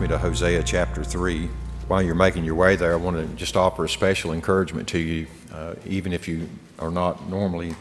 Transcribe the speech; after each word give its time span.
me 0.00 0.06
to 0.06 0.18
Hosea 0.18 0.62
chapter 0.62 1.02
3. 1.02 1.48
While 1.88 2.02
you're 2.02 2.14
making 2.14 2.44
your 2.44 2.54
way 2.54 2.76
there, 2.76 2.92
I 2.92 2.96
want 2.96 3.16
to 3.16 3.26
just 3.34 3.56
offer 3.56 3.84
a 3.84 3.88
special 3.88 4.32
encouragement 4.32 4.86
to 4.88 4.98
you, 4.98 5.26
uh, 5.52 5.74
even 5.86 6.12
if 6.12 6.28
you 6.28 6.48
are 6.78 6.90
not 6.92 7.28
normally 7.28 7.74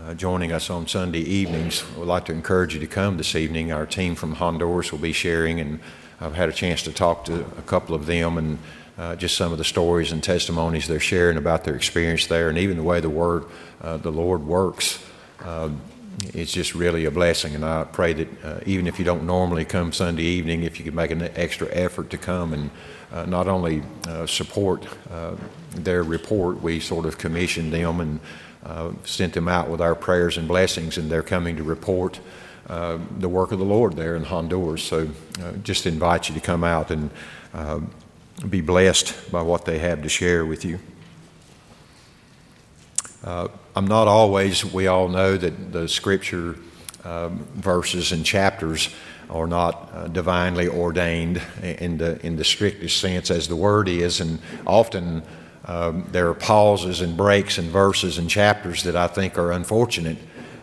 uh, 0.00 0.14
joining 0.14 0.50
us 0.50 0.68
on 0.68 0.88
Sunday 0.88 1.20
evenings. 1.20 1.84
We'd 1.96 2.06
like 2.06 2.24
to 2.24 2.32
encourage 2.32 2.74
you 2.74 2.80
to 2.80 2.88
come 2.88 3.18
this 3.18 3.36
evening. 3.36 3.70
Our 3.70 3.86
team 3.86 4.16
from 4.16 4.32
Honduras 4.32 4.90
will 4.90 4.98
be 4.98 5.12
sharing, 5.12 5.60
and 5.60 5.78
I've 6.20 6.34
had 6.34 6.48
a 6.48 6.52
chance 6.52 6.82
to 6.84 6.92
talk 6.92 7.24
to 7.26 7.42
a 7.56 7.62
couple 7.62 7.94
of 7.94 8.06
them 8.06 8.36
and 8.36 8.58
uh, 8.98 9.14
just 9.14 9.36
some 9.36 9.52
of 9.52 9.58
the 9.58 9.64
stories 9.64 10.10
and 10.10 10.24
testimonies 10.24 10.88
they're 10.88 10.98
sharing 10.98 11.36
about 11.36 11.62
their 11.62 11.76
experience 11.76 12.26
there, 12.26 12.48
and 12.48 12.58
even 12.58 12.78
the 12.78 12.82
way 12.82 12.98
the 12.98 13.10
Word, 13.10 13.44
uh, 13.80 13.96
the 13.96 14.10
Lord 14.10 14.44
works. 14.44 15.04
It's 16.34 16.52
just 16.52 16.74
really 16.74 17.04
a 17.06 17.10
blessing, 17.10 17.54
and 17.54 17.64
I 17.64 17.84
pray 17.84 18.12
that 18.12 18.44
uh, 18.44 18.60
even 18.66 18.86
if 18.86 18.98
you 18.98 19.04
don't 19.04 19.24
normally 19.24 19.64
come 19.64 19.92
Sunday 19.92 20.24
evening, 20.24 20.64
if 20.64 20.78
you 20.78 20.84
could 20.84 20.94
make 20.94 21.10
an 21.10 21.22
extra 21.34 21.68
effort 21.70 22.10
to 22.10 22.18
come 22.18 22.52
and 22.52 22.70
uh, 23.12 23.24
not 23.26 23.48
only 23.48 23.82
uh, 24.06 24.26
support 24.26 24.86
uh, 25.10 25.34
their 25.70 26.02
report, 26.02 26.62
we 26.62 26.78
sort 26.80 27.06
of 27.06 27.16
commissioned 27.16 27.72
them 27.72 28.00
and 28.00 28.20
uh, 28.64 28.92
sent 29.04 29.32
them 29.32 29.48
out 29.48 29.68
with 29.68 29.80
our 29.80 29.94
prayers 29.94 30.36
and 30.36 30.46
blessings, 30.46 30.98
and 30.98 31.10
they're 31.10 31.22
coming 31.22 31.56
to 31.56 31.62
report 31.62 32.20
uh, 32.68 32.98
the 33.18 33.28
work 33.28 33.52
of 33.52 33.58
the 33.58 33.64
Lord 33.64 33.94
there 33.96 34.14
in 34.14 34.24
Honduras. 34.24 34.82
So 34.82 35.08
just 35.62 35.86
invite 35.86 36.28
you 36.28 36.34
to 36.34 36.40
come 36.40 36.64
out 36.64 36.90
and 36.90 37.10
be 38.48 38.60
blessed 38.60 39.32
by 39.32 39.42
what 39.42 39.64
they 39.64 39.78
have 39.78 40.02
to 40.02 40.08
share 40.08 40.44
with 40.44 40.64
you. 40.64 40.78
I'm 43.76 43.86
not 43.86 44.08
always, 44.08 44.64
we 44.64 44.88
all 44.88 45.08
know 45.08 45.36
that 45.36 45.72
the 45.72 45.86
scripture 45.86 46.56
um, 47.04 47.46
verses 47.54 48.10
and 48.10 48.24
chapters 48.24 48.88
are 49.28 49.46
not 49.46 49.90
uh, 49.94 50.08
divinely 50.08 50.66
ordained 50.66 51.40
in 51.62 51.96
the, 51.98 52.24
in 52.26 52.34
the 52.34 52.44
strictest 52.44 53.00
sense 53.00 53.30
as 53.30 53.46
the 53.46 53.54
word 53.54 53.88
is, 53.88 54.20
and 54.20 54.40
often 54.66 55.22
um, 55.66 56.04
there 56.10 56.28
are 56.28 56.34
pauses 56.34 57.00
and 57.00 57.16
breaks 57.16 57.58
and 57.58 57.70
verses 57.70 58.18
and 58.18 58.28
chapters 58.28 58.82
that 58.82 58.96
I 58.96 59.06
think 59.06 59.38
are 59.38 59.52
unfortunate. 59.52 60.18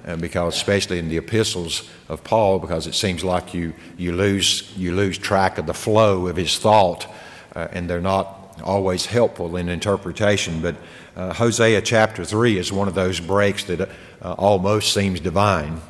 Uh, 0.05 0.15
because 0.15 0.55
especially 0.55 0.99
in 0.99 1.09
the 1.09 1.17
epistles 1.17 1.89
of 2.07 2.23
Paul, 2.23 2.59
because 2.59 2.87
it 2.87 2.95
seems 2.95 3.25
like 3.25 3.53
you, 3.53 3.73
you, 3.97 4.13
lose, 4.13 4.71
you 4.77 4.95
lose 4.95 5.17
track 5.17 5.57
of 5.57 5.65
the 5.65 5.73
flow 5.73 6.27
of 6.27 6.37
his 6.37 6.57
thought, 6.57 7.13
uh, 7.53 7.67
and 7.73 7.89
they're 7.89 7.99
not 7.99 8.36
always 8.61 9.05
helpful 9.05 9.55
in 9.57 9.69
interpretation. 9.69 10.61
But 10.61 10.75
uh, 11.15 11.33
Hosea 11.33 11.81
chapter 11.81 12.23
3 12.23 12.57
is 12.57 12.71
one 12.71 12.87
of 12.87 12.95
those 12.95 13.19
breaks 13.19 13.63
that 13.65 13.89
uh, 14.21 14.33
almost 14.33 14.93
seems 14.93 15.19
divine. 15.19 15.81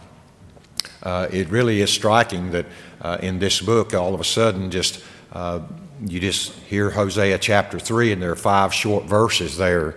Uh, 1.04 1.28
it 1.32 1.50
really 1.50 1.82
is 1.82 1.92
striking 1.92 2.52
that 2.52 2.66
uh, 3.02 3.18
in 3.22 3.40
this 3.40 3.62
book, 3.62 3.94
all 3.94 4.14
of 4.14 4.20
a 4.20 4.26
sudden, 4.26 4.72
just 4.72 5.04
uh, 5.34 5.62
you 6.06 6.20
just 6.20 6.54
hear 6.54 6.90
Hosea 6.90 7.38
chapter 7.40 7.80
3, 7.80 8.14
and 8.14 8.22
there 8.22 8.32
are 8.32 8.36
five 8.36 8.74
short 8.74 9.06
verses 9.06 9.58
there. 9.58 9.96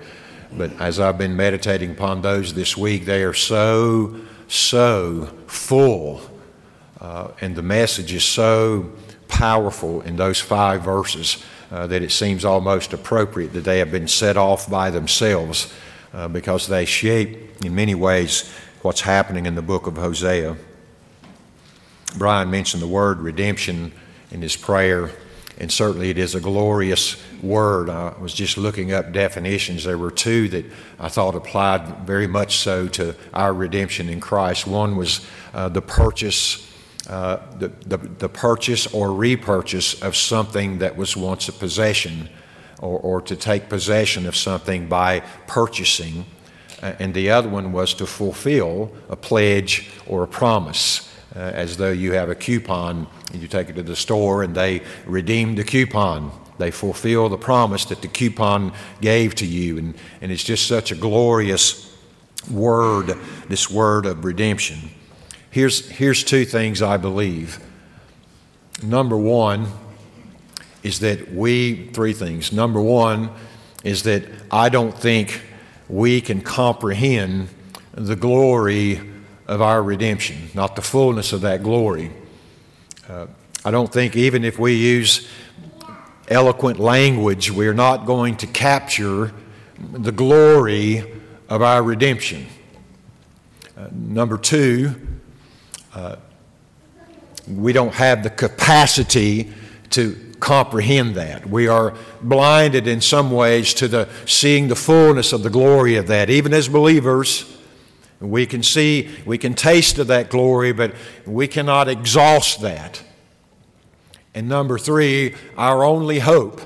But 0.52 0.72
as 0.80 0.98
I've 0.98 1.18
been 1.18 1.36
meditating 1.36 1.92
upon 1.92 2.22
those 2.22 2.54
this 2.54 2.76
week, 2.76 3.04
they 3.04 3.22
are 3.22 3.34
so, 3.34 4.16
so 4.48 5.26
full. 5.46 6.20
Uh, 7.00 7.28
and 7.40 7.54
the 7.54 7.62
message 7.62 8.12
is 8.12 8.24
so 8.24 8.90
powerful 9.28 10.02
in 10.02 10.16
those 10.16 10.40
five 10.40 10.82
verses 10.82 11.42
uh, 11.70 11.86
that 11.86 12.02
it 12.02 12.10
seems 12.10 12.44
almost 12.44 12.92
appropriate 12.92 13.52
that 13.52 13.64
they 13.64 13.78
have 13.78 13.90
been 13.90 14.08
set 14.08 14.36
off 14.36 14.68
by 14.68 14.90
themselves 14.90 15.72
uh, 16.12 16.28
because 16.28 16.66
they 16.66 16.84
shape, 16.84 17.64
in 17.64 17.74
many 17.74 17.94
ways, 17.94 18.50
what's 18.82 19.02
happening 19.02 19.46
in 19.46 19.54
the 19.54 19.62
book 19.62 19.86
of 19.86 19.96
Hosea. 19.96 20.56
Brian 22.16 22.50
mentioned 22.50 22.82
the 22.82 22.88
word 22.88 23.20
redemption 23.20 23.92
in 24.30 24.42
his 24.42 24.56
prayer, 24.56 25.10
and 25.58 25.70
certainly 25.70 26.10
it 26.10 26.18
is 26.18 26.34
a 26.34 26.40
glorious 26.40 27.22
word. 27.42 27.88
I 27.88 28.14
was 28.18 28.34
just 28.34 28.58
looking 28.58 28.92
up 28.92 29.12
definitions. 29.12 29.84
There 29.84 29.98
were 29.98 30.10
two 30.10 30.48
that 30.48 30.64
I 30.98 31.08
thought 31.08 31.34
applied 31.34 32.06
very 32.06 32.26
much 32.26 32.56
so 32.56 32.88
to 32.88 33.14
our 33.32 33.52
redemption 33.52 34.08
in 34.08 34.20
Christ. 34.20 34.66
One 34.66 34.96
was 34.96 35.24
uh, 35.54 35.68
the 35.68 35.82
purchase 35.82 36.69
uh, 37.10 37.40
the, 37.58 37.66
the, 37.86 37.96
the, 37.96 38.28
purchase 38.28 38.86
or 38.94 39.12
repurchase 39.12 40.00
of 40.00 40.14
something 40.14 40.78
that 40.78 40.96
was 40.96 41.16
once 41.16 41.48
a 41.48 41.52
possession, 41.52 42.28
or, 42.78 43.00
or 43.00 43.20
to 43.20 43.34
take 43.34 43.68
possession 43.68 44.26
of 44.26 44.36
something 44.36 44.88
by 44.88 45.18
purchasing. 45.48 46.24
Uh, 46.80 46.92
and 47.00 47.12
the 47.12 47.28
other 47.28 47.48
one 47.48 47.72
was 47.72 47.94
to 47.94 48.06
fulfill 48.06 48.92
a 49.08 49.16
pledge 49.16 49.90
or 50.06 50.22
a 50.22 50.28
promise, 50.28 51.12
uh, 51.34 51.40
as 51.40 51.76
though 51.78 51.90
you 51.90 52.12
have 52.12 52.30
a 52.30 52.34
coupon 52.36 53.08
and 53.32 53.42
you 53.42 53.48
take 53.48 53.68
it 53.68 53.72
to 53.72 53.82
the 53.82 53.96
store 53.96 54.44
and 54.44 54.54
they 54.54 54.80
redeem 55.04 55.56
the 55.56 55.64
coupon. 55.64 56.30
They 56.58 56.70
fulfill 56.70 57.28
the 57.28 57.36
promise 57.36 57.86
that 57.86 58.02
the 58.02 58.08
coupon 58.08 58.72
gave 59.00 59.34
to 59.34 59.46
you. 59.46 59.78
And, 59.78 59.94
and 60.20 60.30
it's 60.30 60.44
just 60.44 60.68
such 60.68 60.92
a 60.92 60.94
glorious 60.94 61.92
word, 62.48 63.18
this 63.48 63.68
word 63.68 64.06
of 64.06 64.24
redemption. 64.24 64.90
Here's, 65.50 65.88
here's 65.88 66.22
two 66.22 66.44
things 66.44 66.80
I 66.80 66.96
believe. 66.96 67.58
Number 68.82 69.16
one 69.16 69.66
is 70.82 71.00
that 71.00 71.34
we, 71.34 71.88
three 71.88 72.12
things. 72.12 72.52
Number 72.52 72.80
one 72.80 73.30
is 73.82 74.04
that 74.04 74.24
I 74.50 74.68
don't 74.68 74.96
think 74.96 75.42
we 75.88 76.20
can 76.20 76.40
comprehend 76.40 77.48
the 77.92 78.14
glory 78.14 79.00
of 79.48 79.60
our 79.60 79.82
redemption, 79.82 80.50
not 80.54 80.76
the 80.76 80.82
fullness 80.82 81.32
of 81.32 81.40
that 81.40 81.64
glory. 81.64 82.12
Uh, 83.08 83.26
I 83.64 83.72
don't 83.72 83.92
think 83.92 84.14
even 84.14 84.44
if 84.44 84.58
we 84.58 84.74
use 84.74 85.28
eloquent 86.28 86.78
language, 86.78 87.50
we're 87.50 87.74
not 87.74 88.06
going 88.06 88.36
to 88.36 88.46
capture 88.46 89.32
the 89.78 90.12
glory 90.12 91.20
of 91.48 91.60
our 91.60 91.82
redemption. 91.82 92.46
Uh, 93.76 93.88
number 93.92 94.38
two, 94.38 94.94
uh, 95.94 96.16
we 97.48 97.72
don't 97.72 97.94
have 97.94 98.22
the 98.22 98.30
capacity 98.30 99.52
to 99.90 100.16
comprehend 100.40 101.14
that. 101.14 101.48
We 101.48 101.68
are 101.68 101.94
blinded 102.22 102.86
in 102.86 103.00
some 103.00 103.30
ways 103.30 103.74
to 103.74 103.88
the 103.88 104.08
seeing 104.26 104.68
the 104.68 104.76
fullness 104.76 105.32
of 105.32 105.42
the 105.42 105.50
glory 105.50 105.96
of 105.96 106.06
that. 106.06 106.30
Even 106.30 106.52
as 106.52 106.68
believers, 106.68 107.58
we 108.20 108.46
can 108.46 108.62
see, 108.62 109.10
we 109.24 109.38
can 109.38 109.54
taste 109.54 109.98
of 109.98 110.06
that 110.08 110.30
glory, 110.30 110.72
but 110.72 110.94
we 111.26 111.46
cannot 111.46 111.88
exhaust 111.88 112.60
that. 112.62 113.02
And 114.34 114.48
number 114.48 114.78
three, 114.78 115.34
our 115.56 115.84
only 115.84 116.20
hope 116.20 116.60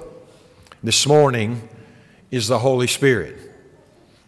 this 0.83 1.07
morning 1.07 1.69
is 2.31 2.49
the 2.49 2.59
Holy 2.59 2.87
Spirit. 2.87 3.37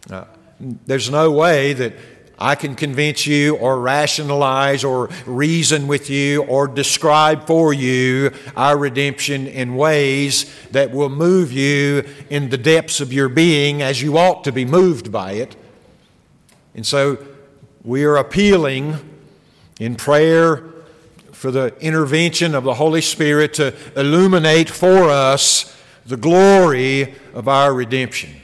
Uh, 0.09 0.25
there's 0.59 1.09
no 1.09 1.31
way 1.31 1.73
that 1.73 1.93
I 2.39 2.55
can 2.55 2.75
convince 2.75 3.25
you 3.25 3.55
or 3.57 3.79
rationalize 3.79 4.83
or 4.83 5.09
reason 5.25 5.87
with 5.87 6.09
you 6.09 6.43
or 6.43 6.67
describe 6.67 7.47
for 7.47 7.73
you 7.73 8.31
our 8.55 8.77
redemption 8.77 9.47
in 9.47 9.75
ways 9.75 10.45
that 10.71 10.91
will 10.91 11.09
move 11.09 11.51
you 11.51 12.03
in 12.29 12.49
the 12.49 12.57
depths 12.57 13.01
of 13.01 13.11
your 13.11 13.27
being 13.27 13.81
as 13.81 14.01
you 14.01 14.17
ought 14.17 14.43
to 14.43 14.51
be 14.51 14.65
moved 14.65 15.11
by 15.11 15.33
it. 15.33 15.55
And 16.75 16.85
so 16.85 17.17
we 17.83 18.03
are 18.03 18.17
appealing 18.17 18.97
in 19.79 19.95
prayer 19.95 20.63
for 21.31 21.49
the 21.49 21.75
intervention 21.79 22.53
of 22.53 22.63
the 22.63 22.75
Holy 22.75 23.01
Spirit 23.01 23.55
to 23.55 23.73
illuminate 23.95 24.69
for 24.69 25.09
us 25.09 25.75
the 26.05 26.17
glory 26.17 27.15
of 27.33 27.47
our 27.47 27.73
redemption. 27.73 28.35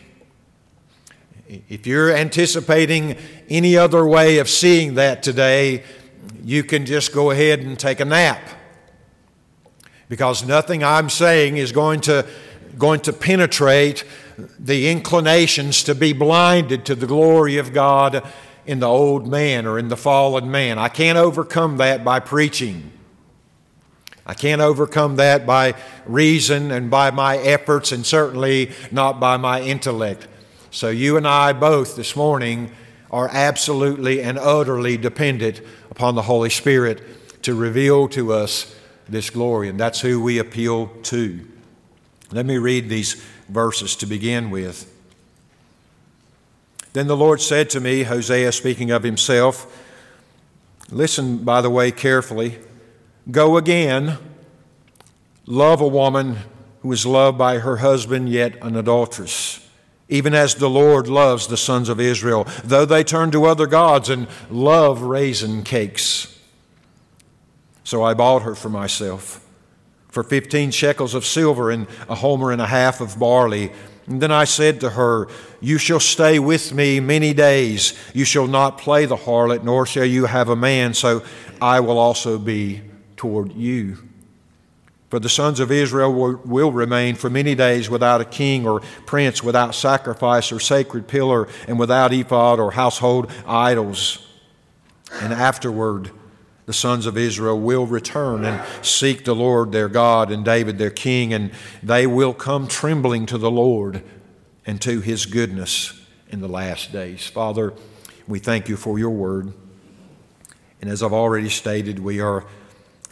If 1.69 1.85
you're 1.85 2.11
anticipating 2.11 3.15
any 3.49 3.77
other 3.77 4.05
way 4.05 4.39
of 4.39 4.49
seeing 4.49 4.95
that 4.95 5.21
today, 5.21 5.83
you 6.43 6.63
can 6.63 6.85
just 6.85 7.13
go 7.13 7.31
ahead 7.31 7.59
and 7.59 7.77
take 7.77 7.99
a 7.99 8.05
nap. 8.05 8.41
Because 10.09 10.45
nothing 10.45 10.83
I'm 10.83 11.09
saying 11.09 11.57
is 11.57 11.71
going 11.71 12.01
to, 12.01 12.25
going 12.77 13.01
to 13.01 13.13
penetrate 13.13 14.03
the 14.59 14.89
inclinations 14.89 15.83
to 15.83 15.95
be 15.95 16.13
blinded 16.13 16.85
to 16.85 16.95
the 16.95 17.07
glory 17.07 17.57
of 17.57 17.73
God 17.73 18.25
in 18.65 18.79
the 18.79 18.87
old 18.87 19.27
man 19.27 19.65
or 19.65 19.77
in 19.77 19.89
the 19.89 19.97
fallen 19.97 20.49
man. 20.49 20.79
I 20.79 20.89
can't 20.89 21.17
overcome 21.17 21.77
that 21.77 22.03
by 22.03 22.19
preaching. 22.19 22.91
I 24.25 24.33
can't 24.33 24.61
overcome 24.61 25.17
that 25.17 25.45
by 25.45 25.75
reason 26.05 26.71
and 26.71 26.89
by 26.89 27.11
my 27.11 27.37
efforts, 27.37 27.91
and 27.91 28.05
certainly 28.05 28.71
not 28.91 29.19
by 29.19 29.35
my 29.35 29.61
intellect. 29.61 30.27
So, 30.73 30.89
you 30.89 31.17
and 31.17 31.27
I 31.27 31.53
both 31.53 31.95
this 31.95 32.15
morning 32.15 32.71
are 33.11 33.29
absolutely 33.31 34.23
and 34.23 34.39
utterly 34.39 34.97
dependent 34.97 35.61
upon 35.91 36.15
the 36.15 36.23
Holy 36.23 36.49
Spirit 36.49 37.43
to 37.43 37.53
reveal 37.53 38.07
to 38.07 38.33
us 38.33 38.75
this 39.07 39.29
glory, 39.29 39.69
and 39.69 39.79
that's 39.79 40.01
who 40.01 40.19
we 40.19 40.39
appeal 40.39 40.87
to. 41.03 41.47
Let 42.31 42.47
me 42.47 42.57
read 42.57 42.89
these 42.89 43.23
verses 43.47 43.95
to 43.97 44.07
begin 44.07 44.49
with. 44.49 44.91
Then 46.93 47.05
the 47.05 47.15
Lord 47.15 47.39
said 47.39 47.69
to 47.69 47.79
me, 47.79 48.01
Hosea 48.01 48.51
speaking 48.51 48.89
of 48.89 49.03
himself, 49.03 49.67
Listen, 50.89 51.43
by 51.43 51.61
the 51.61 51.69
way, 51.69 51.91
carefully. 51.91 52.57
Go 53.29 53.57
again, 53.57 54.17
love 55.45 55.81
a 55.81 55.87
woman 55.87 56.37
who 56.81 56.91
is 56.91 57.05
loved 57.05 57.37
by 57.37 57.59
her 57.59 57.77
husband, 57.77 58.29
yet 58.29 58.55
an 58.63 58.75
adulteress 58.75 59.62
even 60.09 60.33
as 60.33 60.55
the 60.55 60.69
Lord 60.69 61.07
loves 61.07 61.47
the 61.47 61.57
sons 61.57 61.89
of 61.89 61.99
Israel, 61.99 62.47
though 62.63 62.85
they 62.85 63.03
turn 63.03 63.31
to 63.31 63.45
other 63.45 63.67
gods 63.67 64.09
and 64.09 64.27
love 64.49 65.01
raisin 65.01 65.63
cakes. 65.63 66.39
So 67.83 68.03
I 68.03 68.13
bought 68.13 68.43
her 68.43 68.55
for 68.55 68.69
myself 68.69 69.43
for 70.13 70.23
15 70.23 70.69
shekels 70.69 71.15
of 71.15 71.25
silver 71.25 71.71
and 71.71 71.87
a 72.07 72.13
homer 72.13 72.51
and 72.51 72.61
a 72.61 72.67
half 72.67 73.01
of 73.01 73.17
barley. 73.17 73.71
And 74.05 74.21
then 74.21 74.31
I 74.31 74.43
said 74.43 74.81
to 74.81 74.91
her, 74.91 75.27
You 75.59 75.79
shall 75.79 75.99
stay 75.99 76.37
with 76.37 76.71
me 76.71 76.99
many 76.99 77.33
days. 77.33 77.97
You 78.13 78.23
shall 78.23 78.45
not 78.45 78.77
play 78.77 79.05
the 79.05 79.15
harlot, 79.15 79.63
nor 79.63 79.87
shall 79.87 80.05
you 80.05 80.25
have 80.25 80.49
a 80.49 80.55
man, 80.55 80.93
so 80.93 81.23
I 81.59 81.79
will 81.79 81.97
also 81.97 82.37
be 82.37 82.81
toward 83.17 83.53
you. 83.53 83.97
For 85.13 85.19
the 85.19 85.29
sons 85.29 85.59
of 85.59 85.71
Israel 85.71 86.11
will, 86.11 86.41
will, 86.43 86.71
remain 86.71 87.13
for 87.13 87.29
many 87.29 87.53
days 87.53 87.87
without 87.87 88.19
a 88.19 88.25
king 88.25 88.65
or 88.65 88.79
prince, 89.05 89.43
without 89.43 89.75
sacrifice 89.75 90.51
or 90.51 90.59
sacred 90.59 91.07
pillar, 91.07 91.47
and 91.67 91.77
without 91.77 92.11
ephod 92.11 92.59
or 92.59 92.71
household 92.71 93.31
idols. 93.45 94.27
And 95.21 95.31
afterward, 95.31 96.09
the 96.65 96.73
sons 96.73 97.05
of 97.05 97.15
Israel 97.15 97.59
will 97.59 97.85
return 97.85 98.43
and 98.43 98.59
seek 98.83 99.23
the 99.23 99.35
Lord 99.35 99.71
their 99.71 99.87
God 99.87 100.31
and 100.31 100.43
David 100.43 100.79
their 100.79 100.89
king, 100.89 101.31
and 101.31 101.51
they 101.83 102.07
will 102.07 102.33
come 102.33 102.67
trembling 102.67 103.27
to 103.27 103.37
the 103.37 103.51
Lord 103.51 104.01
and 104.65 104.81
to 104.81 104.99
his 104.99 105.27
goodness 105.27 105.93
in 106.31 106.41
the 106.41 106.49
last 106.49 106.91
days. 106.91 107.27
Father, 107.27 107.75
we 108.27 108.39
thank 108.39 108.67
you 108.67 108.75
for 108.75 108.97
your 108.97 109.11
word. 109.11 109.53
And 110.81 110.89
as 110.89 111.03
I've 111.03 111.13
already 111.13 111.49
stated, 111.49 111.99
we 111.99 112.19
are 112.19 112.47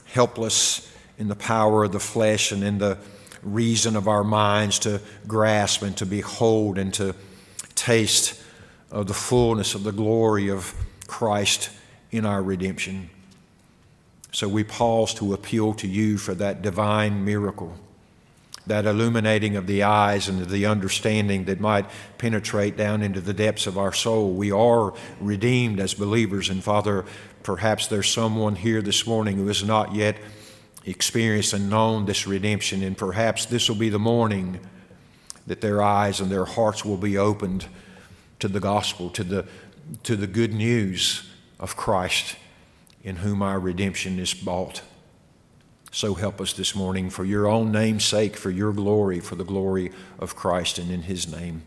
helpless 0.05 0.90
in 1.17 1.27
the 1.27 1.35
power 1.35 1.83
of 1.83 1.91
the 1.91 1.99
flesh 1.99 2.51
and 2.51 2.63
in 2.63 2.77
the 2.77 2.97
reason 3.43 3.95
of 3.95 4.07
our 4.07 4.23
minds 4.23 4.79
to 4.79 5.01
grasp 5.27 5.81
and 5.81 5.97
to 5.97 6.05
behold 6.05 6.77
and 6.77 6.93
to 6.93 7.15
taste 7.75 8.41
of 8.91 9.07
the 9.07 9.13
fullness 9.13 9.73
of 9.73 9.83
the 9.83 9.91
glory 9.91 10.49
of 10.49 10.73
Christ 11.07 11.69
in 12.11 12.25
our 12.25 12.43
redemption. 12.43 13.09
So 14.31 14.47
we 14.47 14.63
pause 14.63 15.13
to 15.15 15.33
appeal 15.33 15.73
to 15.75 15.87
you 15.87 16.17
for 16.17 16.33
that 16.35 16.61
divine 16.61 17.25
miracle, 17.25 17.73
that 18.65 18.85
illuminating 18.85 19.55
of 19.55 19.67
the 19.67 19.83
eyes 19.83 20.29
and 20.29 20.41
of 20.41 20.49
the 20.49 20.65
understanding 20.65 21.45
that 21.45 21.59
might 21.59 21.85
penetrate 22.17 22.77
down 22.77 23.01
into 23.01 23.19
the 23.19 23.33
depths 23.33 23.67
of 23.67 23.77
our 23.77 23.91
soul. 23.91 24.33
We 24.33 24.51
are 24.51 24.93
redeemed 25.19 25.79
as 25.79 25.93
believers, 25.93 26.49
and 26.49 26.63
Father, 26.63 27.05
perhaps 27.43 27.87
there's 27.87 28.09
someone 28.09 28.55
here 28.55 28.81
this 28.81 29.05
morning 29.05 29.37
who 29.37 29.49
is 29.49 29.63
not 29.63 29.95
yet 29.95 30.17
experienced 30.85 31.53
and 31.53 31.69
known 31.69 32.05
this 32.05 32.25
redemption, 32.25 32.83
and 32.83 32.97
perhaps 32.97 33.45
this 33.45 33.69
will 33.69 33.75
be 33.75 33.89
the 33.89 33.99
morning 33.99 34.59
that 35.47 35.61
their 35.61 35.81
eyes 35.81 36.19
and 36.19 36.31
their 36.31 36.45
hearts 36.45 36.85
will 36.85 36.97
be 36.97 37.17
opened 37.17 37.65
to 38.39 38.47
the 38.47 38.59
gospel, 38.59 39.09
to 39.11 39.23
the, 39.23 39.45
to 40.03 40.15
the 40.15 40.27
good 40.27 40.53
news 40.53 41.29
of 41.59 41.75
Christ 41.75 42.35
in 43.03 43.17
whom 43.17 43.41
our 43.41 43.59
redemption 43.59 44.19
is 44.19 44.33
bought. 44.33 44.81
So 45.91 46.13
help 46.13 46.39
us 46.39 46.53
this 46.53 46.73
morning 46.73 47.09
for 47.09 47.25
your 47.25 47.47
own 47.47 47.71
name's 47.71 48.05
sake, 48.05 48.37
for 48.37 48.49
your 48.49 48.71
glory, 48.71 49.19
for 49.19 49.35
the 49.35 49.43
glory 49.43 49.91
of 50.19 50.35
Christ, 50.35 50.77
and 50.77 50.89
in 50.89 51.03
his 51.03 51.31
name. 51.31 51.63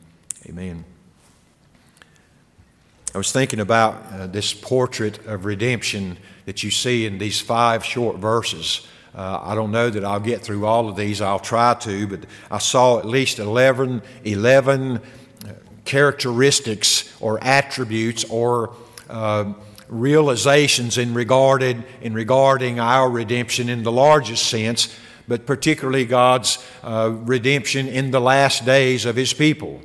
Amen. 0.47 0.85
I 3.15 3.19
was 3.19 3.31
thinking 3.31 3.61
about 3.61 4.03
uh, 4.13 4.27
this 4.27 4.53
portrait 4.53 5.25
of 5.27 5.45
redemption 5.45 6.17
that 6.47 6.63
you 6.63 6.71
see 6.71 7.07
in 7.07 7.19
these 7.19 7.41
five 7.41 7.85
short 7.85 8.17
verses. 8.17 8.87
Uh, 9.15 9.41
I 9.43 9.55
don't 9.55 9.71
know 9.71 9.91
that 9.91 10.05
I'll 10.05 10.19
get 10.19 10.41
through 10.41 10.67
all 10.67 10.89
of 10.89 10.97
these. 10.97 11.21
I'll 11.21 11.39
try 11.39 11.75
to, 11.75 12.07
but 12.07 12.27
I 12.51 12.59
saw 12.59 12.99
at 12.99 13.05
least 13.05 13.39
11, 13.39 14.03
11 14.25 14.97
uh, 14.97 15.01
characteristics 15.85 17.15
or 17.21 17.43
attributes 17.43 18.25
or 18.25 18.75
uh, 19.09 19.53
realizations 19.89 20.99
in, 20.99 21.15
regarded, 21.15 21.85
in 22.01 22.13
regarding 22.13 22.81
our 22.81 23.09
redemption 23.09 23.69
in 23.69 23.85
the 23.85 23.93
largest 23.93 24.47
sense, 24.47 24.93
but 25.29 25.47
particularly 25.47 26.05
God's 26.05 26.59
uh, 26.83 27.13
redemption 27.13 27.87
in 27.87 28.11
the 28.11 28.21
last 28.21 28.65
days 28.65 29.05
of 29.05 29.15
His 29.15 29.33
people. 29.33 29.81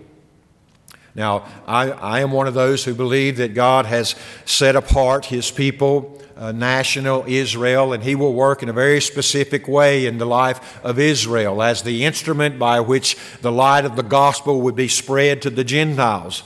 Now, 1.20 1.46
I, 1.68 1.92
I 1.92 2.22
am 2.22 2.32
one 2.32 2.48
of 2.48 2.54
those 2.54 2.86
who 2.86 2.96
believe 2.96 3.36
that 3.38 3.54
God 3.54 3.86
has 3.86 4.16
set 4.46 4.78
apart 4.78 5.26
His 5.26 5.52
people 5.52 6.18
uh, 6.38 6.54
national 6.54 7.26
Israel, 7.28 7.92
and 7.92 8.02
he 8.02 8.16
will 8.16 8.34
work 8.34 8.64
in 8.64 8.70
a 8.70 8.74
very 8.74 9.02
specific 9.02 9.68
way 9.68 10.06
in 10.06 10.18
the 10.18 10.26
life 10.26 10.82
of 10.82 10.98
Israel 10.98 11.62
as 11.62 11.84
the 11.84 12.06
instrument 12.06 12.58
by 12.58 12.80
which 12.80 13.18
the 13.42 13.52
light 13.52 13.84
of 13.84 13.98
the 13.98 14.04
gospel 14.04 14.62
would 14.62 14.78
be 14.78 14.88
spread 14.88 15.42
to 15.42 15.50
the 15.50 15.66
Gentiles. 15.66 16.44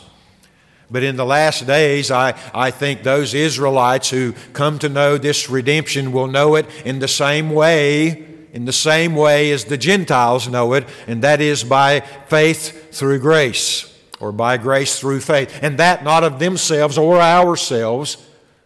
But 0.89 1.03
in 1.03 1.17
the 1.17 1.25
last 1.25 1.67
days, 1.67 2.09
I, 2.09 2.35
I 2.51 2.71
think 2.71 3.03
those 3.03 3.35
Israelites 3.35 4.09
who 4.09 4.33
come 4.53 4.79
to 4.79 4.89
know 4.89 5.19
this 5.19 5.51
redemption 5.51 6.11
will 6.11 6.25
know 6.25 6.55
it 6.55 6.65
in 6.83 6.97
the 6.97 7.07
same 7.07 7.51
way, 7.51 8.25
in 8.53 8.65
the 8.65 8.73
same 8.73 9.15
way 9.15 9.51
as 9.51 9.65
the 9.65 9.77
Gentiles 9.77 10.47
know 10.47 10.73
it, 10.73 10.87
and 11.05 11.21
that 11.21 11.41
is 11.41 11.63
by 11.63 11.99
faith 11.99 12.91
through 12.91 13.19
grace, 13.19 13.92
or 14.23 14.31
by 14.31 14.57
grace 14.57 14.99
through 14.99 15.19
faith. 15.19 15.59
And 15.61 15.77
that 15.77 16.03
not 16.03 16.23
of 16.23 16.39
themselves 16.39 16.97
or 16.97 17.19
ourselves 17.19 18.17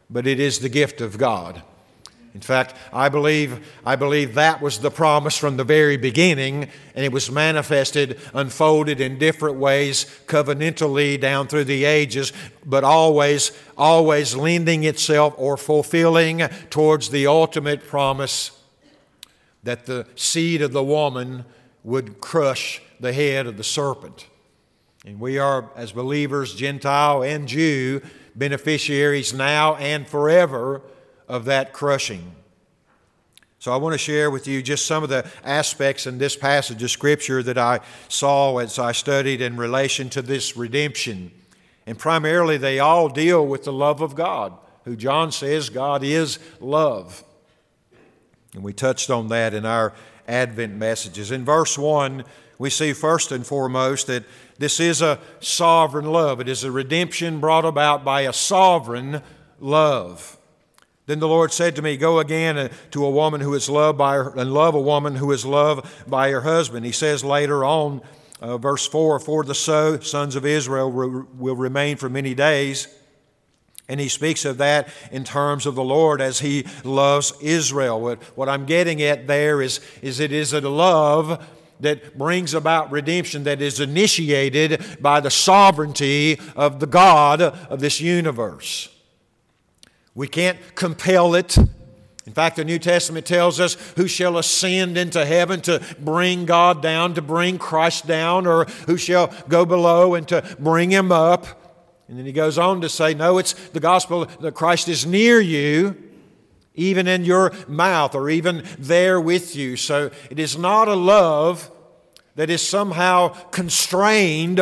but 0.09 0.27
it 0.27 0.39
is 0.39 0.59
the 0.59 0.69
gift 0.69 1.01
of 1.01 1.18
God. 1.18 1.62
In 2.33 2.42
fact, 2.42 2.75
I 2.94 3.09
believe, 3.09 3.68
I 3.86 3.95
believe 3.95 4.36
that 4.36 4.62
was 4.62 4.77
the 4.77 4.92
promise 4.92 5.36
from 5.36 5.57
the 5.57 5.63
very 5.63 5.98
beginning, 5.98 6.69
and 6.94 7.04
it 7.04 7.12
was 7.12 7.31
manifested, 7.31 8.19
unfolded 8.33 9.01
in 9.01 9.18
different 9.18 9.57
ways, 9.57 10.06
covenantally 10.27 11.19
down 11.19 11.48
through 11.48 11.63
the 11.63 11.86
ages, 11.86 12.31
but 12.63 12.83
always, 12.83 13.51
always 13.75 14.36
lending 14.36 14.83
itself 14.83 15.33
or 15.38 15.57
fulfilling 15.57 16.39
towards 16.69 17.10
the 17.10 17.25
ultimate 17.25 17.88
promise 17.88 18.51
that 19.63 19.88
the 19.88 20.06
seed 20.15 20.62
of 20.62 20.74
the 20.74 20.83
woman 20.83 21.44
would 21.83 22.21
crush 22.21 22.81
the 23.00 23.13
head 23.13 23.48
of 23.48 23.57
the 23.57 23.63
serpent. 23.63 24.27
And 25.08 25.22
we 25.22 25.40
are, 25.40 25.70
as 25.78 25.94
believers, 25.94 26.54
Gentile 26.54 27.24
and 27.24 27.48
Jew, 27.48 28.02
beneficiaries 28.36 29.34
now 29.34 29.76
and 29.76 30.06
forever 30.06 30.82
of 31.30 31.46
that 31.46 31.72
crushing. 31.72 32.36
So, 33.58 33.72
I 33.72 33.78
want 33.78 33.94
to 33.94 33.98
share 33.98 34.30
with 34.30 34.48
you 34.48 34.62
just 34.62 34.86
some 34.86 35.04
of 35.04 35.10
the 35.10 35.26
aspects 35.46 36.08
in 36.08 36.18
this 36.18 36.36
passage 36.36 36.84
of 36.84 36.92
Scripture 36.92 37.42
that 37.42 37.58
I 37.58 37.80
saw 38.10 38.58
as 38.58 38.78
I 38.80 38.92
studied 38.92 39.40
in 39.40 39.56
relation 39.56 40.10
to 40.10 40.22
this 40.22 40.58
redemption. 40.58 41.32
And 41.86 41.98
primarily, 41.98 42.58
they 42.58 42.80
all 42.80 43.08
deal 43.08 43.48
with 43.48 43.64
the 43.64 43.72
love 43.72 44.02
of 44.02 44.14
God, 44.14 44.52
who 44.84 44.98
John 44.98 45.32
says 45.32 45.70
God 45.70 46.04
is 46.04 46.38
love. 46.60 47.24
And 48.54 48.62
we 48.62 48.74
touched 48.74 49.10
on 49.10 49.30
that 49.30 49.54
in 49.54 49.66
our 49.66 49.94
Advent 50.28 50.76
messages. 50.76 51.32
In 51.32 51.46
verse 51.46 51.78
1, 51.78 52.26
we 52.60 52.70
see 52.70 52.94
first 52.94 53.32
and 53.32 53.46
foremost 53.46 54.08
that 54.08 54.24
this 54.60 54.80
is 54.80 55.02
a 55.02 55.20
sovereign 55.40 56.06
love. 56.06 56.40
It 56.40 56.50
is 56.50 56.64
a 56.64 56.72
redemption 56.72 57.40
brought 57.40 57.66
about 57.66 58.04
by 58.04 58.22
a 58.22 58.34
sovereign 58.34 59.22
love. 59.60 60.38
Then 61.06 61.20
the 61.20 61.28
Lord 61.28 61.54
said 61.54 61.76
to 61.78 61.82
me, 61.82 61.96
Go 61.96 62.20
again 62.20 62.58
uh, 62.58 62.70
to 62.92 63.06
a 63.06 63.10
woman 63.10 63.42
who 63.42 63.54
is 63.54 63.70
loved 63.70 63.98
by 63.98 64.16
her, 64.16 64.34
and 64.38 64.54
love 64.54 64.76
a 64.76 64.82
woman 64.82 65.16
who 65.16 65.32
is 65.32 65.46
loved 65.46 65.88
by 66.10 66.32
her 66.32 66.42
husband. 66.42 66.86
He 66.86 66.92
says 66.92 67.24
later 67.24 67.64
on, 67.64 68.02
uh, 68.42 68.58
verse 68.58 68.86
4 68.88 69.20
For 69.20 69.44
the 69.44 69.56
so, 69.56 70.00
sons 70.00 70.36
of 70.36 70.46
Israel 70.46 70.92
will 70.92 71.56
remain 71.56 71.98
for 71.98 72.10
many 72.10 72.34
days. 72.36 72.88
And 73.90 74.02
he 74.02 74.10
speaks 74.10 74.44
of 74.44 74.58
that 74.58 74.90
in 75.14 75.24
terms 75.24 75.66
of 75.66 75.76
the 75.76 75.84
Lord 75.84 76.20
as 76.20 76.40
he 76.40 76.66
loves 76.84 77.32
Israel. 77.42 78.02
What, 78.02 78.22
what 78.36 78.50
I'm 78.50 78.66
getting 78.66 79.02
at 79.02 79.28
there 79.28 79.62
is, 79.62 79.80
is 80.02 80.20
it 80.20 80.34
is 80.34 80.52
a 80.52 80.60
love 80.60 81.48
that 81.79 82.17
brings 82.17 82.53
about 82.53 82.91
redemption 82.91 83.43
that 83.43 83.62
is 83.62 83.79
initiated 83.79 84.98
by 85.01 85.19
the 85.19 85.29
sovereignty 85.29 86.39
of 86.55 86.79
the 86.79 86.88
God 86.88 87.41
of 87.41 87.79
this 87.79 88.01
universe. 88.01 88.89
We 90.15 90.27
can't 90.27 90.57
compel 90.75 91.36
it. 91.36 91.57
In 91.57 92.34
fact, 92.34 92.57
the 92.57 92.65
New 92.65 92.79
Testament 92.79 93.25
tells 93.25 93.60
us 93.60 93.75
who 93.96 94.07
shall 94.07 94.38
ascend 94.38 94.98
into 94.98 95.25
heaven 95.25 95.62
to 95.62 95.81
bring 96.00 96.46
God 96.46 96.81
down, 96.81 97.13
to 97.13 97.22
bring 97.22 97.57
Christ 97.57 98.07
down, 98.07 98.48
or 98.48 98.65
who 98.86 98.98
shall 98.98 99.31
go 99.48 99.65
below 99.65 100.15
and 100.15 100.27
to 100.27 100.43
bring 100.60 100.91
him 100.91 101.12
up. 101.12 101.46
And 102.07 102.17
then 102.17 102.25
he 102.25 102.31
goes 102.31 102.57
on 102.57 102.81
to 102.81 102.89
say, 102.89 103.13
No, 103.13 103.38
it's 103.38 103.53
the 103.69 103.79
gospel 103.79 104.25
that 104.25 104.55
Christ 104.55 104.88
is 104.89 105.05
near 105.05 105.39
you 105.39 106.07
even 106.77 107.07
in 107.07 107.25
your 107.25 107.51
mouth 107.67 108.15
or 108.15 108.29
even 108.29 108.63
there 108.79 109.19
with 109.19 109.55
you. 109.55 109.75
So 109.75 110.12
it 110.29 110.39
is 110.39 110.57
not 110.57 110.88
a 110.88 110.96
love 110.96 111.69
that 112.36 112.50
is 112.50 112.62
somehow 112.62 113.29
constrained 113.50 114.62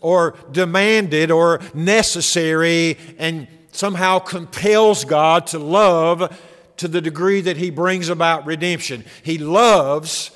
or 0.00 0.36
demanded 0.52 1.30
or 1.30 1.60
necessary 1.72 2.98
and 3.18 3.48
somehow 3.72 4.18
compels 4.20 5.04
God 5.04 5.48
to 5.48 5.58
love 5.58 6.38
to 6.76 6.86
the 6.86 7.00
degree 7.00 7.40
that 7.40 7.56
He 7.56 7.70
brings 7.70 8.10
about 8.10 8.46
redemption. 8.46 9.04
He 9.22 9.38
loves 9.38 10.30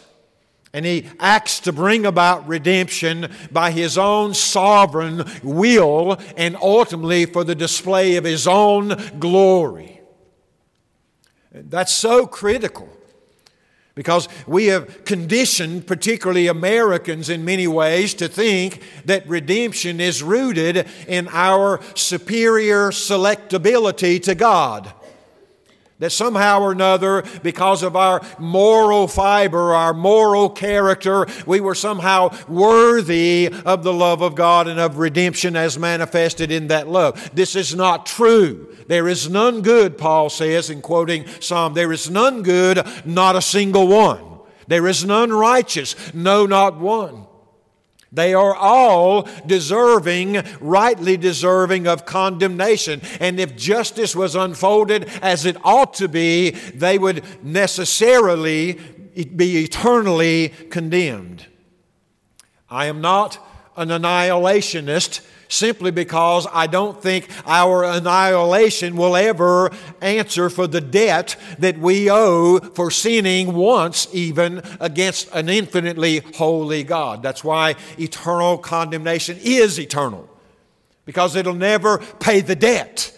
And 0.74 0.84
he 0.84 1.06
acts 1.18 1.60
to 1.60 1.72
bring 1.72 2.04
about 2.04 2.46
redemption 2.46 3.32
by 3.50 3.70
his 3.70 3.96
own 3.96 4.34
sovereign 4.34 5.24
will 5.42 6.20
and 6.36 6.56
ultimately 6.56 7.24
for 7.24 7.42
the 7.42 7.54
display 7.54 8.16
of 8.16 8.24
his 8.24 8.46
own 8.46 9.18
glory. 9.18 9.97
That's 11.64 11.92
so 11.92 12.26
critical 12.26 12.88
because 13.98 14.28
we 14.46 14.66
have 14.66 15.04
conditioned, 15.04 15.84
particularly 15.84 16.46
Americans 16.46 17.28
in 17.28 17.44
many 17.44 17.66
ways, 17.66 18.14
to 18.14 18.28
think 18.28 18.80
that 19.06 19.28
redemption 19.28 20.00
is 20.00 20.22
rooted 20.22 20.86
in 21.08 21.26
our 21.32 21.80
superior 21.96 22.90
selectability 22.90 24.22
to 24.22 24.36
God. 24.36 24.92
That 26.00 26.10
somehow 26.10 26.60
or 26.60 26.70
another, 26.70 27.24
because 27.42 27.82
of 27.82 27.96
our 27.96 28.22
moral 28.38 29.08
fiber, 29.08 29.74
our 29.74 29.92
moral 29.92 30.48
character, 30.48 31.26
we 31.44 31.58
were 31.60 31.74
somehow 31.74 32.36
worthy 32.46 33.52
of 33.64 33.82
the 33.82 33.92
love 33.92 34.22
of 34.22 34.36
God 34.36 34.68
and 34.68 34.78
of 34.78 34.98
redemption 34.98 35.56
as 35.56 35.76
manifested 35.76 36.52
in 36.52 36.68
that 36.68 36.86
love. 36.86 37.30
This 37.34 37.56
is 37.56 37.74
not 37.74 38.06
true. 38.06 38.76
There 38.86 39.08
is 39.08 39.28
none 39.28 39.60
good, 39.60 39.98
Paul 39.98 40.30
says 40.30 40.70
in 40.70 40.82
quoting 40.82 41.26
Psalm, 41.40 41.74
there 41.74 41.92
is 41.92 42.08
none 42.08 42.42
good, 42.42 42.86
not 43.04 43.34
a 43.34 43.42
single 43.42 43.88
one. 43.88 44.20
There 44.68 44.86
is 44.86 45.04
none 45.04 45.32
righteous, 45.32 46.14
no, 46.14 46.46
not 46.46 46.78
one. 46.78 47.27
They 48.10 48.32
are 48.32 48.54
all 48.54 49.28
deserving, 49.46 50.42
rightly 50.60 51.16
deserving 51.16 51.86
of 51.86 52.06
condemnation. 52.06 53.02
And 53.20 53.38
if 53.38 53.56
justice 53.56 54.16
was 54.16 54.34
unfolded 54.34 55.04
as 55.20 55.44
it 55.44 55.56
ought 55.62 55.94
to 55.94 56.08
be, 56.08 56.50
they 56.50 56.98
would 56.98 57.22
necessarily 57.44 58.74
be 58.74 59.64
eternally 59.64 60.48
condemned. 60.70 61.46
I 62.70 62.86
am 62.86 63.00
not 63.00 63.38
an 63.76 63.88
annihilationist 63.88 65.20
simply 65.48 65.90
because 65.90 66.46
I 66.52 66.66
don't 66.66 67.00
think 67.02 67.28
our 67.46 67.84
annihilation 67.84 68.96
will 68.96 69.16
ever 69.16 69.70
answer 70.00 70.50
for 70.50 70.66
the 70.66 70.80
debt 70.80 71.36
that 71.58 71.78
we 71.78 72.10
owe 72.10 72.58
for 72.58 72.90
sinning 72.90 73.54
once, 73.54 74.06
even 74.12 74.62
against 74.78 75.28
an 75.32 75.48
infinitely 75.48 76.20
holy 76.36 76.84
God. 76.84 77.22
That's 77.22 77.42
why 77.42 77.76
eternal 77.98 78.58
condemnation 78.58 79.38
is 79.42 79.80
eternal, 79.80 80.28
because 81.04 81.34
it'll 81.34 81.54
never 81.54 81.98
pay 81.98 82.40
the 82.40 82.56
debt. 82.56 83.14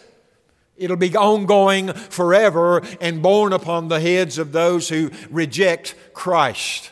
It'll 0.76 0.96
be 0.96 1.14
ongoing 1.14 1.92
forever 1.92 2.80
and 3.02 3.20
borne 3.20 3.52
upon 3.52 3.88
the 3.88 4.00
heads 4.00 4.38
of 4.38 4.52
those 4.52 4.88
who 4.88 5.10
reject 5.28 5.94
Christ. 6.14 6.90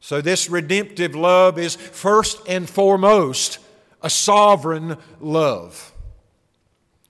So, 0.00 0.20
this 0.20 0.48
redemptive 0.48 1.14
love 1.14 1.58
is 1.58 1.76
first 1.76 2.40
and 2.48 2.68
foremost 2.68 3.58
a 4.02 4.10
sovereign 4.10 4.96
love. 5.20 5.92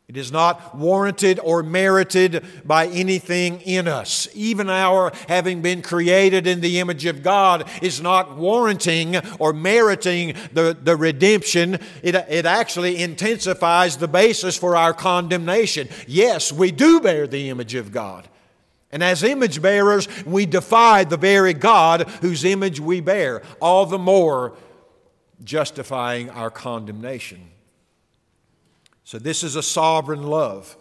It 0.09 0.17
is 0.17 0.33
not 0.33 0.75
warranted 0.75 1.39
or 1.39 1.63
merited 1.63 2.43
by 2.65 2.87
anything 2.87 3.61
in 3.61 3.87
us. 3.87 4.27
Even 4.33 4.71
our 4.71 5.13
having 5.29 5.61
been 5.61 5.83
created 5.83 6.47
in 6.47 6.63
the 6.63 6.79
image 6.79 7.05
of 7.05 7.23
God 7.23 7.69
is 7.83 8.01
not 8.01 8.35
warranting 8.35 9.19
or 9.39 9.53
meriting 9.53 10.35
the, 10.55 10.75
the 10.83 10.97
redemption. 10.97 11.79
It, 12.03 12.15
it 12.15 12.47
actually 12.47 13.03
intensifies 13.03 13.99
the 13.99 14.09
basis 14.09 14.57
for 14.57 14.77
our 14.77 14.95
condemnation. 14.95 15.91
Yes, 16.07 16.55
we 16.55 16.71
do 16.71 17.01
bear 17.01 17.27
the 17.27 17.51
image 17.51 17.75
of 17.75 17.93
God. 17.93 18.27
And 18.91 19.05
as 19.05 19.23
image 19.23 19.61
bearers, 19.61 20.09
we 20.25 20.47
defy 20.47 21.05
the 21.05 21.19
very 21.19 21.53
God 21.53 22.09
whose 22.23 22.47
image 22.47 22.81
we 22.81 23.03
bear. 23.03 23.43
All 23.61 23.85
the 23.85 23.99
more 23.99 24.57
justifying 25.45 26.31
our 26.31 26.51
condemnation. 26.51 27.51
So, 29.05 29.19
this 29.19 29.43
is 29.43 29.57
a 29.57 29.63
sovereign 29.63 30.23
love. 30.25 30.77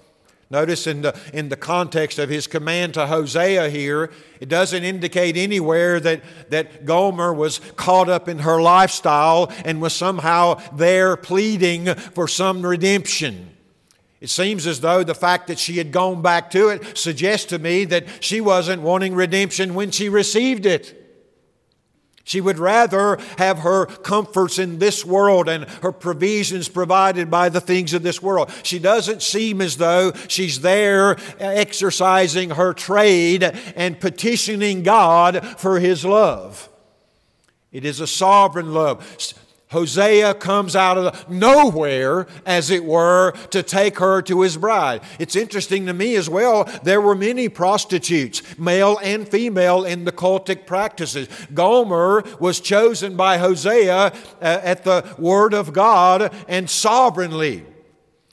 Notice 0.50 0.88
in 0.88 1.02
the, 1.02 1.20
in 1.34 1.50
the 1.50 1.58
context 1.58 2.20
of 2.20 2.30
his 2.30 2.48
command 2.48 2.94
to 2.94 3.08
Hosea 3.08 3.70
here, 3.70 4.12
it 4.40 4.48
doesn't 4.48 4.84
indicate 4.84 5.36
anywhere 5.36 6.00
that, 6.00 6.22
that 6.50 6.86
Gomer 6.86 7.34
was 7.34 7.60
caught 7.76 8.08
up 8.08 8.30
in 8.30 8.40
her 8.40 8.62
lifestyle 8.62 9.52
and 9.66 9.82
was 9.82 9.92
somehow 9.92 10.56
there 10.74 11.18
pleading 11.18 11.94
for 11.96 12.30
some 12.30 12.66
redemption. 12.66 13.50
It 14.22 14.30
seems 14.30 14.66
as 14.66 14.80
though 14.80 15.04
the 15.04 15.14
fact 15.14 15.48
that 15.48 15.60
she 15.60 15.78
had 15.78 15.92
gone 15.92 16.22
back 16.22 16.50
to 16.52 16.70
it 16.70 16.98
suggests 16.98 17.48
to 17.48 17.60
me 17.60 17.84
that 17.86 18.06
she 18.24 18.40
wasn't 18.40 18.82
wanting 18.82 19.16
redemption 19.16 19.76
when 19.76 19.92
she 19.92 20.08
received 20.08 20.66
it. 20.66 20.97
She 22.28 22.42
would 22.42 22.60
rather 22.60 23.18
have 23.38 23.60
her 23.60 23.86
comforts 23.86 24.60
in 24.60 24.80
this 24.80 25.06
world 25.06 25.48
and 25.48 25.64
her 25.82 25.94
provisions 25.94 26.68
provided 26.68 27.32
by 27.32 27.48
the 27.48 27.62
things 27.62 27.94
of 27.94 28.04
this 28.04 28.22
world. 28.22 28.52
She 28.64 28.80
doesn't 28.80 29.22
seem 29.22 29.62
as 29.62 29.78
though 29.78 30.12
she's 30.28 30.60
there 30.60 31.16
exercising 31.40 32.50
her 32.50 32.74
trade 32.74 33.44
and 33.78 33.98
petitioning 33.98 34.84
God 34.84 35.42
for 35.58 35.80
His 35.80 36.04
love. 36.04 36.68
It 37.72 37.86
is 37.86 38.02
a 38.02 38.08
sovereign 38.08 38.74
love. 38.74 39.24
Hosea 39.70 40.34
comes 40.36 40.76
out 40.78 40.98
of 40.98 41.30
nowhere, 41.30 42.26
as 42.46 42.70
it 42.70 42.86
were, 42.86 43.34
to 43.52 43.62
take 43.62 44.00
her 44.00 44.22
to 44.22 44.42
his 44.42 44.56
bride. 44.56 45.02
It's 45.20 45.36
interesting 45.36 45.86
to 45.88 45.94
me 45.94 46.16
as 46.16 46.30
well, 46.30 46.64
there 46.84 47.02
were 47.02 47.16
many 47.16 47.50
prostitutes, 47.50 48.42
male 48.58 48.98
and 49.04 49.28
female, 49.28 49.84
in 49.84 50.06
the 50.06 50.14
cultic 50.14 50.66
practices. 50.66 51.28
Gomer 51.54 52.24
was 52.40 52.62
chosen 52.62 53.18
by 53.18 53.38
Hosea 53.38 53.98
uh, 53.98 54.12
at 54.42 54.86
the 54.86 55.06
word 55.18 55.54
of 55.54 55.74
God 55.74 56.34
and 56.48 56.70
sovereignly. 56.70 57.66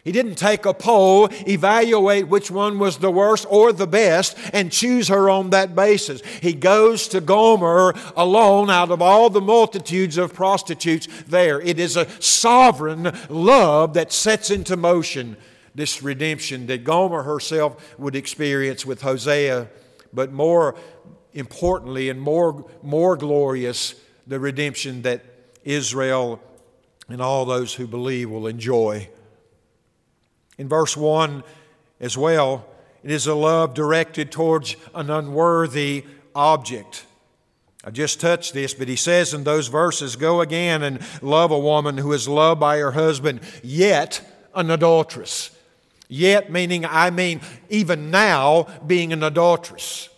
He 0.05 0.13
didn't 0.13 0.35
take 0.35 0.67
a 0.67 0.75
poll, 0.75 1.31
evaluate 1.49 2.29
which 2.29 2.51
one 2.51 2.79
was 2.79 2.99
the 2.99 3.11
worst 3.11 3.47
or 3.49 3.73
the 3.73 3.87
best, 3.87 4.37
and 4.53 4.71
choose 4.71 5.09
her 5.09 5.31
on 5.31 5.49
that 5.51 5.75
basis. 5.75 6.21
He 6.43 6.53
goes 6.53 7.09
to 7.09 7.23
Gomer 7.23 7.95
alone 8.15 8.69
out 8.69 8.91
of 8.91 9.01
all 9.01 9.31
the 9.31 9.41
multitudes 9.41 10.19
of 10.19 10.35
prostitutes 10.35 11.09
there. 11.27 11.59
It 11.59 11.81
is 11.81 11.97
a 11.97 12.07
sovereign 12.21 13.17
love 13.31 13.95
that 13.95 14.13
sets 14.13 14.51
into 14.51 14.77
motion 14.77 15.39
this 15.75 16.03
redemption 16.03 16.67
that 16.67 16.85
Gomer 16.85 17.23
herself 17.23 17.99
would 17.99 18.15
experience 18.15 18.85
with 18.85 19.01
Hosea, 19.01 19.69
but 20.13 20.31
more 20.33 20.77
importantly 21.33 22.11
and 22.11 22.21
more, 22.21 22.67
more 22.83 23.17
glorious, 23.17 23.95
the 24.27 24.39
redemption 24.39 25.01
that 25.03 25.23
Israel 25.65 26.41
and 27.09 27.23
all 27.23 27.47
those 27.47 27.73
who 27.75 27.87
believe 27.87 28.31
will 28.31 28.47
enjoy. 28.47 29.09
In 30.59 30.69
verse 30.69 30.97
1 30.97 31.43
as 32.01 32.17
well, 32.17 32.67
it 33.03 33.11
is 33.11 33.27
a 33.27 33.35
love 33.35 33.75
directed 33.75 34.33
towards 34.33 34.77
an 34.95 35.11
unworthy 35.11 36.05
object. 36.35 37.05
I 37.85 37.91
just 37.91 38.19
touched 38.19 38.55
this, 38.55 38.73
but 38.73 38.89
he 38.89 38.97
says 38.97 39.35
in 39.35 39.45
those 39.45 39.69
verses, 39.69 40.17
Go 40.17 40.41
again 40.41 40.83
and 40.83 41.01
love 41.21 41.51
a 41.51 41.59
woman 41.59 41.99
who 41.99 42.13
is 42.13 42.27
loved 42.27 42.61
by 42.61 42.79
her 42.79 42.93
husband, 42.93 43.41
yet 43.63 44.23
an 44.55 44.71
adulteress. 44.71 45.51
Yet, 46.09 46.51
meaning, 46.51 46.87
I 46.87 47.11
mean, 47.11 47.41
even 47.69 48.11
now 48.11 48.69
being 48.87 49.13
an 49.13 49.23
adulteress. 49.23 50.09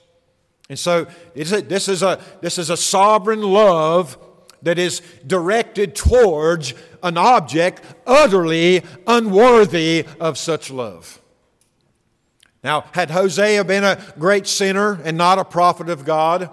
And 0.69 0.79
so, 0.79 1.07
this 1.35 1.89
is 1.89 2.03
a, 2.03 2.21
this 2.41 2.59
is 2.59 2.71
a 2.71 2.77
sovereign 2.77 3.43
love 3.43 4.19
that 4.63 4.79
is 4.79 5.01
directed 5.27 5.95
towards 5.95 6.75
an 7.03 7.17
object 7.17 7.83
utterly 8.07 8.83
unworthy 9.07 10.07
of 10.19 10.39
such 10.39 10.71
love. 10.71 11.21
Now, 12.65 12.85
had 12.93 13.11
Hosea 13.11 13.65
been 13.65 13.85
a 13.85 14.03
great 14.19 14.47
sinner 14.47 15.01
and 15.05 15.17
not 15.17 15.39
a 15.39 15.45
prophet 15.45 15.89
of 15.89 16.05
God, 16.05 16.51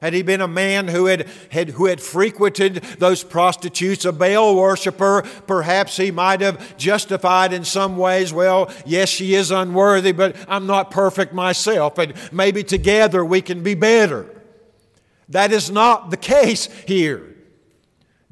had 0.00 0.14
he 0.14 0.22
been 0.22 0.40
a 0.40 0.48
man 0.48 0.88
who 0.88 1.06
had, 1.06 1.28
had, 1.50 1.70
who 1.70 1.84
had 1.84 2.00
frequented 2.00 2.76
those 2.98 3.22
prostitutes, 3.22 4.06
a 4.06 4.12
Baal 4.12 4.56
worshiper, 4.56 5.22
perhaps 5.46 5.98
he 5.98 6.10
might 6.10 6.40
have 6.40 6.78
justified 6.78 7.52
in 7.52 7.64
some 7.64 7.98
ways, 7.98 8.32
well, 8.32 8.72
yes, 8.86 9.10
she 9.10 9.34
is 9.34 9.50
unworthy, 9.50 10.12
but 10.12 10.34
I'm 10.48 10.66
not 10.66 10.90
perfect 10.90 11.34
myself, 11.34 11.98
and 11.98 12.14
maybe 12.32 12.64
together 12.64 13.22
we 13.22 13.42
can 13.42 13.62
be 13.62 13.74
better. 13.74 14.26
That 15.28 15.52
is 15.52 15.70
not 15.70 16.10
the 16.10 16.16
case 16.16 16.66
here. 16.86 17.29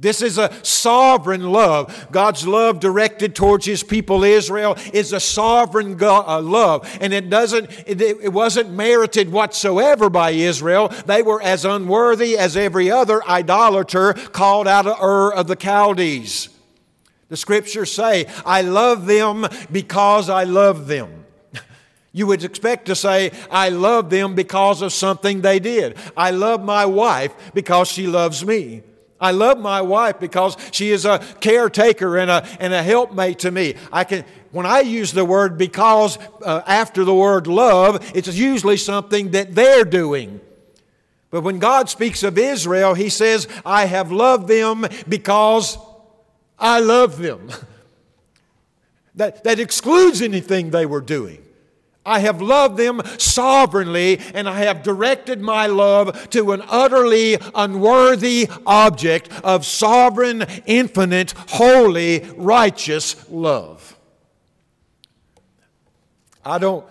This 0.01 0.23
is 0.23 0.39
a 0.39 0.53
sovereign 0.63 1.51
love. 1.51 2.09
God's 2.13 2.47
love 2.47 2.79
directed 2.79 3.35
towards 3.35 3.67
His 3.67 3.83
people 3.83 4.23
Israel 4.23 4.77
is 4.93 5.13
a 5.13 5.19
sovereign 5.19 6.01
uh, 6.01 6.41
love, 6.41 6.89
and 7.01 7.13
it 7.13 7.29
doesn't. 7.29 7.69
It, 7.85 8.01
it 8.01 8.33
wasn't 8.33 8.71
merited 8.71 9.33
whatsoever 9.33 10.09
by 10.09 10.31
Israel. 10.31 10.89
They 11.07 11.23
were 11.23 11.43
as 11.43 11.65
unworthy 11.65 12.39
as 12.39 12.57
every 12.57 12.93
other 12.93 13.29
idolater 13.29 14.13
called 14.13 14.69
out 14.69 14.87
of 14.87 15.03
Ur 15.03 15.33
of 15.33 15.49
the 15.49 15.57
Chaldees. 15.57 16.51
The 17.29 17.37
Scriptures 17.37 17.91
say, 17.91 18.27
"I 18.47 18.63
love 18.63 19.07
them 19.07 19.47
because 19.73 20.31
I 20.31 20.45
love 20.45 20.87
them." 20.87 21.25
You 22.11 22.27
would 22.27 22.43
expect 22.43 22.87
to 22.87 22.97
say, 22.97 23.31
I 23.51 23.69
love 23.69 24.09
them 24.09 24.35
because 24.35 24.81
of 24.83 24.95
something 24.95 25.43
they 25.43 25.61
did. 25.61 25.97
I 26.17 26.31
love 26.31 26.65
my 26.65 26.87
wife 26.87 27.53
because 27.53 27.87
she 27.87 28.07
loves 28.07 28.45
me. 28.45 28.83
I 29.21 29.33
love 29.33 29.59
my 29.59 29.83
wife 29.83 30.21
because 30.21 30.57
she 30.71 30.91
is 30.91 31.05
a 31.05 31.19
caretaker 31.41 32.19
and 32.19 32.31
a, 32.31 32.47
and 32.61 32.73
a 32.73 32.83
helpmate 32.83 33.41
to 33.41 33.51
me. 33.51 33.75
I 33.93 34.05
can, 34.05 34.25
when 34.53 34.67
I 34.67 34.81
use 34.81 35.13
the 35.13 35.25
word 35.25 35.59
because 35.59 36.19
uh, 36.45 36.63
after 36.67 37.05
the 37.05 37.15
word 37.15 37.47
love, 37.47 38.13
it's 38.15 38.35
usually 38.35 38.77
something 38.77 39.33
that 39.33 39.55
they're 39.55 39.85
doing. 39.85 40.41
But 41.31 41.43
when 41.43 41.59
God 41.59 41.91
speaks 41.91 42.23
of 42.23 42.39
Israel, 42.39 42.95
He 42.95 43.09
says, 43.09 43.49
I 43.65 43.87
have 43.87 44.11
loved 44.13 44.49
them 44.49 44.87
because 45.09 45.77
I 46.59 46.81
love 46.81 47.19
them. 47.19 47.51
that, 49.17 49.45
that 49.45 49.59
excludes 49.59 50.23
anything 50.23 50.71
they 50.71 50.87
were 50.87 51.01
doing. 51.01 51.45
I 52.09 52.21
have 52.21 52.41
loved 52.41 52.79
them 52.79 53.03
sovereignly, 53.19 54.19
and 54.33 54.49
I 54.49 54.61
have 54.61 54.83
directed 54.83 55.43
my 55.43 55.67
love 55.67 56.31
to 56.31 56.53
an 56.53 56.63
utterly 56.67 57.37
unworthy 57.55 58.49
object 58.67 59.29
of 59.45 59.67
sovereign, 59.67 60.47
infinite, 60.65 61.35
holy, 61.49 62.21
righteous 62.37 63.29
love. 63.31 63.97
I 66.45 66.57
don't, 66.57 66.87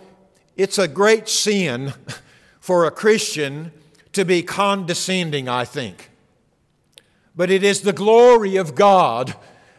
it's 0.56 0.78
a 0.78 0.88
great 0.88 1.28
sin 1.28 1.94
for 2.60 2.86
a 2.86 2.92
Christian 2.92 3.72
to 4.14 4.24
be 4.24 4.44
condescending, 4.44 5.50
I 5.50 5.66
think. 5.66 6.12
But 7.36 7.50
it 7.50 7.64
is 7.64 7.82
the 7.82 7.94
glory 7.94 8.56
of 8.56 8.76
God 8.76 9.36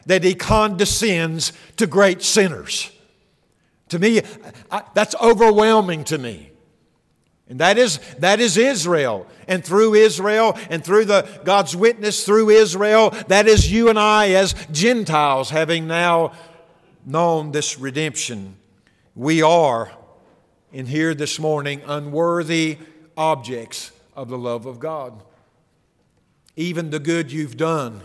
that 0.06 0.24
He 0.24 0.34
condescends 0.34 1.52
to 1.76 1.86
great 1.86 2.22
sinners. 2.22 2.90
To 3.88 3.98
me, 3.98 4.20
I, 4.70 4.82
that's 4.94 5.14
overwhelming 5.16 6.04
to 6.04 6.18
me. 6.18 6.50
And 7.48 7.60
that 7.60 7.78
is, 7.78 7.98
that 8.18 8.40
is 8.40 8.56
Israel. 8.58 9.26
And 9.46 9.64
through 9.64 9.94
Israel 9.94 10.56
and 10.68 10.84
through 10.84 11.06
the, 11.06 11.26
God's 11.44 11.74
witness 11.74 12.24
through 12.24 12.50
Israel, 12.50 13.10
that 13.28 13.46
is 13.46 13.72
you 13.72 13.88
and 13.88 13.98
I 13.98 14.30
as 14.30 14.54
Gentiles 14.70 15.48
having 15.48 15.86
now 15.86 16.32
known 17.06 17.52
this 17.52 17.78
redemption. 17.78 18.56
We 19.14 19.40
are, 19.40 19.90
in 20.72 20.86
here 20.86 21.14
this 21.14 21.38
morning, 21.38 21.80
unworthy 21.86 22.76
objects 23.16 23.92
of 24.14 24.28
the 24.28 24.38
love 24.38 24.66
of 24.66 24.78
God. 24.78 25.22
Even 26.54 26.90
the 26.90 26.98
good 26.98 27.32
you've 27.32 27.56
done, 27.56 28.02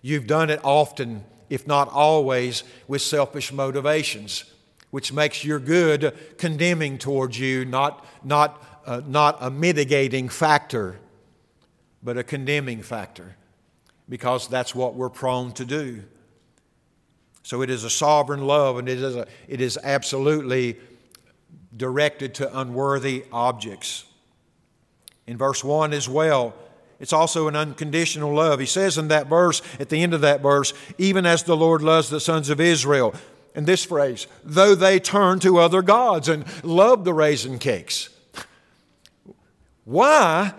you've 0.00 0.26
done 0.26 0.48
it 0.48 0.60
often, 0.64 1.24
if 1.50 1.66
not 1.66 1.88
always, 1.90 2.64
with 2.86 3.02
selfish 3.02 3.52
motivations 3.52 4.44
which 4.90 5.12
makes 5.12 5.44
your 5.44 5.58
good 5.58 6.16
condemning 6.38 6.98
towards 6.98 7.38
you, 7.38 7.64
not, 7.64 8.04
not, 8.24 8.62
uh, 8.86 9.02
not 9.06 9.36
a 9.40 9.50
mitigating 9.50 10.28
factor, 10.28 10.98
but 12.02 12.16
a 12.16 12.24
condemning 12.24 12.82
factor, 12.82 13.36
because 14.08 14.48
that's 14.48 14.74
what 14.74 14.94
we're 14.94 15.10
prone 15.10 15.52
to 15.52 15.64
do. 15.64 16.02
So 17.42 17.62
it 17.62 17.70
is 17.70 17.84
a 17.84 17.90
sovereign 17.90 18.46
love, 18.46 18.78
and 18.78 18.88
it 18.88 18.98
is, 18.98 19.16
a, 19.16 19.26
it 19.46 19.60
is 19.60 19.78
absolutely 19.82 20.76
directed 21.76 22.34
to 22.36 22.58
unworthy 22.58 23.24
objects. 23.32 24.04
In 25.26 25.36
verse 25.36 25.62
1 25.62 25.92
as 25.92 26.08
well, 26.08 26.54
it's 27.00 27.12
also 27.12 27.46
an 27.46 27.54
unconditional 27.54 28.34
love. 28.34 28.58
He 28.58 28.66
says 28.66 28.98
in 28.98 29.08
that 29.08 29.28
verse, 29.28 29.62
at 29.78 29.88
the 29.88 30.02
end 30.02 30.14
of 30.14 30.22
that 30.22 30.40
verse, 30.40 30.72
even 30.96 31.26
as 31.26 31.42
the 31.42 31.56
Lord 31.56 31.82
loves 31.82 32.10
the 32.10 32.20
sons 32.20 32.50
of 32.50 32.60
Israel 32.60 33.14
and 33.54 33.66
this 33.66 33.84
phrase, 33.84 34.26
though 34.44 34.74
they 34.74 35.00
turn 35.00 35.40
to 35.40 35.58
other 35.58 35.82
gods 35.82 36.28
and 36.28 36.44
love 36.64 37.04
the 37.04 37.14
raisin 37.14 37.58
cakes. 37.58 38.08
Why 39.84 40.52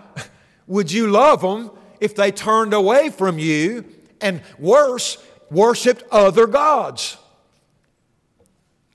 would 0.66 0.90
you 0.92 1.08
love 1.08 1.40
them 1.40 1.70
if 2.00 2.14
they 2.14 2.32
turned 2.32 2.74
away 2.74 3.10
from 3.10 3.38
you 3.38 3.84
and 4.20 4.42
worse, 4.58 5.16
worshiped 5.50 6.02
other 6.10 6.46
gods? 6.46 7.16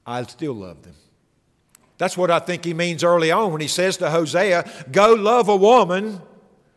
I 0.05 0.23
still 0.23 0.53
love 0.53 0.83
them. 0.83 0.93
That's 1.97 2.17
what 2.17 2.29
I 2.29 2.39
think 2.39 2.65
he 2.65 2.73
means 2.73 3.03
early 3.03 3.31
on 3.31 3.51
when 3.51 3.61
he 3.61 3.67
says 3.67 3.97
to 3.97 4.09
Hosea, 4.09 4.69
Go 4.91 5.13
love 5.13 5.47
a 5.47 5.55
woman 5.55 6.21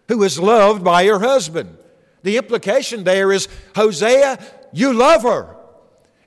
who 0.06 0.22
is 0.22 0.38
loved 0.38 0.84
by 0.84 1.04
her 1.06 1.18
husband. 1.18 1.76
The 2.22 2.36
implication 2.36 3.04
there 3.04 3.32
is, 3.32 3.48
Hosea, 3.74 4.38
you 4.72 4.92
love 4.92 5.22
her. 5.22 5.57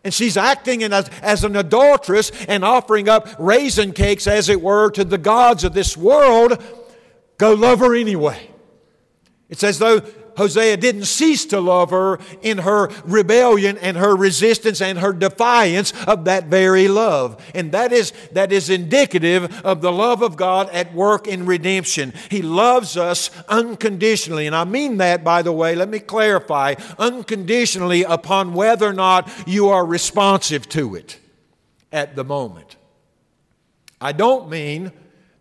And 0.04 0.14
she's 0.14 0.36
acting 0.36 0.84
as, 0.84 1.10
as 1.22 1.44
an 1.44 1.56
adulteress 1.56 2.32
and 2.48 2.66
offering 2.66 3.08
up 3.08 3.28
raisin 3.38 3.94
cakes, 3.94 4.26
as 4.26 4.50
it 4.50 4.62
were, 4.62 4.90
to 4.92 5.04
the 5.04 5.18
gods 5.18 5.64
of 5.64 5.74
this 5.74 5.96
world. 5.96 6.62
Go 7.38 7.54
love 7.54 7.80
her 7.80 7.96
anyway. 7.96 8.50
It's 9.50 9.64
as 9.64 9.80
though 9.80 10.02
Hosea 10.38 10.78
didn't 10.78 11.06
cease 11.06 11.46
to 11.48 11.60
love 11.60 11.90
her 11.92 12.20
in 12.42 12.60
her 12.60 12.90
rebellion 13.04 13.78
and 13.78 13.98
her 13.98 14.16
resistance 14.16 14.82
and 14.82 15.00
her 15.00 15.14
defiance 15.14 15.94
of 16.06 16.26
that 16.26 16.46
very 16.46 16.88
love. 16.88 17.44
And 17.54 17.72
that 17.72 17.92
is, 17.92 18.14
that 18.32 18.52
is 18.52 18.70
indicative 18.70 19.66
of 19.66 19.82
the 19.82 19.92
love 19.92 20.22
of 20.22 20.36
God 20.36 20.70
at 20.70 20.94
work 20.94 21.28
in 21.28 21.46
redemption. 21.46 22.14
He 22.30 22.42
loves 22.42 22.98
us 22.98 23.30
unconditionally. 23.48 24.48
And 24.48 24.56
I 24.56 24.64
mean 24.64 24.98
that, 24.98 25.24
by 25.24 25.42
the 25.42 25.52
way, 25.52 25.76
let 25.76 25.90
me 25.90 26.00
clarify 26.00 26.76
unconditionally 26.98 28.04
upon 28.04 28.54
whether 28.54 28.88
or 28.88 28.94
not 28.94 29.30
you 29.46 29.70
are 29.70 29.86
responsive 29.86 30.68
to 30.70 30.96
it 30.96 31.20
at 31.92 32.16
the 32.16 32.24
moment. 32.24 32.78
I 34.00 34.14
don't 34.14 34.50
mean 34.50 34.92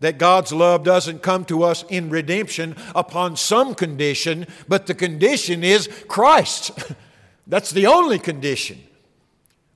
that 0.01 0.17
God's 0.17 0.51
love 0.51 0.83
doesn't 0.83 1.21
come 1.21 1.45
to 1.45 1.63
us 1.63 1.85
in 1.87 2.09
redemption 2.09 2.75
upon 2.93 3.37
some 3.37 3.73
condition, 3.73 4.45
but 4.67 4.87
the 4.87 4.93
condition 4.93 5.63
is 5.63 5.87
Christ. 6.07 6.71
That's 7.47 7.71
the 7.71 7.87
only 7.87 8.19
condition. 8.19 8.83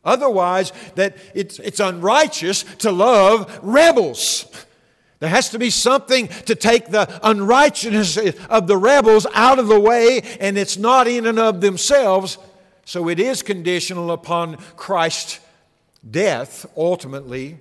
Otherwise, 0.03 0.71
that 0.95 1.17
it's, 1.33 1.59
it's 1.59 1.79
unrighteous 1.79 2.63
to 2.79 2.91
love 2.91 3.59
rebels. 3.63 4.45
There 5.19 5.29
has 5.29 5.49
to 5.49 5.59
be 5.59 5.69
something 5.69 6.27
to 6.27 6.55
take 6.55 6.89
the 6.89 7.19
unrighteousness 7.27 8.35
of 8.49 8.67
the 8.67 8.77
rebels 8.77 9.25
out 9.33 9.59
of 9.59 9.67
the 9.67 9.79
way, 9.79 10.21
and 10.39 10.57
it's 10.57 10.77
not 10.77 11.07
in 11.07 11.25
and 11.25 11.39
of 11.39 11.61
themselves. 11.61 12.37
So 12.83 13.09
it 13.09 13.19
is 13.19 13.41
conditional 13.41 14.11
upon 14.11 14.57
Christ's 14.75 15.39
death, 16.09 16.65
ultimately, 16.75 17.57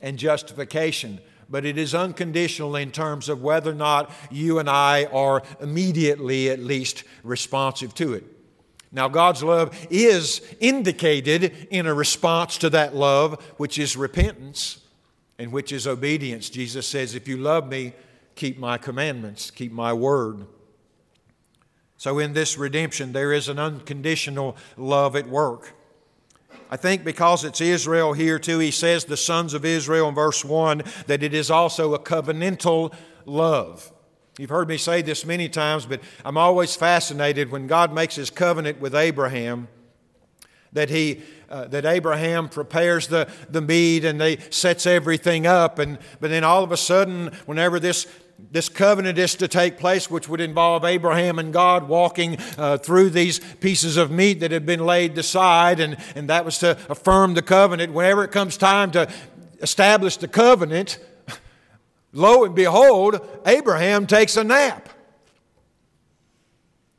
and 0.00 0.18
justification 0.18 1.20
but 1.48 1.64
it 1.64 1.78
is 1.78 1.94
unconditional 1.94 2.76
in 2.76 2.90
terms 2.90 3.28
of 3.28 3.42
whether 3.42 3.70
or 3.70 3.74
not 3.74 4.10
you 4.30 4.58
and 4.58 4.68
I 4.68 5.04
are 5.06 5.42
immediately, 5.60 6.50
at 6.50 6.58
least, 6.58 7.04
responsive 7.22 7.94
to 7.96 8.14
it. 8.14 8.24
Now, 8.92 9.08
God's 9.08 9.42
love 9.42 9.76
is 9.90 10.40
indicated 10.60 11.68
in 11.70 11.86
a 11.86 11.94
response 11.94 12.58
to 12.58 12.70
that 12.70 12.94
love, 12.94 13.42
which 13.58 13.78
is 13.78 13.96
repentance 13.96 14.78
and 15.38 15.52
which 15.52 15.72
is 15.72 15.86
obedience. 15.86 16.48
Jesus 16.48 16.86
says, 16.86 17.14
If 17.14 17.28
you 17.28 17.36
love 17.36 17.68
me, 17.68 17.92
keep 18.34 18.58
my 18.58 18.78
commandments, 18.78 19.50
keep 19.50 19.72
my 19.72 19.92
word. 19.92 20.46
So, 21.98 22.18
in 22.18 22.32
this 22.32 22.58
redemption, 22.58 23.12
there 23.12 23.32
is 23.32 23.48
an 23.48 23.58
unconditional 23.58 24.56
love 24.76 25.16
at 25.16 25.28
work. 25.28 25.72
I 26.70 26.76
think 26.76 27.04
because 27.04 27.44
it's 27.44 27.60
Israel 27.60 28.12
here 28.12 28.38
too, 28.38 28.58
he 28.58 28.70
says 28.70 29.04
the 29.04 29.16
sons 29.16 29.54
of 29.54 29.64
Israel 29.64 30.08
in 30.08 30.14
verse 30.14 30.44
1 30.44 30.82
that 31.06 31.22
it 31.22 31.32
is 31.34 31.50
also 31.50 31.94
a 31.94 31.98
covenantal 31.98 32.92
love. 33.24 33.92
You've 34.38 34.50
heard 34.50 34.68
me 34.68 34.76
say 34.76 35.00
this 35.00 35.24
many 35.24 35.48
times, 35.48 35.86
but 35.86 36.00
I'm 36.24 36.36
always 36.36 36.76
fascinated 36.76 37.50
when 37.50 37.66
God 37.66 37.94
makes 37.94 38.16
his 38.16 38.30
covenant 38.30 38.80
with 38.80 38.94
Abraham 38.94 39.68
that 40.72 40.90
he 40.90 41.22
uh, 41.48 41.66
that 41.68 41.86
Abraham 41.86 42.48
prepares 42.48 43.06
the, 43.06 43.30
the 43.48 43.60
meat 43.60 44.04
and 44.04 44.20
they 44.20 44.36
sets 44.50 44.84
everything 44.84 45.46
up 45.46 45.78
and 45.78 45.98
but 46.20 46.30
then 46.30 46.44
all 46.44 46.64
of 46.64 46.72
a 46.72 46.76
sudden 46.76 47.28
whenever 47.46 47.78
this 47.78 48.06
this 48.38 48.68
covenant 48.68 49.18
is 49.18 49.34
to 49.36 49.48
take 49.48 49.78
place, 49.78 50.10
which 50.10 50.28
would 50.28 50.40
involve 50.40 50.84
Abraham 50.84 51.38
and 51.38 51.52
God 51.52 51.88
walking 51.88 52.38
uh, 52.58 52.78
through 52.78 53.10
these 53.10 53.38
pieces 53.38 53.96
of 53.96 54.10
meat 54.10 54.40
that 54.40 54.50
had 54.50 54.66
been 54.66 54.84
laid 54.84 55.16
aside, 55.18 55.80
and, 55.80 55.96
and 56.14 56.28
that 56.28 56.44
was 56.44 56.58
to 56.58 56.78
affirm 56.88 57.34
the 57.34 57.42
covenant. 57.42 57.92
Whenever 57.92 58.24
it 58.24 58.30
comes 58.30 58.56
time 58.56 58.90
to 58.92 59.10
establish 59.60 60.16
the 60.16 60.28
covenant, 60.28 60.98
lo 62.12 62.44
and 62.44 62.54
behold, 62.54 63.26
Abraham 63.46 64.06
takes 64.06 64.36
a 64.36 64.44
nap. 64.44 64.88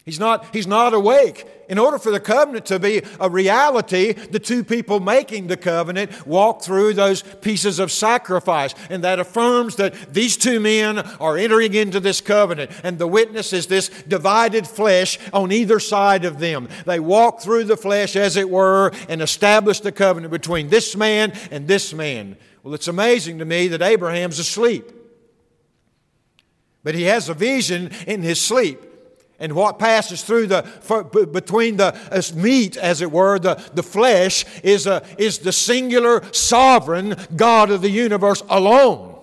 He's 0.05 0.19
not, 0.19 0.53
he's 0.53 0.67
not 0.67 0.93
awake. 0.93 1.45
In 1.69 1.77
order 1.77 1.99
for 1.99 2.11
the 2.11 2.19
covenant 2.19 2.65
to 2.67 2.79
be 2.79 3.01
a 3.19 3.29
reality, 3.29 4.13
the 4.13 4.39
two 4.39 4.63
people 4.63 5.01
making 5.01 5.47
the 5.47 5.57
covenant 5.57 6.25
walk 6.25 6.61
through 6.61 6.93
those 6.93 7.21
pieces 7.21 7.79
of 7.79 7.91
sacrifice. 7.91 8.73
And 8.89 9.03
that 9.03 9.19
affirms 9.19 9.75
that 9.75 10.13
these 10.13 10.37
two 10.37 10.61
men 10.61 10.99
are 10.99 11.37
entering 11.37 11.73
into 11.73 11.99
this 11.99 12.21
covenant. 12.21 12.71
And 12.83 12.97
the 12.97 13.07
witness 13.07 13.51
is 13.51 13.67
this 13.67 13.89
divided 14.07 14.65
flesh 14.65 15.19
on 15.33 15.51
either 15.51 15.79
side 15.81 16.23
of 16.23 16.39
them. 16.39 16.69
They 16.85 17.01
walk 17.01 17.41
through 17.41 17.65
the 17.65 17.77
flesh, 17.77 18.15
as 18.15 18.37
it 18.37 18.49
were, 18.49 18.91
and 19.09 19.21
establish 19.21 19.81
the 19.81 19.91
covenant 19.91 20.31
between 20.31 20.69
this 20.69 20.95
man 20.95 21.33
and 21.51 21.67
this 21.67 21.93
man. 21.93 22.37
Well, 22.63 22.75
it's 22.75 22.87
amazing 22.87 23.39
to 23.39 23.45
me 23.45 23.67
that 23.69 23.81
Abraham's 23.81 24.39
asleep. 24.39 24.89
But 26.83 26.95
he 26.95 27.03
has 27.03 27.27
a 27.27 27.33
vision 27.33 27.91
in 28.07 28.21
his 28.21 28.39
sleep. 28.39 28.81
And 29.39 29.53
what 29.53 29.77
passes 29.77 30.23
through 30.23 30.47
the, 30.47 31.29
between 31.31 31.77
the 31.77 31.95
meat, 32.35 32.75
as 32.75 33.01
it 33.01 33.11
were, 33.11 33.37
the, 33.37 33.55
the 33.73 33.83
flesh, 33.83 34.45
is, 34.63 34.87
a, 34.87 35.05
is 35.17 35.39
the 35.39 35.51
singular 35.51 36.23
sovereign 36.33 37.15
God 37.35 37.69
of 37.69 37.81
the 37.81 37.89
universe 37.89 38.41
alone. 38.49 39.15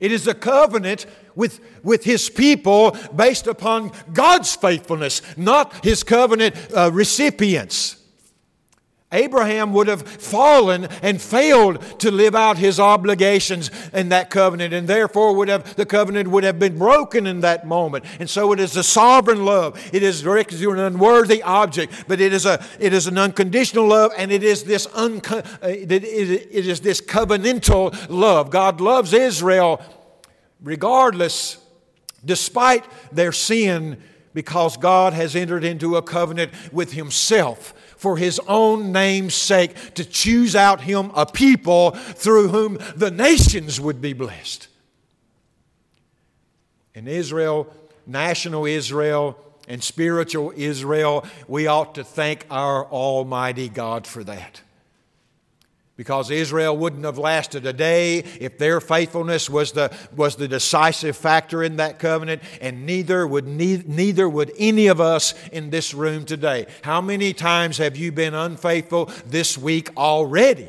It 0.00 0.12
is 0.12 0.26
a 0.26 0.34
covenant 0.34 1.06
with, 1.36 1.60
with 1.84 2.04
His 2.04 2.28
people 2.28 2.96
based 3.14 3.46
upon 3.46 3.92
God's 4.12 4.54
faithfulness, 4.56 5.22
not 5.36 5.84
His 5.84 6.02
covenant 6.02 6.56
uh, 6.76 6.90
recipients. 6.92 7.97
Abraham 9.10 9.72
would 9.72 9.88
have 9.88 10.02
fallen 10.02 10.84
and 11.02 11.20
failed 11.20 11.82
to 12.00 12.10
live 12.10 12.34
out 12.34 12.58
his 12.58 12.78
obligations 12.78 13.70
in 13.94 14.10
that 14.10 14.28
covenant, 14.28 14.74
and 14.74 14.86
therefore 14.86 15.34
would 15.34 15.48
have, 15.48 15.76
the 15.76 15.86
covenant 15.86 16.28
would 16.28 16.44
have 16.44 16.58
been 16.58 16.76
broken 16.76 17.26
in 17.26 17.40
that 17.40 17.66
moment. 17.66 18.04
And 18.20 18.28
so 18.28 18.52
it 18.52 18.60
is 18.60 18.76
a 18.76 18.82
sovereign 18.82 19.46
love. 19.46 19.80
It 19.94 20.02
is 20.02 20.20
directed 20.20 20.58
to 20.58 20.70
an 20.72 20.78
unworthy 20.78 21.42
object, 21.42 22.04
but 22.06 22.20
it 22.20 22.34
is, 22.34 22.44
a, 22.44 22.62
it 22.78 22.92
is 22.92 23.06
an 23.06 23.16
unconditional 23.16 23.86
love, 23.86 24.12
and 24.18 24.30
it 24.30 24.42
is 24.42 24.64
this, 24.64 24.86
unco- 24.94 25.38
uh, 25.38 25.42
it 25.62 25.90
is 25.90 26.80
this 26.80 27.00
covenantal 27.00 28.10
love. 28.10 28.50
God 28.50 28.78
loves 28.78 29.14
Israel 29.14 29.80
regardless, 30.62 31.56
despite 32.24 32.84
their 33.10 33.32
sin, 33.32 34.02
because 34.34 34.76
God 34.76 35.14
has 35.14 35.34
entered 35.34 35.64
into 35.64 35.96
a 35.96 36.02
covenant 36.02 36.52
with 36.72 36.92
Himself 36.92 37.72
for 37.98 38.16
his 38.16 38.40
own 38.48 38.90
name's 38.92 39.34
sake 39.34 39.94
to 39.94 40.04
choose 40.04 40.56
out 40.56 40.80
him 40.80 41.10
a 41.14 41.26
people 41.26 41.90
through 41.90 42.48
whom 42.48 42.78
the 42.96 43.10
nations 43.10 43.80
would 43.80 44.00
be 44.00 44.14
blessed. 44.14 44.68
In 46.94 47.06
Israel, 47.06 47.72
national 48.06 48.64
Israel, 48.64 49.36
and 49.68 49.84
spiritual 49.84 50.52
Israel, 50.56 51.26
we 51.46 51.66
ought 51.66 51.94
to 51.96 52.02
thank 52.02 52.46
our 52.50 52.86
Almighty 52.86 53.68
God 53.68 54.06
for 54.06 54.24
that 54.24 54.62
because 55.98 56.30
Israel 56.30 56.76
wouldn't 56.76 57.04
have 57.04 57.18
lasted 57.18 57.66
a 57.66 57.72
day 57.72 58.18
if 58.40 58.56
their 58.56 58.80
faithfulness 58.80 59.50
was 59.50 59.72
the, 59.72 59.92
was 60.14 60.36
the 60.36 60.46
decisive 60.46 61.16
factor 61.16 61.60
in 61.60 61.78
that 61.78 61.98
covenant, 61.98 62.40
and 62.60 62.86
neither 62.86 63.26
would, 63.26 63.48
neither 63.48 64.28
would 64.28 64.52
any 64.58 64.86
of 64.86 65.00
us 65.00 65.34
in 65.50 65.70
this 65.70 65.92
room 65.92 66.24
today. 66.24 66.66
How 66.82 67.00
many 67.00 67.32
times 67.32 67.78
have 67.78 67.96
you 67.96 68.12
been 68.12 68.32
unfaithful 68.32 69.06
this 69.26 69.58
week 69.58 69.90
already? 69.96 70.68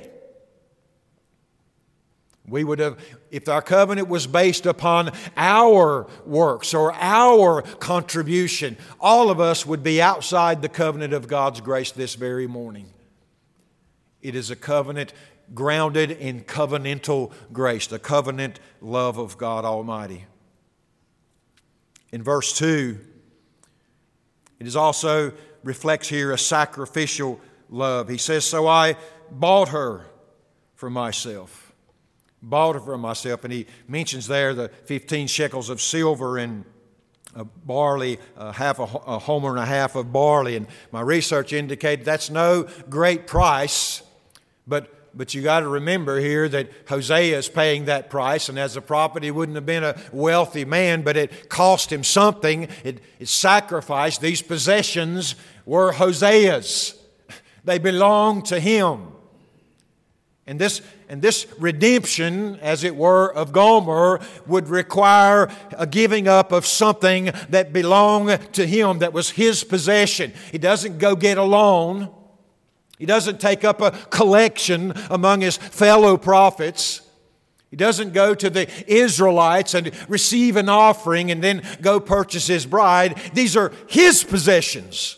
We 2.48 2.63
would 2.63 2.80
have, 2.80 2.98
if 3.30 3.48
our 3.48 3.62
covenant 3.62 4.08
was 4.08 4.26
based 4.26 4.65
upon 4.65 5.12
our 5.38 6.08
works 6.26 6.74
or 6.74 6.92
our 6.96 7.62
contribution, 7.62 8.78
all 9.00 9.30
of 9.30 9.39
us 9.39 9.63
would 9.63 9.84
be 9.84 10.02
outside 10.02 10.63
the 10.63 10.70
covenant 10.70 11.13
of 11.13 11.28
God's 11.28 11.62
grace 11.62 11.92
this 11.92 12.15
very 12.15 12.48
morning. 12.48 12.92
It 14.21 14.36
is 14.36 14.51
a 14.51 14.55
covenant 14.55 15.13
grounded 15.53 16.12
in 16.12 16.41
covenantal 16.41 17.32
grace, 17.51 17.88
the 17.88 17.99
covenant 17.99 18.60
love 18.82 19.17
of 19.17 19.38
God 19.38 19.65
Almighty. 19.65 20.25
In 22.12 22.23
verse 22.23 22.58
2, 22.58 22.99
it 24.60 24.67
is 24.67 24.75
also 24.75 25.32
reflects 25.63 26.10
here 26.10 26.32
a 26.32 26.38
sacrificial 26.38 27.39
love. 27.69 28.10
He 28.10 28.17
says, 28.17 28.45
So 28.45 28.67
I 28.67 28.95
bought 29.32 29.69
her 29.69 30.05
for 30.75 30.89
myself. 30.89 31.73
Bought 32.41 32.75
her 32.75 32.82
for 32.82 32.97
myself. 32.97 33.43
And 33.43 33.53
he 33.53 33.67
mentions 33.88 34.27
there 34.27 34.53
the 34.53 34.69
15 34.86 35.27
shekels 35.27 35.69
of 35.69 35.82
silver 35.82 36.38
and 36.38 36.65
a 37.36 37.43
barley, 37.43 38.17
uh, 38.36 38.51
half 38.51 38.79
a, 38.79 38.84
a 38.84 39.19
homer 39.19 39.49
and 39.49 39.60
a 39.60 39.65
half 39.65 39.95
of 39.95 40.12
barley. 40.12 40.55
And 40.55 40.67
my 40.91 41.01
research 41.01 41.53
indicated 41.53 42.05
that's 42.05 42.29
no 42.29 42.67
great 42.89 43.27
price 43.27 44.01
but 44.69 44.95
but 45.13 45.34
you 45.34 45.41
got 45.41 45.62
to 45.62 45.67
remember 45.67 46.19
here 46.19 46.47
that 46.49 46.69
Hosea 46.88 47.38
is 47.38 47.49
paying 47.49 47.86
that 47.86 48.10
price, 48.10 48.49
and 48.49 48.60
as 48.60 48.75
a 48.77 48.82
prophet, 48.82 49.23
he 49.23 49.32
wouldn't 49.32 49.55
have 49.55 49.65
been 49.65 49.84
a 49.84 49.99
wealthy 50.12 50.65
man, 50.65 51.01
but 51.01 51.17
it 51.17 51.49
cost 51.49 51.91
him 51.91 52.03
something. 52.03 52.67
It, 52.84 52.99
it 53.19 53.27
sacrificed. 53.27 54.21
These 54.21 54.41
possessions 54.41 55.36
were 55.65 55.93
Hosea's, 55.93 56.95
they 57.63 57.79
belonged 57.79 58.45
to 58.45 58.60
him. 58.60 59.08
And 60.47 60.58
this, 60.58 60.82
and 61.08 61.21
this 61.21 61.45
redemption, 61.60 62.58
as 62.60 62.84
it 62.84 62.95
were, 62.95 63.32
of 63.32 63.51
Gomer 63.51 64.19
would 64.47 64.67
require 64.67 65.47
a 65.77 65.86
giving 65.86 66.27
up 66.27 66.51
of 66.51 66.65
something 66.65 67.32
that 67.49 67.71
belonged 67.71 68.53
to 68.53 68.65
him, 68.65 68.99
that 68.99 69.13
was 69.13 69.29
his 69.32 69.63
possession. 69.63 70.34
He 70.51 70.58
doesn't 70.58 70.97
go 70.97 71.15
get 71.15 71.38
a 71.38 71.43
loan. 71.43 72.10
He 73.00 73.06
doesn't 73.06 73.40
take 73.40 73.64
up 73.64 73.82
a 73.82 73.92
collection 73.92 74.94
among 75.10 75.40
his 75.42 75.56
fellow 75.56 76.18
prophets. 76.18 77.02
He 77.72 77.78
doesn't 77.78 78.14
go 78.14 78.36
to 78.36 78.50
the 78.50 78.70
Israelites 78.92 79.74
and 79.74 79.92
receive 80.10 80.58
an 80.58 80.68
offering 80.68 81.32
and 81.32 81.42
then 81.42 81.64
go 81.82 82.02
purchase 82.02 82.48
his 82.48 82.66
bride. 82.66 83.20
These 83.34 83.56
are 83.56 83.72
his 83.88 84.24
possessions. 84.24 85.16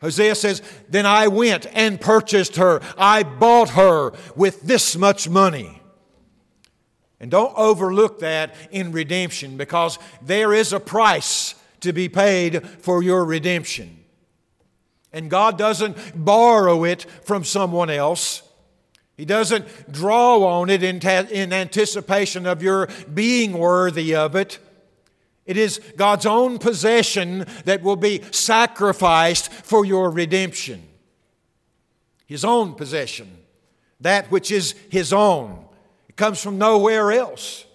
Hosea 0.00 0.34
says, 0.34 0.62
Then 0.88 1.04
I 1.04 1.28
went 1.28 1.66
and 1.72 2.00
purchased 2.00 2.56
her. 2.56 2.80
I 2.96 3.24
bought 3.24 3.70
her 3.70 4.12
with 4.34 4.62
this 4.62 4.96
much 4.96 5.28
money. 5.28 5.82
And 7.20 7.30
don't 7.30 7.56
overlook 7.56 8.20
that 8.20 8.54
in 8.70 8.90
redemption 8.92 9.56
because 9.56 9.98
there 10.22 10.54
is 10.54 10.72
a 10.72 10.80
price 10.80 11.54
to 11.80 11.92
be 11.92 12.08
paid 12.08 12.66
for 12.66 13.02
your 13.02 13.24
redemption. 13.24 14.03
And 15.14 15.30
God 15.30 15.56
doesn't 15.56 15.96
borrow 16.24 16.82
it 16.82 17.02
from 17.22 17.44
someone 17.44 17.88
else. 17.88 18.42
He 19.16 19.24
doesn't 19.24 19.92
draw 19.92 20.44
on 20.44 20.68
it 20.68 20.82
in, 20.82 20.98
ta- 20.98 21.28
in 21.30 21.52
anticipation 21.52 22.46
of 22.46 22.64
your 22.64 22.88
being 23.14 23.52
worthy 23.52 24.16
of 24.16 24.34
it. 24.34 24.58
It 25.46 25.56
is 25.56 25.80
God's 25.96 26.26
own 26.26 26.58
possession 26.58 27.46
that 27.64 27.82
will 27.82 27.96
be 27.96 28.22
sacrificed 28.32 29.52
for 29.52 29.84
your 29.84 30.10
redemption. 30.10 30.82
His 32.26 32.44
own 32.44 32.74
possession, 32.74 33.30
that 34.00 34.32
which 34.32 34.50
is 34.50 34.74
His 34.90 35.12
own. 35.12 35.64
It 36.08 36.16
comes 36.16 36.42
from 36.42 36.58
nowhere 36.58 37.12
else. 37.12 37.66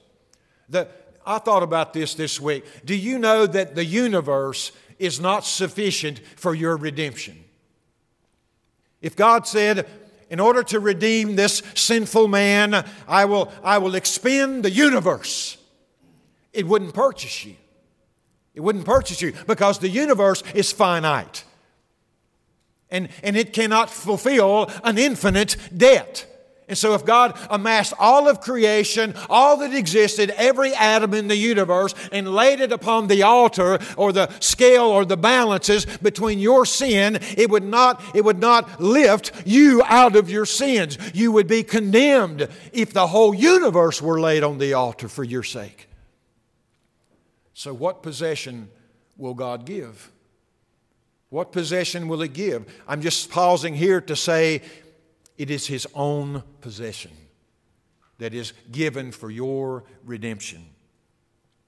The, 0.68 0.90
I 1.26 1.38
thought 1.38 1.64
about 1.64 1.94
this 1.94 2.16
this 2.16 2.42
week. 2.42 2.66
Do 2.84 2.96
you 2.96 3.18
know 3.18 3.46
that 3.46 3.76
the 3.76 3.86
universe 3.86 4.74
is 5.00 5.20
not 5.20 5.46
sufficient 5.46 6.20
for 6.36 6.54
your 6.54 6.78
redemption. 6.78 7.44
If 9.02 9.16
God 9.16 9.48
said, 9.48 9.88
in 10.30 10.40
order 10.40 10.62
to 10.64 10.80
redeem 10.80 11.36
this 11.36 11.64
sinful 11.74 12.28
man, 12.28 12.86
I 13.08 13.26
will, 13.26 13.52
I 13.64 13.80
will 13.80 13.96
expend 13.96 14.64
the 14.64 14.72
universe, 14.72 15.58
it 16.54 16.68
wouldn't 16.68 16.94
purchase 16.94 17.46
you. 17.46 17.56
It 18.54 18.62
wouldn't 18.62 18.86
purchase 18.86 19.22
you 19.22 19.34
because 19.48 19.80
the 19.80 19.90
universe 19.90 20.44
is 20.54 20.72
finite. 20.72 21.46
And, 22.90 23.10
and 23.24 23.38
it 23.38 23.54
cannot 23.54 23.90
fulfill 23.90 24.70
an 24.84 24.98
infinite 24.98 25.56
debt. 25.76 26.26
And 26.70 26.78
so, 26.78 26.94
if 26.94 27.04
God 27.04 27.36
amassed 27.50 27.94
all 27.98 28.30
of 28.30 28.42
creation, 28.42 29.16
all 29.28 29.58
that 29.58 29.74
existed, 29.74 30.30
every 30.38 30.72
atom 30.76 31.16
in 31.16 31.28
the 31.28 31.36
universe, 31.36 31.96
and 32.12 32.32
laid 32.32 32.60
it 32.62 32.72
upon 32.72 33.08
the 33.08 33.24
altar 33.24 33.80
or 33.98 34.14
the 34.14 34.30
scale 34.40 34.86
or 34.86 35.04
the 35.04 35.18
balances 35.18 35.88
between 35.98 36.38
your 36.38 36.68
sin, 36.68 37.18
it 37.36 37.50
would 37.50 37.64
not, 37.64 38.02
it 38.16 38.24
would 38.24 38.40
not 38.40 38.80
lift 38.80 39.32
you 39.46 39.82
out 39.86 40.16
of 40.16 40.30
your 40.30 40.46
sins. 40.46 41.00
You 41.16 41.32
would 41.32 41.48
be 41.48 41.64
condemned 41.64 42.48
if 42.72 42.94
the 42.94 43.08
whole 43.08 43.34
universe 43.34 44.00
were 44.00 44.20
laid 44.20 44.44
on 44.44 44.60
the 44.60 44.74
altar 44.74 45.08
for 45.08 45.24
your 45.24 45.44
sake. 45.44 45.90
So, 47.56 47.74
what 47.74 48.04
possession 48.04 48.70
will 49.18 49.34
God 49.34 49.66
give? 49.66 50.12
What 51.30 51.52
possession 51.52 52.08
will 52.08 52.22
He 52.22 52.28
give? 52.28 52.72
I'm 52.88 53.02
just 53.02 53.32
pausing 53.32 53.74
here 53.74 54.02
to 54.02 54.16
say, 54.16 54.62
it 55.40 55.50
is 55.50 55.66
His 55.66 55.88
own 55.96 56.44
possession 56.62 57.12
that 58.20 58.36
is 58.36 58.54
given 58.72 59.12
for 59.12 59.32
your 59.32 59.86
redemption. 60.06 60.66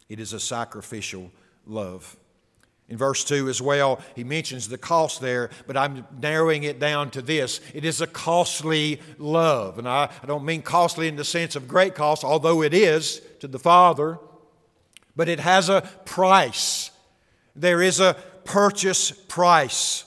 It 0.09 0.19
is 0.19 0.33
a 0.33 0.39
sacrificial 0.39 1.31
love. 1.65 2.17
in 2.89 2.97
verse 2.97 3.23
2 3.23 3.47
as 3.47 3.61
well. 3.61 4.01
He 4.17 4.25
mentions 4.25 4.67
the 4.67 4.77
cost 4.77 5.21
there, 5.21 5.49
but 5.65 5.77
I'm 5.77 6.05
narrowing 6.19 6.63
it 6.63 6.77
down 6.77 7.09
to 7.11 7.21
this 7.21 7.61
it 7.73 7.85
is 7.85 8.01
a 8.01 8.07
costly 8.07 8.99
love. 9.17 9.79
And 9.79 9.87
I, 9.87 10.09
I 10.21 10.25
don't 10.25 10.43
mean 10.43 10.61
costly 10.61 11.07
in 11.07 11.15
the 11.15 11.23
sense 11.23 11.55
of 11.55 11.69
great 11.69 11.95
cost, 11.95 12.25
although 12.25 12.61
it 12.61 12.73
is 12.73 13.21
to 13.39 13.47
the 13.47 13.59
Father, 13.59 14.19
but 15.15 15.29
it 15.29 15.39
has 15.39 15.69
a 15.69 15.89
price. 16.03 16.91
There 17.55 17.81
is 17.81 18.01
a 18.01 18.17
purchase 18.43 19.11
price, 19.11 20.03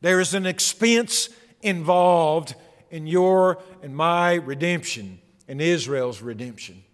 there 0.00 0.18
is 0.18 0.32
an 0.32 0.46
expense 0.46 1.28
involved 1.60 2.54
in 2.92 3.08
your 3.08 3.58
and 3.82 3.96
my 3.96 4.34
redemption, 4.34 5.18
in 5.48 5.60
Israel's 5.60 6.22
redemption. 6.22 6.84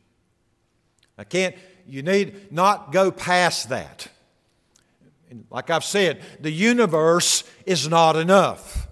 I 1.18 1.24
can't, 1.24 1.54
you 1.86 2.02
need 2.02 2.50
not 2.50 2.92
go 2.92 3.10
past 3.10 3.68
that. 3.68 4.08
And 5.28 5.44
like 5.50 5.68
I've 5.68 5.84
said, 5.84 6.22
the 6.40 6.50
universe 6.50 7.44
is 7.66 7.88
not 7.88 8.16
enough. 8.16 8.86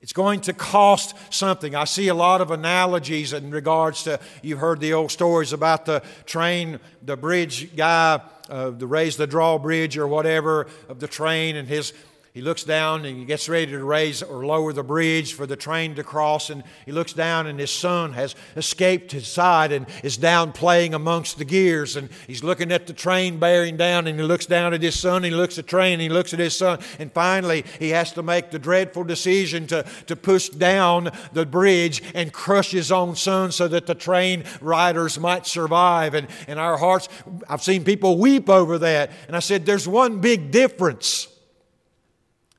It's 0.00 0.12
going 0.12 0.40
to 0.42 0.52
cost 0.52 1.16
something. 1.32 1.74
I 1.74 1.84
see 1.84 2.08
a 2.08 2.14
lot 2.14 2.40
of 2.40 2.50
analogies 2.50 3.32
in 3.32 3.50
regards 3.50 4.04
to, 4.04 4.20
you've 4.42 4.58
heard 4.58 4.80
the 4.80 4.92
old 4.92 5.10
stories 5.10 5.52
about 5.52 5.86
the 5.86 6.02
train, 6.24 6.80
the 7.02 7.16
bridge 7.16 7.74
guy, 7.76 8.20
uh, 8.48 8.70
the 8.70 8.86
raise 8.86 9.16
the 9.16 9.26
drawbridge 9.26 9.98
or 9.98 10.06
whatever 10.06 10.66
of 10.88 11.00
the 11.00 11.08
train, 11.08 11.56
and 11.56 11.68
his 11.68 11.92
he 12.38 12.42
looks 12.44 12.62
down 12.62 13.04
and 13.04 13.18
he 13.18 13.24
gets 13.24 13.48
ready 13.48 13.72
to 13.72 13.82
raise 13.82 14.22
or 14.22 14.46
lower 14.46 14.72
the 14.72 14.84
bridge 14.84 15.32
for 15.32 15.44
the 15.44 15.56
train 15.56 15.96
to 15.96 16.04
cross. 16.04 16.50
And 16.50 16.62
he 16.86 16.92
looks 16.92 17.12
down, 17.12 17.48
and 17.48 17.58
his 17.58 17.72
son 17.72 18.12
has 18.12 18.36
escaped 18.54 19.10
his 19.10 19.26
side 19.26 19.72
and 19.72 19.86
is 20.04 20.16
down 20.16 20.52
playing 20.52 20.94
amongst 20.94 21.38
the 21.38 21.44
gears. 21.44 21.96
And 21.96 22.08
he's 22.28 22.44
looking 22.44 22.70
at 22.70 22.86
the 22.86 22.92
train 22.92 23.40
bearing 23.40 23.76
down, 23.76 24.06
and 24.06 24.20
he 24.20 24.24
looks 24.24 24.46
down 24.46 24.72
at 24.72 24.82
his 24.82 24.96
son. 24.96 25.16
and 25.16 25.24
he 25.24 25.30
looks 25.32 25.58
at 25.58 25.66
the 25.66 25.70
train, 25.70 25.94
and 25.94 26.02
he 26.02 26.08
looks 26.08 26.32
at 26.32 26.38
his 26.38 26.54
son. 26.54 26.78
And 27.00 27.10
finally, 27.10 27.64
he 27.80 27.88
has 27.88 28.12
to 28.12 28.22
make 28.22 28.52
the 28.52 28.58
dreadful 28.60 29.02
decision 29.02 29.66
to, 29.66 29.84
to 30.06 30.14
push 30.14 30.48
down 30.48 31.10
the 31.32 31.44
bridge 31.44 32.04
and 32.14 32.32
crush 32.32 32.70
his 32.70 32.92
own 32.92 33.16
son 33.16 33.50
so 33.50 33.66
that 33.66 33.86
the 33.86 33.96
train 33.96 34.44
riders 34.60 35.18
might 35.18 35.44
survive. 35.44 36.14
And, 36.14 36.28
and 36.46 36.60
our 36.60 36.76
hearts, 36.76 37.08
I've 37.48 37.64
seen 37.64 37.82
people 37.82 38.16
weep 38.16 38.48
over 38.48 38.78
that. 38.78 39.10
And 39.26 39.34
I 39.34 39.40
said, 39.40 39.66
There's 39.66 39.88
one 39.88 40.20
big 40.20 40.52
difference. 40.52 41.34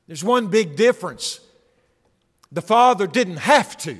There's 0.10 0.24
one 0.24 0.48
big 0.48 0.76
difference. 0.76 1.40
The 2.52 2.64
Father 2.64 3.06
didn't 3.06 3.38
have 3.38 3.78
to. 3.78 3.96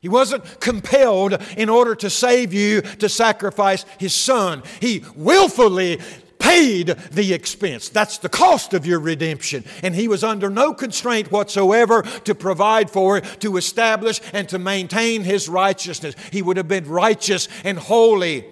He 0.00 0.10
wasn't 0.10 0.60
compelled 0.60 1.42
in 1.56 1.70
order 1.70 1.94
to 1.94 2.10
save 2.10 2.52
you 2.52 2.82
to 2.82 3.08
sacrifice 3.08 3.86
His 3.98 4.14
Son. 4.14 4.62
He 4.80 5.02
willfully 5.16 5.98
paid 6.38 6.88
the 7.10 7.32
expense. 7.32 7.88
That's 7.88 8.18
the 8.18 8.28
cost 8.28 8.74
of 8.74 8.84
your 8.84 9.00
redemption. 9.00 9.64
And 9.82 9.94
He 9.94 10.08
was 10.08 10.22
under 10.22 10.50
no 10.50 10.74
constraint 10.74 11.32
whatsoever 11.32 12.02
to 12.24 12.34
provide 12.34 12.90
for 12.90 13.16
it, 13.16 13.24
to 13.40 13.56
establish 13.56 14.20
and 14.34 14.46
to 14.50 14.58
maintain 14.58 15.22
His 15.22 15.48
righteousness. 15.48 16.14
He 16.30 16.42
would 16.42 16.58
have 16.58 16.68
been 16.68 16.86
righteous 16.86 17.48
and 17.64 17.78
holy 17.78 18.44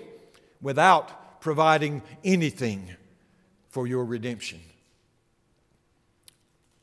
without 0.63 1.43
providing 1.43 2.01
anything 2.25 2.89
for 3.69 3.87
your 3.87 4.07
redemption 4.07 4.61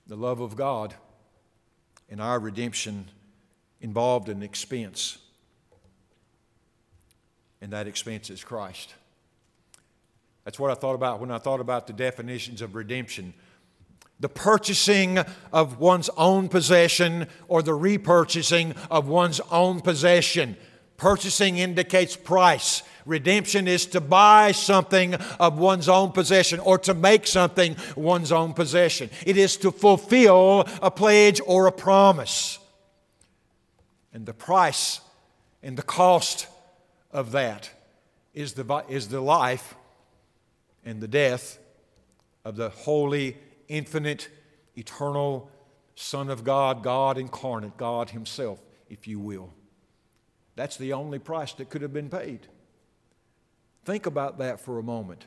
the 0.08 0.16
love 0.16 0.40
of 0.40 0.56
God 0.56 0.94
and 2.10 2.22
our 2.22 2.40
redemption 2.40 3.06
involved 3.82 4.30
an 4.30 4.42
expense. 4.42 5.18
And 7.62 7.74
that 7.74 7.88
expense 7.88 8.30
is 8.30 8.44
Christ. 8.44 8.94
That's 10.46 10.60
what 10.60 10.72
I 10.72 10.76
thought 10.76 10.94
about 10.94 11.20
when 11.20 11.32
I 11.32 11.40
thought 11.40 11.60
about 11.60 11.88
the 11.88 11.94
definitions 11.94 12.62
of 12.62 12.76
redemption. 12.76 13.34
The 14.20 14.30
purchasing 14.30 15.20
of 15.52 15.80
one's 15.80 16.10
own 16.16 16.48
possession 16.48 17.28
or 17.48 17.62
the 17.62 17.74
repurchasing 17.78 18.76
of 18.90 19.08
one's 19.08 19.42
own 19.52 19.82
possession. 19.82 20.56
Purchasing 20.98 21.60
indicates 21.60 22.16
price. 22.16 22.82
Redemption 23.06 23.68
is 23.68 23.86
to 23.88 24.02
buy 24.02 24.52
something 24.52 25.14
of 25.40 25.58
one's 25.58 25.88
own 25.88 26.12
possession 26.12 26.60
or 26.60 26.78
to 26.80 26.94
make 26.94 27.26
something 27.28 27.78
one's 27.96 28.32
own 28.32 28.54
possession. 28.54 29.10
It 29.26 29.38
is 29.38 29.58
to 29.58 29.72
fulfill 29.72 30.68
a 30.82 30.92
pledge 30.92 31.40
or 31.46 31.68
a 31.68 31.72
promise. 31.72 32.60
And 34.12 34.26
the 34.26 34.34
price 34.34 35.00
and 35.62 35.78
the 35.78 35.84
cost 35.84 36.48
of 37.12 37.32
that 37.32 37.70
is 38.34 38.54
the, 38.54 38.84
is 38.90 39.08
the 39.08 39.22
life 39.22 39.76
and 40.84 41.00
the 41.00 41.08
death 41.08 41.60
of 42.44 42.56
the 42.56 42.70
holy, 42.70 43.38
infinite, 43.68 44.30
eternal 44.76 45.50
Son 45.96 46.30
of 46.30 46.44
God, 46.44 46.84
God 46.84 47.18
incarnate, 47.18 47.78
God 47.78 48.10
Himself, 48.12 48.60
if 48.90 49.08
you 49.08 49.20
will. 49.20 49.54
That's 50.58 50.76
the 50.76 50.94
only 50.94 51.20
price 51.20 51.54
that 51.54 51.70
could 51.70 51.84
have 51.84 51.94
been 51.94 52.10
paid. 52.10 52.40
Think 53.86 54.08
about 54.08 54.40
that 54.40 54.60
for 54.60 54.80
a 54.80 54.84
moment. 54.84 55.26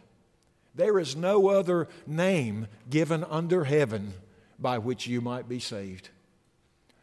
There 0.74 0.98
is 0.98 1.14
no 1.16 1.48
other 1.48 1.88
name 2.06 2.66
given 2.90 3.24
under 3.24 3.64
heaven 3.64 4.12
by 4.58 4.78
which 4.78 5.06
you 5.06 5.20
might 5.20 5.48
be 5.48 5.60
saved. 5.60 6.10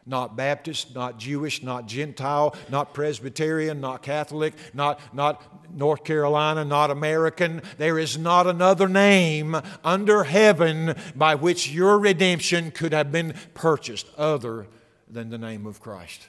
Not 0.04 0.36
Baptist, 0.36 0.94
not 0.94 1.18
Jewish, 1.18 1.62
not 1.62 1.86
Gentile, 1.86 2.54
not 2.68 2.94
Presbyterian, 2.94 3.80
not 3.80 4.02
Catholic, 4.02 4.54
not, 4.74 5.00
not 5.14 5.42
North 5.74 6.04
Carolina, 6.04 6.66
not 6.66 6.90
American. 6.90 7.62
There 7.78 7.98
is 7.98 8.18
not 8.18 8.46
another 8.46 8.88
name 8.88 9.56
under 9.82 10.24
heaven 10.24 10.94
by 11.16 11.34
which 11.34 11.70
your 11.70 11.98
redemption 11.98 12.72
could 12.72 12.92
have 12.92 13.10
been 13.10 13.34
purchased 13.54 14.06
other 14.18 14.66
than 15.10 15.30
the 15.30 15.38
name 15.38 15.66
of 15.66 15.80
Christ. 15.80 16.28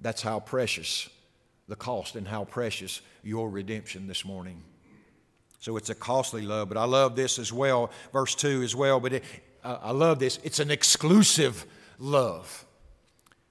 That's 0.00 0.22
how 0.22 0.40
precious 0.40 1.08
the 1.68 1.76
cost 1.76 2.16
and 2.16 2.26
how 2.26 2.44
precious 2.44 3.00
your 3.22 3.48
redemption 3.48 4.06
this 4.06 4.24
morning. 4.24 4.62
So 5.60 5.76
it's 5.76 5.90
a 5.90 5.94
costly 5.94 6.42
love, 6.42 6.68
but 6.68 6.78
I 6.78 6.84
love 6.84 7.16
this 7.16 7.38
as 7.38 7.52
well, 7.52 7.90
verse 8.12 8.34
2 8.34 8.62
as 8.62 8.74
well. 8.74 8.98
But 8.98 9.12
it, 9.14 9.24
uh, 9.62 9.78
I 9.82 9.90
love 9.92 10.18
this. 10.18 10.40
It's 10.42 10.58
an 10.58 10.70
exclusive 10.70 11.66
love. 11.98 12.64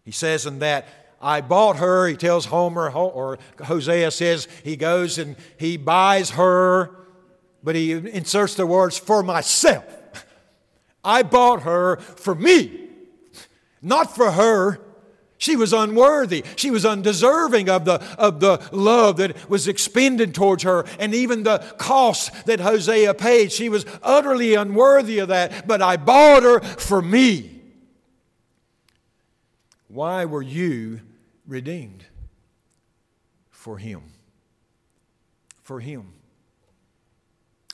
He 0.03 0.11
says 0.11 0.45
in 0.45 0.59
that, 0.59 0.87
I 1.21 1.41
bought 1.41 1.77
her, 1.77 2.07
he 2.07 2.15
tells 2.15 2.45
Homer, 2.45 2.89
or 2.89 3.37
Hosea 3.63 4.09
says 4.11 4.47
he 4.63 4.75
goes 4.75 5.17
and 5.17 5.35
he 5.57 5.77
buys 5.77 6.31
her, 6.31 6.95
but 7.61 7.75
he 7.75 7.91
inserts 7.91 8.55
the 8.55 8.65
words, 8.65 8.97
for 8.97 9.21
myself. 9.21 9.83
I 11.03 11.23
bought 11.23 11.61
her 11.63 11.97
for 11.97 12.33
me, 12.33 12.87
not 13.81 14.15
for 14.15 14.31
her. 14.31 14.79
She 15.39 15.55
was 15.55 15.71
unworthy. 15.71 16.43
She 16.57 16.69
was 16.69 16.85
undeserving 16.85 17.69
of 17.69 17.85
the, 17.85 18.03
of 18.19 18.41
the 18.41 18.61
love 18.73 19.17
that 19.17 19.49
was 19.49 19.69
expended 19.69 20.35
towards 20.35 20.63
her 20.63 20.85
and 20.99 21.15
even 21.15 21.43
the 21.43 21.59
cost 21.77 22.45
that 22.45 22.59
Hosea 22.59 23.13
paid. 23.13 23.53
She 23.53 23.69
was 23.69 23.85
utterly 24.03 24.53
unworthy 24.55 25.19
of 25.19 25.29
that, 25.29 25.65
but 25.65 25.81
I 25.81 25.95
bought 25.95 26.43
her 26.43 26.59
for 26.59 27.01
me. 27.01 27.61
Why 29.87 30.25
were 30.25 30.43
you 30.43 30.99
redeemed? 31.47 32.03
For 33.49 33.77
Him. 33.77 34.03
For 35.63 35.79
Him. 35.79 36.18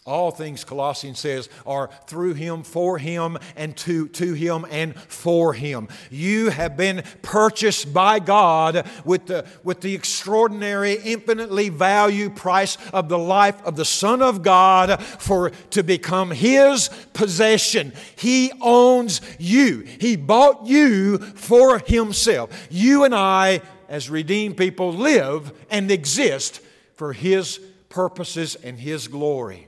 All 0.08 0.30
things, 0.30 0.64
Colossians 0.64 1.18
says, 1.18 1.50
are 1.66 1.90
through 2.06 2.36
him, 2.36 2.62
for 2.62 3.00
him, 3.00 3.40
and 3.56 3.76
to, 3.78 4.08
to 4.10 4.34
him, 4.34 4.64
and 4.70 4.96
for 4.96 5.54
him. 5.54 5.88
You 6.12 6.50
have 6.50 6.78
been 6.78 7.04
purchased 7.24 7.92
by 7.92 8.20
God 8.20 8.88
with 9.04 9.26
the, 9.26 9.48
with 9.64 9.82
the 9.82 9.96
extraordinary, 9.96 11.00
infinitely 11.04 11.70
value 11.70 12.30
price 12.30 12.78
of 12.94 13.10
the 13.10 13.18
life 13.18 13.60
of 13.66 13.78
the 13.78 13.86
Son 13.86 14.22
of 14.22 14.44
God 14.44 15.02
for 15.02 15.50
to 15.72 15.82
become 15.82 16.30
his 16.30 16.92
possession. 17.14 17.92
He 18.16 18.52
owns 18.62 19.22
you. 19.40 19.80
He 19.80 20.18
bought 20.18 20.68
you 20.68 21.18
for 21.18 21.80
himself. 21.80 22.68
You 22.70 23.06
and 23.06 23.16
I, 23.16 23.62
as 23.90 24.12
redeemed 24.12 24.56
people, 24.56 24.94
live 24.94 25.52
and 25.72 25.90
exist 25.90 26.62
for 26.94 27.12
his 27.12 27.60
purposes 27.90 28.54
and 28.54 28.78
his 28.78 29.08
glory. 29.08 29.65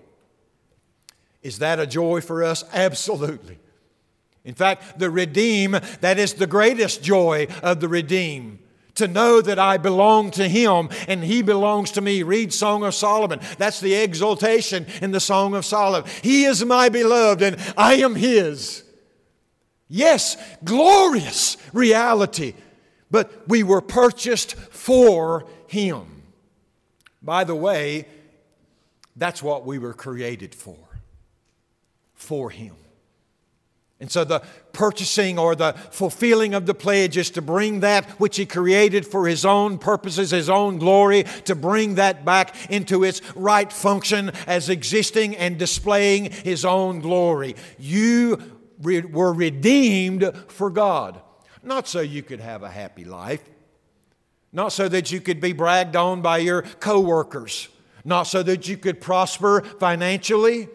Is 1.48 1.60
that 1.60 1.80
a 1.80 1.88
joy 1.88 2.20
for 2.20 2.44
us? 2.44 2.66
Absolutely. 2.74 3.58
In 4.44 4.54
fact, 4.54 5.00
the 5.00 5.10
redeem, 5.10 5.78
that 6.02 6.20
is 6.20 6.34
the 6.34 6.46
greatest 6.46 7.02
joy 7.02 7.48
of 7.64 7.80
the 7.80 7.88
redeem. 7.88 8.60
To 8.96 9.08
know 9.08 9.40
that 9.42 9.58
I 9.58 9.78
belong 9.78 10.32
to 10.32 10.48
Him 10.48 10.90
and 11.08 11.24
He 11.24 11.42
belongs 11.42 11.92
to 11.92 12.02
me. 12.02 12.24
Read 12.24 12.52
Song 12.52 12.84
of 12.84 12.94
Solomon. 12.94 13.40
That's 13.58 13.80
the 13.80 13.94
exaltation 13.94 14.88
in 15.02 15.12
the 15.12 15.22
Song 15.22 15.56
of 15.56 15.66
Solomon. 15.66 16.10
He 16.22 16.44
is 16.44 16.66
my 16.66 16.90
beloved 16.90 17.42
and 17.42 17.74
I 17.78 17.94
am 17.96 18.16
His. 18.16 18.84
Yes, 19.88 20.36
glorious 20.66 21.56
reality, 21.72 22.56
but 23.10 23.48
we 23.48 23.64
were 23.64 23.82
purchased 23.82 24.56
for 24.56 25.46
Him. 25.68 26.24
By 27.22 27.46
the 27.46 27.56
way, 27.56 28.06
that's 29.16 29.42
what 29.42 29.66
we 29.66 29.78
were 29.80 29.94
created 29.94 30.54
for. 30.54 30.87
For 32.18 32.50
Him. 32.50 32.76
And 34.00 34.12
so 34.12 34.24
the 34.24 34.44
purchasing 34.74 35.40
or 35.40 35.56
the 35.56 35.74
fulfilling 35.74 36.54
of 36.54 36.68
the 36.68 36.76
pledge 36.76 37.18
is 37.18 37.32
to 37.32 37.42
bring 37.42 37.80
that 37.80 38.06
which 38.20 38.38
He 38.38 38.46
created 38.46 39.08
for 39.08 39.28
His 39.28 39.44
own 39.44 39.80
purposes, 39.80 40.32
His 40.32 40.50
own 40.50 40.78
glory, 40.78 41.24
to 41.46 41.56
bring 41.56 41.96
that 41.96 42.26
back 42.26 42.54
into 42.70 43.04
its 43.04 43.22
right 43.36 43.72
function 43.72 44.32
as 44.46 44.70
existing 44.70 45.36
and 45.36 45.58
displaying 45.58 46.32
His 46.32 46.64
own 46.66 47.00
glory. 47.00 47.56
You 47.80 48.40
were 48.80 49.34
redeemed 49.34 50.32
for 50.48 50.70
God, 50.70 51.20
not 51.64 51.88
so 51.88 52.02
you 52.02 52.22
could 52.22 52.40
have 52.40 52.62
a 52.62 52.70
happy 52.70 53.06
life, 53.06 53.42
not 54.54 54.74
so 54.74 54.88
that 54.90 55.12
you 55.12 55.22
could 55.22 55.42
be 55.42 55.54
bragged 55.54 55.96
on 55.96 56.22
by 56.22 56.38
your 56.38 56.62
coworkers, 56.62 57.68
not 58.06 58.24
so 58.24 58.44
that 58.44 58.68
you 58.68 58.78
could 58.78 59.02
prosper 59.02 59.62
financially 59.62 60.70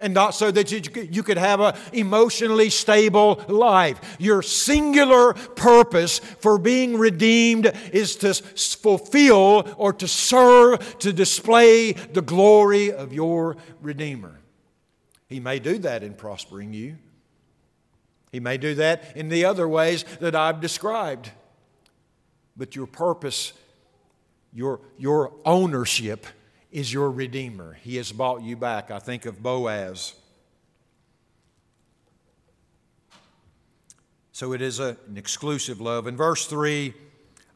and 0.00 0.14
not 0.14 0.30
so 0.34 0.50
that 0.50 0.70
you, 0.70 1.22
could 1.22 1.38
have 1.38 1.60
an 1.60 1.74
emotionally 1.92 2.70
stable 2.70 3.44
life. 3.48 4.16
Your 4.18 4.42
singular 4.42 5.32
purpose 5.34 6.18
for 6.18 6.56
being 6.58 6.96
redeemed 6.96 7.72
is 7.92 8.14
to 8.16 8.34
fulfill 8.34 9.74
or 9.76 9.92
to 9.94 10.06
serve, 10.06 10.98
to 11.00 11.12
display 11.12 11.92
the 11.92 12.22
glory 12.22 12.92
of 12.92 13.12
your 13.12 13.56
Redeemer. 13.80 14.38
He 15.28 15.40
may 15.40 15.58
do 15.58 15.78
that 15.78 16.02
in 16.02 16.14
prospering 16.14 16.72
you. 16.72 16.96
He 18.30 18.40
may 18.40 18.56
do 18.56 18.74
that 18.76 19.16
in 19.16 19.28
the 19.28 19.44
other 19.44 19.68
ways 19.68 20.04
that 20.20 20.34
I've 20.34 20.60
described. 20.60 21.30
But 22.56 22.76
your 22.76 22.86
purpose, 22.86 23.52
your, 24.52 24.80
your 24.96 25.32
ownership, 25.44 26.26
is 26.70 26.92
your 26.92 27.10
Redeemer. 27.10 27.74
He 27.82 27.96
has 27.96 28.12
bought 28.12 28.42
you 28.42 28.56
back. 28.56 28.90
I 28.90 28.98
think 28.98 29.26
of 29.26 29.42
Boaz. 29.42 30.14
So 34.32 34.52
it 34.52 34.62
is 34.62 34.78
a, 34.78 34.96
an 35.08 35.16
exclusive 35.16 35.80
love. 35.80 36.06
In 36.06 36.16
verse 36.16 36.46
3, 36.46 36.94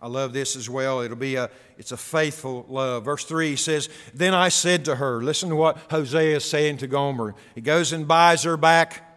I 0.00 0.08
love 0.08 0.32
this 0.32 0.56
as 0.56 0.68
well. 0.68 1.00
It'll 1.00 1.16
be 1.16 1.36
a 1.36 1.48
it's 1.78 1.92
a 1.92 1.96
faithful 1.96 2.66
love. 2.68 3.04
Verse 3.04 3.24
3 3.24 3.50
he 3.50 3.56
says, 3.56 3.88
Then 4.12 4.34
I 4.34 4.48
said 4.48 4.84
to 4.86 4.96
her, 4.96 5.22
listen 5.22 5.48
to 5.50 5.56
what 5.56 5.78
Hosea 5.90 6.36
is 6.36 6.44
saying 6.44 6.78
to 6.78 6.86
Gomer. 6.86 7.34
He 7.54 7.60
goes 7.60 7.92
and 7.92 8.06
buys 8.08 8.42
her 8.42 8.56
back, 8.56 9.08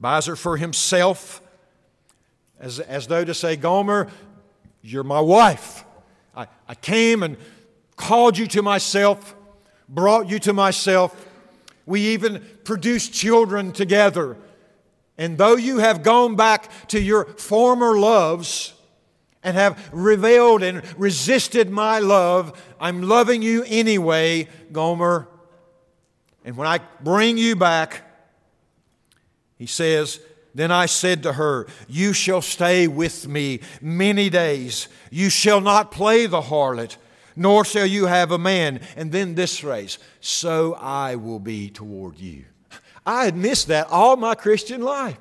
buys 0.00 0.26
her 0.26 0.36
for 0.36 0.56
himself, 0.56 1.40
as, 2.60 2.78
as 2.80 3.06
though 3.06 3.24
to 3.24 3.34
say, 3.34 3.56
Gomer, 3.56 4.08
you're 4.82 5.04
my 5.04 5.20
wife. 5.20 5.84
I, 6.36 6.46
I 6.68 6.74
came 6.74 7.22
and 7.22 7.36
called 7.96 8.38
you 8.38 8.46
to 8.48 8.62
myself, 8.62 9.34
brought 9.88 10.28
you 10.28 10.38
to 10.40 10.52
myself. 10.52 11.28
We 11.86 12.00
even 12.08 12.44
produced 12.64 13.12
children 13.12 13.72
together. 13.72 14.36
And 15.18 15.36
though 15.38 15.56
you 15.56 15.78
have 15.78 16.02
gone 16.02 16.36
back 16.36 16.88
to 16.88 17.00
your 17.00 17.26
former 17.26 17.98
loves 17.98 18.74
and 19.42 19.56
have 19.56 19.90
revealed 19.92 20.62
and 20.62 20.82
resisted 20.98 21.70
my 21.70 21.98
love, 21.98 22.60
I'm 22.80 23.02
loving 23.02 23.42
you 23.42 23.64
anyway, 23.66 24.48
Gomer. 24.72 25.28
And 26.44 26.56
when 26.56 26.66
I 26.66 26.80
bring 27.02 27.38
you 27.38 27.56
back, 27.56 28.02
he 29.58 29.66
says, 29.66 30.20
Then 30.54 30.72
I 30.72 30.86
said 30.86 31.22
to 31.24 31.34
her, 31.34 31.66
You 31.88 32.12
shall 32.12 32.42
stay 32.42 32.88
with 32.88 33.28
me 33.28 33.60
many 33.80 34.28
days. 34.28 34.88
You 35.10 35.28
shall 35.30 35.60
not 35.60 35.92
play 35.92 36.26
the 36.26 36.40
harlot 36.40 36.96
nor 37.36 37.64
shall 37.64 37.86
you 37.86 38.06
have 38.06 38.30
a 38.30 38.38
man. 38.38 38.80
And 38.96 39.12
then 39.12 39.34
this 39.34 39.58
phrase, 39.58 39.98
so 40.20 40.74
I 40.74 41.16
will 41.16 41.40
be 41.40 41.70
toward 41.70 42.18
you. 42.18 42.44
I 43.06 43.24
had 43.24 43.36
missed 43.36 43.68
that 43.68 43.88
all 43.90 44.16
my 44.16 44.34
Christian 44.34 44.82
life. 44.82 45.18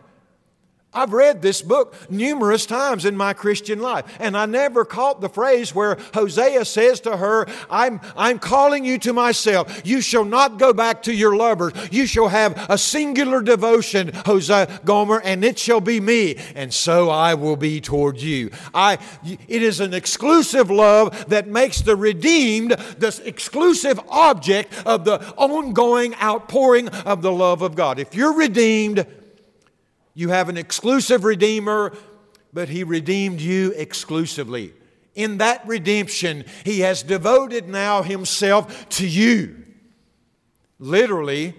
I've 0.94 1.14
read 1.14 1.42
this 1.42 1.62
book 1.62 1.96
numerous 2.10 2.66
times 2.66 3.06
in 3.06 3.16
my 3.16 3.32
Christian 3.32 3.80
life, 3.80 4.04
and 4.20 4.36
I 4.36 4.46
never 4.46 4.84
caught 4.84 5.22
the 5.22 5.30
phrase 5.30 5.74
where 5.74 5.98
Hosea 6.14 6.66
says 6.66 7.00
to 7.02 7.16
her, 7.16 7.48
I'm, 7.70 8.02
I'm 8.18 8.40
calling 8.40 8.84
you 8.84 8.98
to 9.00 9.14
myself. 9.14 9.82
You 9.86 10.02
shall 10.02 10.26
not 10.26 10.60
go 10.60 10.74
back 10.74 11.04
to 11.04 11.14
your 11.14 11.34
lovers. 11.38 11.72
You 11.92 12.06
shall 12.06 12.28
have 12.28 12.70
a 12.70 12.78
singular 12.78 13.42
devotion, 13.42 14.12
Hosea 14.26 14.82
Gomer, 14.84 15.22
and 15.22 15.46
it 15.46 15.58
shall 15.58 15.80
be 15.80 16.02
me, 16.02 16.36
and 16.56 16.74
so 16.74 17.10
I 17.10 17.36
will 17.36 17.56
be 17.56 17.80
toward 17.80 18.20
you. 18.20 18.52
I, 18.74 18.98
it 19.24 19.64
is 19.64 19.80
an 19.80 19.94
exclusive 19.94 20.70
love 20.70 21.30
that 21.30 21.48
makes 21.48 21.80
the 21.80 21.96
redeemed 21.96 22.72
the 22.72 23.22
exclusive 23.24 23.98
object 24.10 24.74
of 24.86 25.06
the 25.06 25.26
ongoing 25.38 26.16
outpouring 26.16 26.90
of 26.90 27.22
the 27.22 27.32
love 27.32 27.62
of 27.62 27.76
God. 27.76 27.98
If 27.98 28.14
you're 28.14 28.34
redeemed, 28.34 29.06
you 30.14 30.30
have 30.30 30.50
an 30.50 30.58
exclusive 30.58 31.24
Redeemer, 31.24 31.94
but 32.54 32.70
He 32.70 32.84
redeemed 32.84 33.42
you 33.42 33.74
exclusively. 33.76 34.74
In 35.16 35.38
that 35.38 35.66
redemption, 35.66 36.46
He 36.64 36.82
has 36.82 37.04
devoted 37.04 37.70
now 37.70 38.04
Himself 38.04 38.90
to 38.90 39.08
you. 39.08 39.58
Literally, 40.80 41.54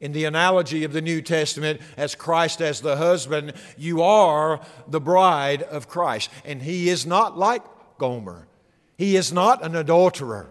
in 0.00 0.12
the 0.12 0.24
analogy 0.24 0.84
of 0.84 0.92
the 0.92 1.02
New 1.02 1.20
Testament, 1.20 1.80
as 1.96 2.14
Christ 2.14 2.60
as 2.60 2.80
the 2.80 2.96
husband, 2.96 3.52
you 3.76 4.02
are 4.02 4.60
the 4.86 5.00
bride 5.00 5.62
of 5.62 5.88
Christ. 5.88 6.30
And 6.44 6.62
He 6.62 6.88
is 6.88 7.04
not 7.04 7.36
like 7.36 7.62
Gomer, 7.98 8.46
He 8.96 9.16
is 9.16 9.32
not 9.32 9.64
an 9.64 9.74
adulterer. 9.74 10.50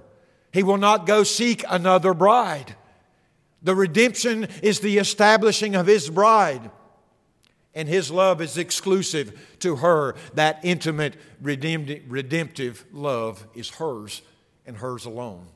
He 0.53 0.63
will 0.63 0.77
not 0.77 1.05
go 1.05 1.23
seek 1.23 1.63
another 1.69 2.13
bride. 2.13 2.75
The 3.61 3.75
redemption 3.75 4.47
is 4.63 4.79
the 4.79 4.97
establishing 4.97 5.75
of 5.75 5.87
His 5.87 6.09
bride 6.09 6.71
and 7.77 7.87
His 7.87 8.09
love 8.09 8.41
is 8.41 8.57
exclusive 8.57 9.39
to 9.59 9.77
her. 9.77 10.15
That 10.33 10.59
intimate, 10.63 11.15
redemptive 11.39 12.83
love 12.91 13.45
is 13.53 13.69
hers 13.69 14.23
and 14.65 14.77
hers 14.77 15.05
alone. 15.05 15.47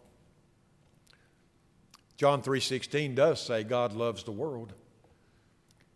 John 2.17 2.43
3:16 2.43 3.15
does 3.15 3.41
say 3.41 3.63
God 3.63 3.93
loves 3.93 4.23
the 4.23 4.31
world. 4.31 4.73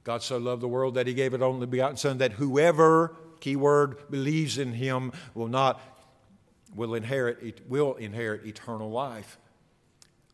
God 0.03 0.23
so 0.23 0.39
loved 0.39 0.63
the 0.63 0.67
world 0.67 0.95
that 0.95 1.05
he 1.05 1.13
gave 1.13 1.35
it 1.35 1.43
only 1.43 1.67
begotten 1.67 1.97
son 1.97 2.17
that 2.17 2.33
whoever 2.33 3.15
keyword 3.39 4.09
believes 4.09 4.57
in 4.57 4.73
him 4.73 5.11
will 5.35 5.47
not 5.47 5.79
will 6.75 6.95
inherit 6.95 7.69
will 7.69 7.93
inherit 7.95 8.47
eternal 8.47 8.89
life. 8.89 9.37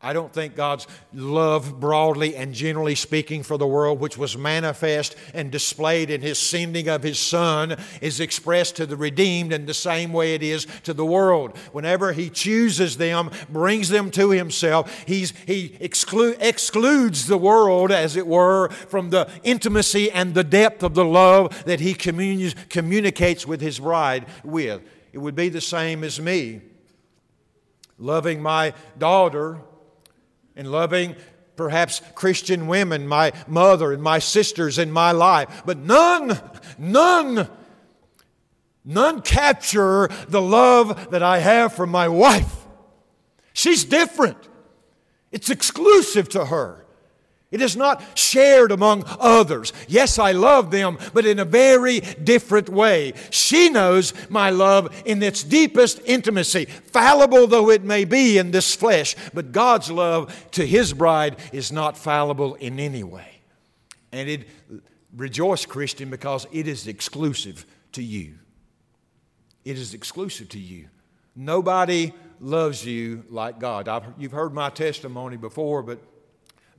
I 0.04 0.14
don't 0.14 0.34
think 0.34 0.56
God's 0.56 0.88
love, 1.14 1.80
broadly 1.80 2.36
and 2.36 2.56
generally 2.56 2.96
speaking, 2.96 3.44
for 3.44 3.58
the 3.58 3.68
world, 3.68 4.00
which 4.00 4.18
was 4.18 4.36
manifest 4.36 5.16
and 5.34 5.52
displayed 5.52 6.10
in 6.10 6.22
His 6.22 6.40
sending 6.40 6.88
of 6.88 7.04
His 7.04 7.20
Son, 7.20 7.78
is 8.02 8.20
expressed 8.20 8.78
to 8.78 8.88
the 8.88 8.98
redeemed 8.98 9.54
in 9.54 9.68
the 9.68 9.76
same 9.76 10.12
way 10.12 10.34
it 10.34 10.42
is 10.42 10.66
to 10.84 10.94
the 10.94 11.06
world. 11.06 11.56
Whenever 11.72 12.14
He 12.14 12.32
chooses 12.32 12.98
them, 12.98 13.30
brings 13.50 13.90
them 13.90 14.10
to 14.12 14.32
Himself, 14.32 15.04
he's, 15.06 15.34
He 15.46 15.78
exclu- 15.80 16.38
excludes 16.42 17.28
the 17.28 17.38
world, 17.38 17.92
as 17.92 18.16
it 18.16 18.26
were, 18.26 18.70
from 18.70 19.12
the 19.12 19.30
intimacy 19.44 20.10
and 20.10 20.34
the 20.34 20.44
depth 20.44 20.82
of 20.82 20.96
the 20.96 21.06
love 21.06 21.64
that 21.66 21.80
He 21.80 21.94
commun- 21.94 22.54
communicates 22.70 23.46
with 23.46 23.62
His 23.62 23.80
bride 23.80 24.26
with. 24.44 24.82
It 25.14 25.20
would 25.20 25.36
be 25.36 25.50
the 25.50 25.62
same 25.62 26.04
as 26.04 26.20
me. 26.20 26.62
Loving 28.00 28.42
my 28.42 28.74
daughter 28.98 29.60
and 30.62 30.72
loving 30.72 31.16
perhaps 31.56 32.04
Christian 32.14 32.68
women, 32.68 33.08
my 33.08 33.34
mother 33.48 33.92
and 33.92 34.02
my 34.02 34.20
sisters 34.20 34.78
in 34.78 34.92
my 34.92 35.12
life. 35.12 35.64
But 35.66 35.80
none, 35.80 36.40
none, 36.78 37.50
none 38.86 39.22
capture 39.24 40.08
the 40.28 40.42
love 40.42 41.10
that 41.10 41.24
I 41.24 41.40
have 41.40 41.74
for 41.74 41.88
my 41.88 42.08
wife. 42.08 42.68
She's 43.54 43.84
different, 43.84 44.38
it's 45.32 45.50
exclusive 45.50 46.30
to 46.30 46.46
her. 46.46 46.81
It 47.52 47.62
is 47.62 47.76
not 47.76 48.18
shared 48.18 48.72
among 48.72 49.04
others. 49.20 49.74
Yes, 49.90 50.18
I 50.18 50.32
love 50.32 50.72
them, 50.72 50.98
but 51.14 51.26
in 51.26 51.38
a 51.38 51.46
very 51.46 52.00
different 52.00 52.70
way. 52.70 53.14
She 53.30 53.68
knows 53.68 54.14
my 54.30 54.50
love 54.50 55.04
in 55.06 55.22
its 55.22 55.44
deepest 55.44 56.00
intimacy, 56.06 56.66
fallible 56.66 57.48
though 57.48 57.70
it 57.70 57.84
may 57.84 58.06
be 58.06 58.38
in 58.38 58.52
this 58.52 58.74
flesh, 58.74 59.18
but 59.34 59.52
God's 59.52 59.92
love 59.92 60.50
to 60.52 60.66
His 60.66 60.94
bride 60.94 61.36
is 61.52 61.74
not 61.74 61.98
fallible 61.98 62.56
in 62.56 62.80
any 62.80 63.04
way. 63.04 63.42
And 64.14 64.30
it 64.30 64.48
rejoice, 65.16 65.66
Christian, 65.66 66.10
because 66.10 66.48
it 66.54 66.70
is 66.70 66.88
exclusive 66.88 67.66
to 67.92 68.02
you. 68.02 68.36
It 69.66 69.78
is 69.78 69.94
exclusive 69.94 70.48
to 70.50 70.60
you. 70.60 70.88
Nobody 71.36 72.14
loves 72.40 72.86
you 72.86 73.26
like 73.30 73.60
God. 73.60 73.90
I've, 73.90 74.06
you've 74.18 74.32
heard 74.32 74.54
my 74.54 74.70
testimony 74.70 75.36
before, 75.38 75.84
but 75.84 76.00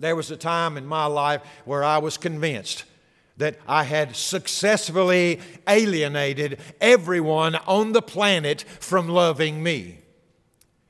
there 0.02 0.16
was 0.16 0.30
a 0.30 0.36
time 0.36 0.76
in 0.76 0.84
my 0.84 1.06
life 1.06 1.42
where 1.64 1.84
I 1.84 1.98
was 1.98 2.16
convinced 2.16 2.84
that 3.36 3.56
I 3.68 3.84
had 3.84 4.16
successfully 4.16 5.40
alienated 5.68 6.58
everyone 6.80 7.54
on 7.54 7.92
the 7.92 8.02
planet 8.02 8.62
from 8.80 9.08
loving 9.08 9.62
me. 9.62 9.98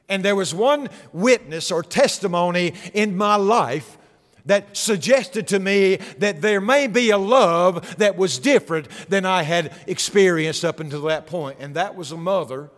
And 0.09 0.25
there 0.25 0.35
was 0.35 0.55
one 0.55 0.89
witness 1.13 1.71
or 1.71 1.83
testimony 1.83 2.73
in 2.95 3.17
my 3.17 3.37
life 3.37 3.99
that 4.47 4.77
suggested 4.77 5.47
to 5.49 5.61
me 5.61 5.97
that 6.19 6.41
there 6.41 6.61
may 6.61 6.87
be 6.87 7.11
a 7.11 7.19
love 7.19 7.97
that 7.99 8.17
was 8.17 8.39
different 8.39 8.89
than 9.09 9.25
I 9.25 9.43
had 9.43 9.73
experienced 9.87 10.65
up 10.65 10.81
until 10.81 11.03
that 11.03 11.27
point. 11.27 11.59
And 11.61 11.77
that 11.77 11.95
was 11.95 12.13
a 12.13 12.17
mother 12.17 12.71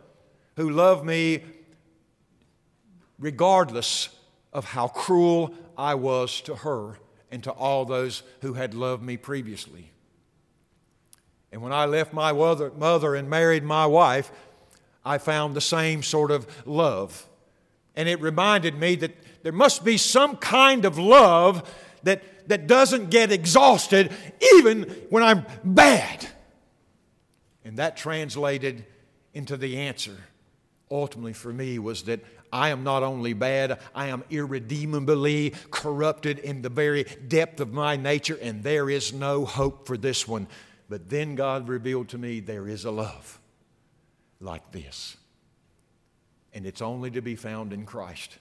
who 0.56 0.70
loved 0.70 1.04
me 1.04 1.42
regardless 3.18 4.08
of 4.52 4.64
how 4.64 4.88
cruel 4.88 5.54
I 5.76 5.94
was 5.94 6.40
to 6.42 6.56
her 6.56 6.98
and 7.30 7.42
to 7.44 7.50
all 7.50 7.84
those 7.84 8.22
who 8.40 8.54
had 8.54 8.74
loved 8.74 9.02
me 9.02 9.16
previously. 9.16 9.90
And 11.52 11.62
when 11.62 11.72
I 11.72 11.84
left 11.86 12.12
my 12.12 12.32
mother 12.32 13.14
and 13.14 13.30
married 13.30 13.64
my 13.64 13.86
wife, 13.86 14.32
I 15.04 15.18
found 15.18 15.54
the 15.54 15.60
same 15.60 16.02
sort 16.02 16.30
of 16.30 16.46
love. 16.66 17.28
And 17.94 18.08
it 18.08 18.20
reminded 18.20 18.78
me 18.78 18.96
that 18.96 19.12
there 19.42 19.52
must 19.52 19.84
be 19.84 19.96
some 19.96 20.36
kind 20.36 20.84
of 20.84 20.98
love 20.98 21.70
that, 22.02 22.48
that 22.48 22.66
doesn't 22.66 23.10
get 23.10 23.30
exhausted 23.30 24.12
even 24.56 24.82
when 25.10 25.22
I'm 25.22 25.46
bad. 25.62 26.26
And 27.64 27.78
that 27.78 27.96
translated 27.96 28.84
into 29.32 29.56
the 29.56 29.78
answer 29.78 30.16
ultimately 30.90 31.32
for 31.32 31.52
me 31.52 31.78
was 31.78 32.04
that 32.04 32.20
I 32.54 32.68
am 32.68 32.84
not 32.84 33.02
only 33.02 33.32
bad, 33.32 33.80
I 33.96 34.06
am 34.06 34.22
irredeemably 34.30 35.54
corrupted 35.72 36.38
in 36.38 36.62
the 36.62 36.68
very 36.68 37.02
depth 37.02 37.58
of 37.58 37.72
my 37.72 37.96
nature, 37.96 38.38
and 38.40 38.62
there 38.62 38.88
is 38.88 39.12
no 39.12 39.44
hope 39.44 39.88
for 39.88 39.96
this 39.96 40.28
one. 40.28 40.46
But 40.88 41.10
then 41.10 41.34
God 41.34 41.68
revealed 41.68 42.10
to 42.10 42.18
me 42.18 42.38
there 42.38 42.68
is 42.68 42.84
a 42.84 42.92
love 42.92 43.40
like 44.40 44.70
this. 44.70 45.16
And 46.52 46.64
it's 46.64 46.80
only 46.80 47.10
to 47.10 47.20
be 47.20 47.34
found 47.34 47.72
in 47.72 47.86
Christ. 47.86 48.38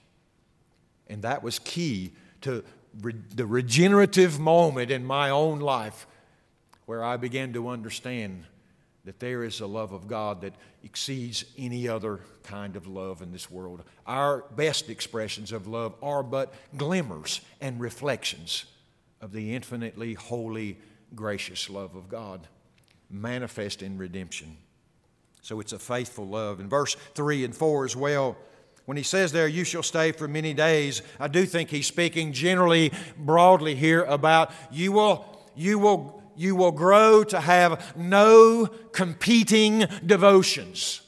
And 1.08 1.22
that 1.22 1.42
was 1.42 1.58
key 1.58 2.12
to 2.42 2.62
re- 3.00 3.14
the 3.34 3.46
regenerative 3.46 4.38
moment 4.38 4.92
in 4.92 5.04
my 5.04 5.30
own 5.30 5.58
life 5.58 6.06
where 6.86 7.02
I 7.02 7.16
began 7.16 7.52
to 7.54 7.66
understand 7.66 8.44
that 9.04 9.20
there 9.20 9.44
is 9.44 9.60
a 9.60 9.66
love 9.66 9.92
of 9.92 10.08
God 10.08 10.40
that 10.40 10.54
exceeds 10.82 11.44
any 11.58 11.88
other 11.88 12.20
kind 12.42 12.76
of 12.76 12.86
love 12.86 13.20
in 13.22 13.32
this 13.32 13.50
world. 13.50 13.82
Our 14.06 14.44
best 14.56 14.88
expressions 14.88 15.52
of 15.52 15.66
love 15.66 15.94
are 16.02 16.22
but 16.22 16.54
glimmers 16.76 17.40
and 17.60 17.78
reflections 17.80 18.64
of 19.20 19.32
the 19.32 19.54
infinitely 19.54 20.14
holy, 20.14 20.78
gracious 21.14 21.68
love 21.68 21.94
of 21.94 22.08
God 22.08 22.46
manifest 23.10 23.82
in 23.82 23.98
redemption. 23.98 24.56
So 25.42 25.60
it's 25.60 25.72
a 25.72 25.78
faithful 25.78 26.26
love. 26.26 26.58
In 26.60 26.68
verse 26.68 26.96
3 27.14 27.44
and 27.44 27.54
4 27.54 27.84
as 27.84 27.94
well, 27.94 28.36
when 28.86 28.96
he 28.96 29.02
says 29.02 29.32
there, 29.32 29.48
you 29.48 29.64
shall 29.64 29.82
stay 29.82 30.12
for 30.12 30.28
many 30.28 30.52
days, 30.52 31.02
I 31.18 31.28
do 31.28 31.46
think 31.46 31.70
he's 31.70 31.86
speaking 31.86 32.32
generally, 32.32 32.92
broadly 33.16 33.74
here 33.74 34.02
about 34.02 34.52
you 34.70 34.92
will, 34.92 35.24
you 35.54 35.78
will, 35.78 36.22
you 36.36 36.56
will 36.56 36.72
grow 36.72 37.24
to 37.24 37.40
have 37.40 37.96
no 37.96 38.66
competing 38.92 39.86
devotions. 40.04 41.00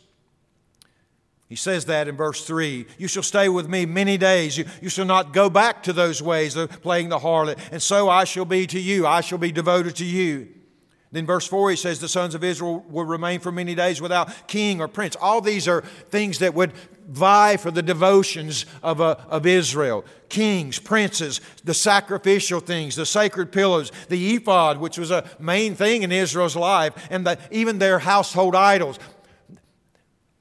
He 1.48 1.56
says 1.56 1.84
that 1.84 2.08
in 2.08 2.16
verse 2.16 2.44
3 2.44 2.86
You 2.98 3.08
shall 3.08 3.22
stay 3.22 3.48
with 3.48 3.68
me 3.68 3.86
many 3.86 4.18
days. 4.18 4.58
You, 4.58 4.64
you 4.80 4.88
shall 4.88 5.04
not 5.04 5.32
go 5.32 5.48
back 5.48 5.82
to 5.84 5.92
those 5.92 6.20
ways 6.20 6.56
of 6.56 6.82
playing 6.82 7.08
the 7.08 7.18
harlot. 7.18 7.58
And 7.70 7.82
so 7.82 8.08
I 8.08 8.24
shall 8.24 8.44
be 8.44 8.66
to 8.66 8.80
you. 8.80 9.06
I 9.06 9.20
shall 9.20 9.38
be 9.38 9.52
devoted 9.52 9.96
to 9.96 10.04
you. 10.04 10.48
Then, 11.16 11.24
verse 11.24 11.46
4, 11.46 11.70
he 11.70 11.76
says, 11.76 11.98
The 11.98 12.10
sons 12.10 12.34
of 12.34 12.44
Israel 12.44 12.84
will 12.90 13.06
remain 13.06 13.40
for 13.40 13.50
many 13.50 13.74
days 13.74 14.02
without 14.02 14.46
king 14.48 14.82
or 14.82 14.86
prince. 14.86 15.16
All 15.18 15.40
these 15.40 15.66
are 15.66 15.80
things 16.10 16.40
that 16.40 16.52
would 16.52 16.74
vie 17.08 17.56
for 17.56 17.70
the 17.70 17.82
devotions 17.82 18.66
of, 18.82 19.00
uh, 19.00 19.16
of 19.30 19.46
Israel 19.46 20.04
kings, 20.28 20.78
princes, 20.78 21.40
the 21.64 21.72
sacrificial 21.72 22.60
things, 22.60 22.96
the 22.96 23.06
sacred 23.06 23.50
pillars, 23.50 23.90
the 24.10 24.34
ephod, 24.34 24.76
which 24.76 24.98
was 24.98 25.10
a 25.10 25.26
main 25.38 25.74
thing 25.74 26.02
in 26.02 26.12
Israel's 26.12 26.54
life, 26.54 27.08
and 27.10 27.26
the, 27.26 27.38
even 27.50 27.78
their 27.78 27.98
household 27.98 28.54
idols. 28.54 28.98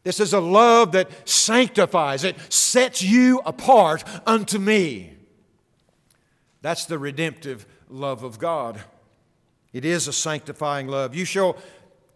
This 0.03 0.19
is 0.19 0.33
a 0.33 0.41
love 0.41 0.91
that 0.91 1.09
sanctifies, 1.29 2.25
it 2.25 2.35
sets 2.51 3.01
you 3.01 3.39
apart 3.45 4.03
unto 4.27 4.59
me. 4.59 5.13
That's 6.61 6.83
the 6.83 6.99
redemptive 6.99 7.65
love 7.87 8.23
of 8.23 8.39
God. 8.39 8.83
It 9.75 9.83
is 9.83 10.07
a 10.07 10.13
sanctifying 10.13 10.87
love. 10.87 11.13
You 11.13 11.25
shall 11.25 11.57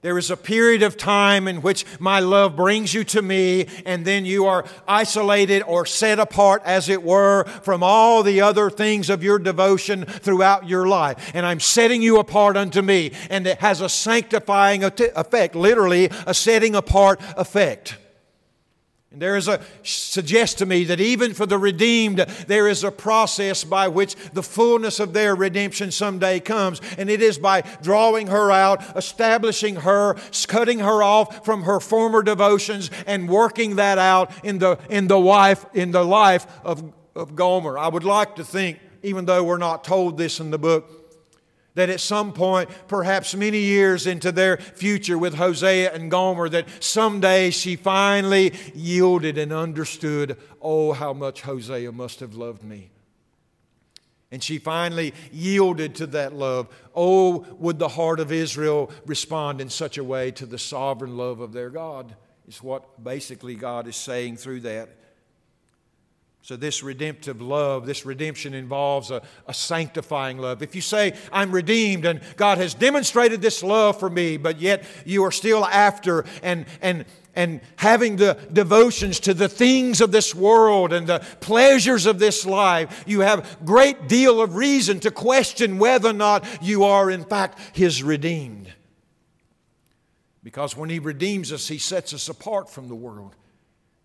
there 0.01 0.18
is 0.18 0.32
a 0.32 0.38
period 0.38 0.82
of 0.82 0.95
time 0.95 1.45
in 1.45 1.62
which 1.62 1.86
my 1.99 2.22
love 2.22 2.55
brings 2.55 2.93
you 2.93 3.03
to 3.03 3.22
me, 3.22 3.68
and 3.86 4.05
then 4.05 4.24
you 4.24 4.45
are 4.45 4.64
isolated 4.88 5.62
or 5.64 5.86
set 5.86 6.20
apart, 6.20 6.62
as 6.64 6.88
it 6.88 7.03
were, 7.03 7.43
from 7.64 7.84
all 7.84 8.24
the 8.24 8.39
other 8.39 8.70
things 8.70 9.10
of 9.10 9.26
your 9.26 9.39
devotion 9.39 10.05
throughout 10.05 10.70
your 10.70 10.88
life. 10.88 11.32
And 11.34 11.45
I'm 11.45 11.60
setting 11.60 12.01
you 12.01 12.18
apart 12.20 12.55
unto 12.55 12.82
me, 12.82 13.12
and 13.30 13.45
it 13.45 13.60
has 13.60 13.82
a 13.82 13.89
sanctifying 13.89 14.86
effect, 14.86 15.53
literally, 15.53 16.05
a 16.26 16.34
setting 16.34 16.76
apart 16.76 17.20
effect. 17.36 17.97
And 19.12 19.20
there 19.20 19.36
is 19.36 19.47
a 19.47 19.60
suggests 19.82 20.55
to 20.60 20.68
me 20.68 20.84
that 20.84 20.99
even 20.99 21.34
for 21.34 21.47
the 21.47 21.57
redeemed, 21.57 22.20
there 22.47 22.68
is 22.68 22.84
a 22.84 22.91
process 22.91 23.64
by 23.64 23.88
which 23.88 24.16
the 24.34 24.43
fullness 24.43 24.99
of 24.99 25.14
their 25.14 25.36
redemption 25.36 25.89
someday 25.89 26.39
comes. 26.39 26.80
And 26.95 27.10
it 27.10 27.20
is 27.20 27.39
by 27.39 27.62
drawing 27.82 28.28
her 28.28 28.51
out, 28.51 28.95
establishing 28.95 29.78
her, 29.78 30.16
cutting 30.47 30.80
her 30.80 31.01
off 31.01 31.43
from 31.43 31.64
her 31.64 31.80
former 31.80 32.22
devotions, 32.22 32.91
and 33.07 33.28
working 33.28 33.78
that 33.78 33.97
out 33.97 34.32
in 34.45 34.60
the, 34.60 34.78
in 34.89 35.07
the 35.07 35.20
wife, 35.20 35.66
in 35.74 35.89
the 35.89 36.05
life 36.05 36.45
of, 36.64 36.93
of 37.16 37.36
Gomer. 37.36 37.80
I 37.80 37.88
would 37.88 38.03
like 38.03 38.36
to 38.36 38.43
think, 38.43 38.80
even 39.01 39.26
though 39.26 39.43
we're 39.43 39.57
not 39.57 39.84
told 39.84 40.20
this 40.20 40.39
in 40.39 40.51
the 40.51 40.60
book, 40.60 40.99
that 41.80 41.90
at 41.90 42.02
some 42.02 42.34
point, 42.34 42.70
perhaps 42.88 43.34
many 43.34 43.60
years 43.60 44.06
into 44.06 44.32
their 44.32 44.58
future 44.58 45.18
with 45.18 45.36
Hosea 45.36 45.94
and 45.94 46.12
Gomer, 46.12 46.50
that 46.50 46.68
someday 46.84 47.50
she 47.50 47.76
finally 47.76 48.54
yielded 48.76 49.38
and 49.38 49.54
understood, 49.54 50.38
oh, 50.62 50.92
how 50.92 51.14
much 51.14 51.42
Hosea 51.42 51.92
must 51.92 52.20
have 52.20 52.36
loved 52.36 52.64
me. 52.64 52.92
And 54.32 54.44
she 54.44 54.60
finally 54.60 55.14
yielded 55.32 55.96
to 55.96 56.08
that 56.08 56.34
love. 56.34 56.68
Oh, 56.94 57.46
would 57.58 57.80
the 57.80 57.88
heart 57.88 58.20
of 58.20 58.32
Israel 58.32 58.92
respond 59.06 59.60
in 59.60 59.70
such 59.70 59.98
a 59.98 60.04
way 60.04 60.32
to 60.32 60.46
the 60.46 60.60
sovereign 60.60 61.18
love 61.18 61.40
of 61.40 61.54
their 61.54 61.70
God? 61.70 62.16
Is 62.48 62.62
what 62.62 63.04
basically 63.04 63.56
God 63.56 63.88
is 63.88 63.96
saying 63.96 64.38
through 64.38 64.62
that. 64.62 64.90
So, 66.42 66.56
this 66.56 66.82
redemptive 66.82 67.42
love, 67.42 67.86
this 67.86 68.06
redemption 68.06 68.54
involves 68.54 69.12
a, 69.12 69.22
a, 69.46 69.54
sanctifying 69.54 70.38
love. 70.38 70.64
If 70.64 70.74
you 70.74 70.82
say, 70.82 71.14
I'm 71.32 71.52
redeemed 71.52 72.06
and 72.06 72.22
God 72.38 72.58
has 72.58 72.74
demonstrated 72.74 73.42
this 73.42 73.62
love 73.62 74.00
for 74.00 74.10
me, 74.10 74.38
but 74.38 74.60
yet 74.60 74.84
you 75.06 75.26
are 75.26 75.32
still 75.32 75.66
after 75.66 76.26
and, 76.42 76.66
and, 76.82 77.06
and 77.36 77.60
having 77.76 78.16
the 78.16 78.38
devotions 78.52 79.20
to 79.22 79.34
the 79.34 79.50
things 79.50 80.02
of 80.02 80.12
this 80.12 80.34
world 80.34 80.94
and 80.94 81.08
the 81.08 81.20
pleasures 81.42 82.06
of 82.06 82.20
this 82.20 82.46
life, 82.46 83.04
you 83.06 83.20
have 83.20 83.60
great 83.66 84.08
deal 84.08 84.42
of 84.42 84.56
reason 84.56 85.00
to 85.02 85.12
question 85.12 85.78
whether 85.78 86.10
or 86.10 86.14
not 86.14 86.46
you 86.62 86.86
are 86.86 87.12
in 87.12 87.26
fact 87.26 87.60
His 87.74 88.02
redeemed. 88.02 88.74
Because 90.42 90.76
when 90.76 90.90
He 90.90 91.00
redeems 91.00 91.52
us, 91.52 91.68
He 91.68 91.78
sets 91.78 92.14
us 92.14 92.30
apart 92.30 92.70
from 92.70 92.88
the 92.88 92.96
world. 92.96 93.36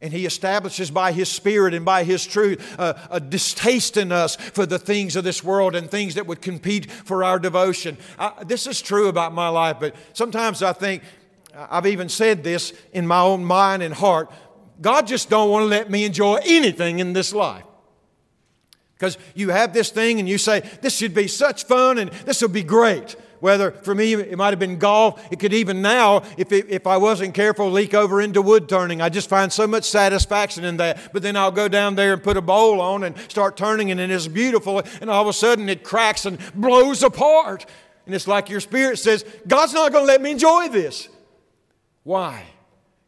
And 0.05 0.13
he 0.13 0.27
establishes 0.27 0.91
by 0.91 1.13
his 1.13 1.31
spirit 1.31 1.73
and 1.73 1.83
by 1.83 2.05
his 2.05 2.27
truth 2.27 2.79
a, 2.79 3.09
a, 3.11 3.19
distaste 3.19 3.97
in 3.97 4.13
us 4.13 4.37
for 4.37 4.67
the 4.67 4.79
things 4.79 5.17
of 5.17 5.25
this 5.25 5.43
world 5.43 5.75
and 5.75 5.91
things 5.91 6.17
that 6.17 6.27
would 6.27 6.43
compete 6.43 6.91
for 6.91 7.25
our 7.25 7.39
devotion. 7.39 7.97
I, 8.19 8.45
this 8.45 8.67
is 8.67 8.83
true 8.83 9.09
about 9.09 9.33
my 9.33 9.49
life, 9.49 9.79
but 9.81 9.97
sometimes 10.13 10.63
I 10.63 10.75
think, 10.75 11.05
I've 11.57 11.87
even 11.87 12.11
said 12.11 12.45
this 12.45 12.75
in 12.93 13.07
my 13.07 13.21
own 13.21 13.47
mind 13.47 13.83
and 13.83 13.95
heart, 13.95 14.31
God 14.79 15.07
just 15.07 15.31
don't 15.31 15.49
want 15.49 15.63
to 15.63 15.69
let 15.69 15.91
me 15.91 16.05
enjoy 16.05 16.39
anything 16.45 16.99
in 16.99 17.15
this 17.15 17.33
life. 17.33 17.65
Because 18.99 19.17
you 19.35 19.49
have 19.49 19.73
this 19.73 19.89
thing 19.89 20.19
and 20.19 20.29
you 20.29 20.37
say, 20.37 20.61
this 20.83 20.95
should 20.95 21.15
be 21.15 21.29
such 21.29 21.65
fun 21.65 21.97
and 21.97 22.11
this 22.27 22.43
will 22.43 22.51
be 22.51 22.63
great. 22.63 23.17
Whether 23.45 23.73
for 23.73 23.95
me 23.95 24.15
it 24.15 24.39
might 24.39 24.53
have 24.53 24.59
been 24.59 24.79
golf, 24.79 25.23
it 25.31 25.39
could 25.39 25.53
even 25.53 25.83
now, 25.83 26.23
if, 26.39 26.51
it, 26.51 26.65
if 26.71 26.87
I 26.87 26.97
wasn't 26.97 27.35
careful, 27.35 27.71
leak 27.71 27.93
over 27.93 28.23
into 28.23 28.41
wood 28.41 28.71
turning. 28.71 29.03
I 29.03 29.11
just 29.11 29.29
find 29.29 29.53
so 29.53 29.67
much 29.67 29.85
satisfaction 29.85 30.65
in 30.65 30.79
that. 30.79 31.13
But 31.13 31.21
then 31.21 31.37
I'll 31.37 31.51
go 31.51 31.69
down 31.69 31.95
there 31.95 32.15
and 32.15 32.23
put 32.23 32.39
a 32.39 32.41
bowl 32.41 32.81
on 32.81 33.05
and 33.05 33.15
start 33.29 33.59
turning, 33.59 33.91
and 33.91 34.01
it 34.01 34.11
is 34.11 34.29
beautiful. 34.29 34.81
And 35.03 35.11
all 35.11 35.21
of 35.21 35.29
a 35.29 35.35
sudden 35.35 35.69
it 35.69 35.85
cracks 35.85 36.25
and 36.25 36.39
blows 36.55 37.03
apart. 37.03 37.67
And 38.07 38.15
it's 38.15 38.27
like 38.27 38.49
your 38.49 38.61
spirit 38.61 38.99
says, 38.99 39.27
God's 39.47 39.75
not 39.75 39.93
going 39.93 40.05
to 40.05 40.09
let 40.11 40.23
me 40.23 40.31
enjoy 40.31 40.71
this. 40.71 41.11
Why? 42.03 42.45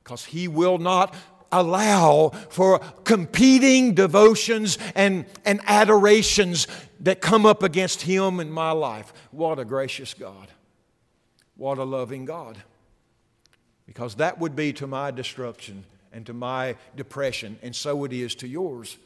Because 0.04 0.26
He 0.26 0.48
will 0.48 0.76
not 0.76 1.14
allow 1.52 2.30
for 2.50 2.78
competing 3.04 3.94
devotions 3.94 4.78
and, 4.94 5.26
and 5.44 5.60
adorations 5.66 6.66
that 7.00 7.20
come 7.20 7.46
up 7.46 7.62
against 7.62 8.02
Him 8.02 8.40
in 8.40 8.50
my 8.50 8.72
life. 8.72 9.12
What 9.30 9.58
a 9.58 9.64
gracious 9.64 10.14
God. 10.14 10.48
What 11.56 11.78
a 11.78 11.84
loving 11.84 12.24
God. 12.24 12.58
Because 13.86 14.16
that 14.16 14.38
would 14.38 14.56
be 14.56 14.72
to 14.74 14.86
my 14.86 15.10
destruction 15.10 15.84
and 16.12 16.26
to 16.26 16.32
my 16.32 16.76
depression, 16.96 17.58
and 17.62 17.76
so 17.76 18.04
it 18.04 18.12
is 18.12 18.34
to 18.36 18.48
yours. 18.48 18.96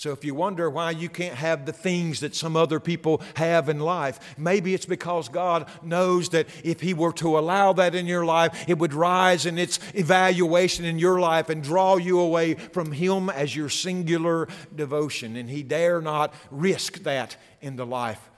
So 0.00 0.12
if 0.12 0.24
you 0.24 0.34
wonder 0.34 0.70
why 0.70 0.92
you 0.92 1.10
can't 1.10 1.34
have 1.34 1.66
the 1.66 1.74
things 1.74 2.20
that 2.20 2.34
some 2.34 2.56
other 2.56 2.80
people 2.80 3.20
have 3.34 3.68
in 3.68 3.80
life, 3.80 4.18
maybe 4.38 4.72
it's 4.72 4.86
because 4.86 5.28
God 5.28 5.68
knows 5.82 6.30
that 6.30 6.46
if 6.64 6.80
He 6.80 6.94
were 6.94 7.12
to 7.12 7.38
allow 7.38 7.74
that 7.74 7.94
in 7.94 8.06
your 8.06 8.24
life, 8.24 8.64
it 8.66 8.78
would 8.78 8.94
rise 8.94 9.44
in 9.44 9.58
its 9.58 9.78
evaluation 9.92 10.86
in 10.86 10.98
your 10.98 11.20
life 11.20 11.50
and 11.50 11.62
draw 11.62 11.98
you 11.98 12.18
away 12.18 12.54
from 12.54 12.92
Him 12.92 13.28
as 13.28 13.54
your 13.54 13.68
singular 13.68 14.48
devotion. 14.74 15.36
And 15.36 15.50
He 15.50 15.62
dare 15.62 16.00
not 16.00 16.32
risk 16.50 17.00
that 17.00 17.36
in 17.60 17.76
the 17.76 17.84
life 17.84 18.30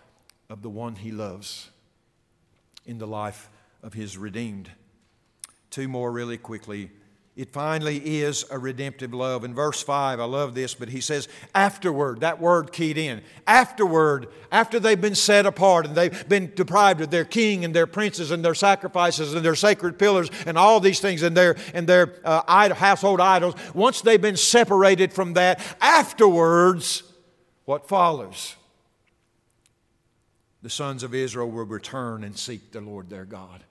of 0.50 0.62
the 0.62 0.68
one 0.68 0.96
He 0.96 1.12
loves, 1.12 1.70
in 2.86 2.98
the 2.98 3.06
life 3.06 3.48
of 3.84 3.92
His 3.92 4.18
redeemed. 4.18 4.68
Two 5.70 5.86
more 5.86 6.10
really 6.10 6.38
quickly 6.38 6.90
it 7.34 7.50
finally 7.50 8.20
is 8.20 8.44
a 8.50 8.58
redemptive 8.58 9.14
love. 9.14 9.42
In 9.42 9.54
verse 9.54 9.82
5, 9.82 10.20
I 10.20 10.24
love 10.24 10.54
this, 10.54 10.74
but 10.74 10.90
he 10.90 11.00
says, 11.00 11.28
afterward, 11.54 12.20
that 12.20 12.38
word 12.38 12.72
keyed 12.72 12.98
in. 12.98 13.22
Afterward, 13.46 14.28
after 14.50 14.78
they've 14.78 15.00
been 15.00 15.14
set 15.14 15.46
apart 15.46 15.86
and 15.86 15.94
they've 15.94 16.28
been 16.28 16.52
deprived 16.54 17.00
of 17.00 17.10
their 17.10 17.24
king 17.24 17.64
and 17.64 17.74
their 17.74 17.86
princes 17.86 18.32
and 18.32 18.44
their 18.44 18.54
sacrifices 18.54 19.32
and 19.32 19.42
their 19.42 19.54
sacred 19.54 19.98
pillars 19.98 20.30
and 20.44 20.58
all 20.58 20.78
these 20.78 21.00
things 21.00 21.22
and 21.22 21.34
their, 21.34 21.56
and 21.72 21.86
their 21.86 22.20
uh, 22.22 22.74
household 22.74 23.18
idols, 23.18 23.54
once 23.72 24.02
they've 24.02 24.20
been 24.20 24.36
separated 24.36 25.10
from 25.10 25.32
that, 25.32 25.58
afterwards, 25.80 27.02
what 27.64 27.88
follows? 27.88 28.56
The 30.60 30.68
sons 30.68 31.02
of 31.02 31.14
Israel 31.14 31.50
will 31.50 31.64
return 31.64 32.24
and 32.24 32.36
seek 32.36 32.72
the 32.72 32.82
Lord 32.82 33.08
their 33.08 33.24
God 33.24 33.64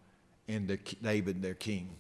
and 0.47 0.67
the, 0.67 0.77
David 1.03 1.43
their 1.43 1.53
king. 1.53 1.95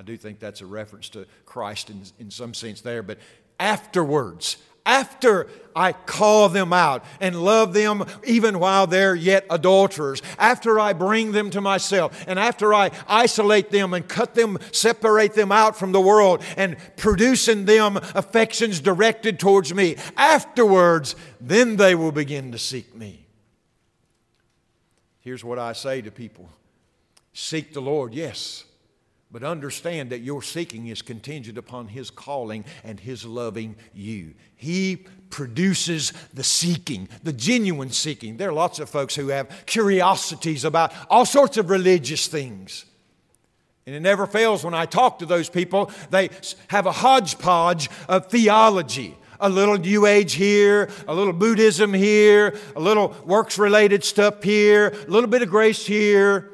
I 0.00 0.02
do 0.02 0.16
think 0.16 0.38
that's 0.38 0.62
a 0.62 0.66
reference 0.66 1.10
to 1.10 1.26
Christ 1.44 1.90
in, 1.90 2.00
in 2.18 2.30
some 2.30 2.54
sense 2.54 2.80
there, 2.80 3.02
but 3.02 3.18
afterwards, 3.58 4.56
after 4.86 5.46
I 5.76 5.92
call 5.92 6.48
them 6.48 6.72
out 6.72 7.04
and 7.20 7.44
love 7.44 7.74
them 7.74 8.06
even 8.24 8.60
while 8.60 8.86
they're 8.86 9.14
yet 9.14 9.44
adulterers, 9.50 10.22
after 10.38 10.80
I 10.80 10.94
bring 10.94 11.32
them 11.32 11.50
to 11.50 11.60
myself, 11.60 12.24
and 12.26 12.38
after 12.38 12.72
I 12.72 12.92
isolate 13.06 13.70
them 13.70 13.92
and 13.92 14.08
cut 14.08 14.34
them, 14.34 14.56
separate 14.72 15.34
them 15.34 15.52
out 15.52 15.76
from 15.76 15.92
the 15.92 16.00
world, 16.00 16.42
and 16.56 16.78
produce 16.96 17.46
in 17.46 17.66
them 17.66 17.98
affections 17.98 18.80
directed 18.80 19.38
towards 19.38 19.74
me, 19.74 19.96
afterwards, 20.16 21.14
then 21.42 21.76
they 21.76 21.94
will 21.94 22.10
begin 22.10 22.52
to 22.52 22.58
seek 22.58 22.96
me. 22.96 23.26
Here's 25.18 25.44
what 25.44 25.58
I 25.58 25.74
say 25.74 26.00
to 26.00 26.10
people 26.10 26.48
Seek 27.34 27.74
the 27.74 27.82
Lord, 27.82 28.14
yes 28.14 28.64
but 29.32 29.44
understand 29.44 30.10
that 30.10 30.20
your 30.20 30.42
seeking 30.42 30.88
is 30.88 31.02
contingent 31.02 31.56
upon 31.56 31.88
His 31.88 32.10
calling 32.10 32.64
and 32.82 32.98
His 32.98 33.24
loving 33.24 33.76
you. 33.94 34.34
He 34.56 35.04
produces 35.30 36.12
the 36.34 36.42
seeking, 36.42 37.08
the 37.22 37.32
genuine 37.32 37.90
seeking. 37.90 38.36
There 38.36 38.48
are 38.48 38.52
lots 38.52 38.80
of 38.80 38.90
folks 38.90 39.14
who 39.14 39.28
have 39.28 39.64
curiosities 39.66 40.64
about 40.64 40.92
all 41.08 41.24
sorts 41.24 41.56
of 41.56 41.70
religious 41.70 42.26
things. 42.26 42.86
And 43.86 43.94
it 43.94 44.00
never 44.00 44.26
fails 44.26 44.64
when 44.64 44.74
I 44.74 44.86
talk 44.86 45.20
to 45.20 45.26
those 45.26 45.48
people, 45.48 45.90
they 46.10 46.30
have 46.68 46.86
a 46.86 46.92
hodgepodge 46.92 47.88
of 48.08 48.26
theology. 48.26 49.16
A 49.42 49.48
little 49.48 49.78
New 49.78 50.04
Age 50.04 50.34
here, 50.34 50.90
a 51.08 51.14
little 51.14 51.32
Buddhism 51.32 51.94
here, 51.94 52.58
a 52.76 52.80
little 52.80 53.16
works 53.24 53.58
related 53.58 54.04
stuff 54.04 54.42
here, 54.42 54.88
a 54.88 55.10
little 55.10 55.30
bit 55.30 55.40
of 55.40 55.48
grace 55.48 55.86
here, 55.86 56.50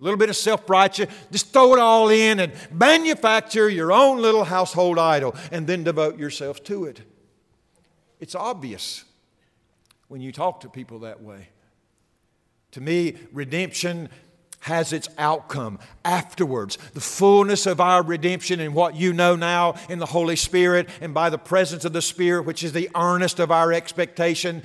a 0.00 0.04
little 0.04 0.18
bit 0.18 0.28
of 0.28 0.36
self 0.36 0.68
righteous, 0.68 1.12
just 1.30 1.52
throw 1.52 1.74
it 1.74 1.80
all 1.80 2.08
in 2.08 2.40
and 2.40 2.52
manufacture 2.70 3.68
your 3.68 3.92
own 3.92 4.22
little 4.22 4.44
household 4.44 4.98
idol 4.98 5.34
and 5.50 5.66
then 5.66 5.84
devote 5.84 6.18
yourself 6.18 6.62
to 6.64 6.84
it. 6.84 7.02
It's 8.20 8.34
obvious 8.34 9.04
when 10.08 10.20
you 10.20 10.32
talk 10.32 10.60
to 10.60 10.68
people 10.68 11.00
that 11.00 11.22
way. 11.22 11.48
To 12.72 12.80
me, 12.80 13.16
redemption 13.32 14.08
has 14.60 14.92
its 14.92 15.08
outcome 15.18 15.78
afterwards. 16.04 16.78
The 16.94 17.00
fullness 17.00 17.66
of 17.66 17.80
our 17.80 18.02
redemption 18.02 18.60
and 18.60 18.74
what 18.74 18.96
you 18.96 19.12
know 19.12 19.36
now 19.36 19.74
in 19.88 19.98
the 19.98 20.06
Holy 20.06 20.36
Spirit 20.36 20.88
and 21.00 21.14
by 21.14 21.30
the 21.30 21.38
presence 21.38 21.84
of 21.84 21.92
the 21.92 22.02
Spirit, 22.02 22.44
which 22.44 22.64
is 22.64 22.72
the 22.72 22.90
earnest 22.94 23.38
of 23.38 23.50
our 23.50 23.72
expectation, 23.72 24.62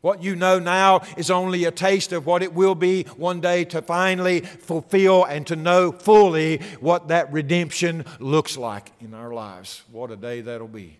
what 0.00 0.22
you 0.22 0.34
know 0.34 0.58
now 0.58 1.02
is 1.16 1.30
only 1.30 1.64
a 1.64 1.70
taste 1.70 2.12
of 2.12 2.26
what 2.26 2.42
it 2.42 2.54
will 2.54 2.74
be 2.74 3.02
one 3.16 3.40
day 3.40 3.64
to 3.66 3.82
finally 3.82 4.40
fulfill 4.40 5.24
and 5.24 5.46
to 5.46 5.56
know 5.56 5.92
fully 5.92 6.58
what 6.80 7.08
that 7.08 7.32
redemption 7.32 8.04
looks 8.18 8.56
like 8.56 8.92
in 9.00 9.12
our 9.12 9.32
lives. 9.32 9.82
What 9.90 10.10
a 10.10 10.16
day 10.16 10.40
that'll 10.40 10.68
be. 10.68 10.98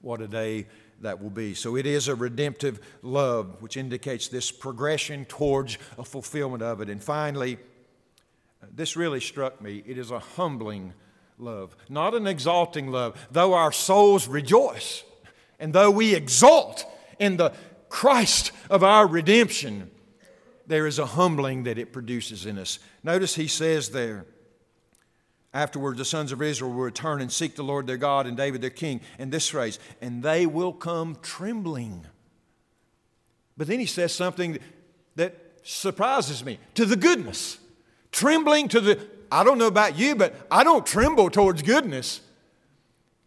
What 0.00 0.20
a 0.20 0.26
day 0.26 0.66
that 1.00 1.22
will 1.22 1.30
be. 1.30 1.54
So 1.54 1.76
it 1.76 1.86
is 1.86 2.08
a 2.08 2.14
redemptive 2.14 2.80
love, 3.02 3.60
which 3.60 3.76
indicates 3.76 4.28
this 4.28 4.50
progression 4.50 5.24
towards 5.24 5.78
a 5.98 6.04
fulfillment 6.04 6.62
of 6.62 6.80
it. 6.80 6.88
And 6.88 7.02
finally, 7.02 7.58
this 8.74 8.96
really 8.96 9.20
struck 9.20 9.60
me. 9.60 9.82
It 9.86 9.98
is 9.98 10.10
a 10.10 10.18
humbling 10.18 10.94
love, 11.38 11.76
not 11.88 12.14
an 12.14 12.26
exalting 12.26 12.90
love. 12.90 13.16
Though 13.30 13.54
our 13.54 13.72
souls 13.72 14.26
rejoice 14.26 15.04
and 15.58 15.72
though 15.72 15.90
we 15.90 16.14
exult 16.14 16.84
in 17.20 17.36
the 17.36 17.52
Christ 17.92 18.52
of 18.70 18.82
our 18.82 19.06
redemption, 19.06 19.90
there 20.66 20.86
is 20.86 20.98
a 20.98 21.04
humbling 21.04 21.64
that 21.64 21.76
it 21.76 21.92
produces 21.92 22.46
in 22.46 22.58
us. 22.58 22.78
Notice 23.04 23.34
he 23.34 23.46
says 23.46 23.90
there, 23.90 24.24
Afterwards, 25.52 25.98
the 25.98 26.06
sons 26.06 26.32
of 26.32 26.40
Israel 26.40 26.70
will 26.72 26.84
return 26.84 27.20
and 27.20 27.30
seek 27.30 27.54
the 27.54 27.62
Lord 27.62 27.86
their 27.86 27.98
God 27.98 28.26
and 28.26 28.34
David 28.34 28.62
their 28.62 28.70
king. 28.70 29.02
And 29.18 29.30
this 29.30 29.50
phrase, 29.50 29.78
and 30.00 30.22
they 30.22 30.46
will 30.46 30.72
come 30.72 31.18
trembling. 31.20 32.06
But 33.58 33.66
then 33.66 33.78
he 33.78 33.84
says 33.84 34.14
something 34.14 34.58
that 35.16 35.36
surprises 35.62 36.42
me 36.42 36.58
to 36.74 36.86
the 36.86 36.96
goodness. 36.96 37.58
Trembling 38.10 38.68
to 38.68 38.80
the, 38.80 39.06
I 39.30 39.44
don't 39.44 39.58
know 39.58 39.66
about 39.66 39.98
you, 39.98 40.16
but 40.16 40.34
I 40.50 40.64
don't 40.64 40.86
tremble 40.86 41.28
towards 41.28 41.60
goodness. 41.60 42.22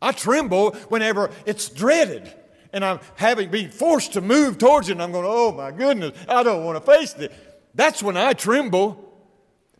I 0.02 0.12
tremble 0.12 0.72
whenever 0.90 1.30
it's 1.46 1.70
dreaded 1.70 2.34
and 2.76 2.84
I'm 2.84 3.00
having 3.16 3.50
being 3.50 3.70
forced 3.70 4.14
to 4.14 4.22
move 4.22 4.58
towards 4.58 4.90
it, 4.90 4.92
and 4.92 5.02
I'm 5.02 5.14
going, 5.14 5.26
oh 5.26 5.54
my 5.54 5.72
goodness, 5.72 6.12
I 6.28 6.44
don't 6.44 6.66
want 6.66 6.78
to 6.78 6.92
face 6.92 7.14
this. 7.14 7.34
That's 7.74 8.04
when 8.04 8.18
I 8.18 8.34
tremble. 8.34 9.02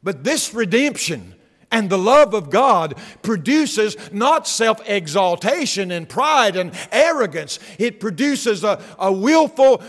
But 0.02 0.24
this 0.24 0.54
redemption 0.54 1.36
and 1.72 1.90
the 1.90 1.98
love 1.98 2.34
of 2.34 2.50
God 2.50 2.96
produces 3.22 3.98
not 4.14 4.48
self 4.48 4.82
exaltation 4.88 5.92
and 5.92 6.08
pride 6.08 6.56
and 6.56 6.72
arrogance, 6.90 7.60
it 7.78 8.00
produces 8.00 8.64
a, 8.64 8.82
a 8.98 9.12
willful 9.12 9.84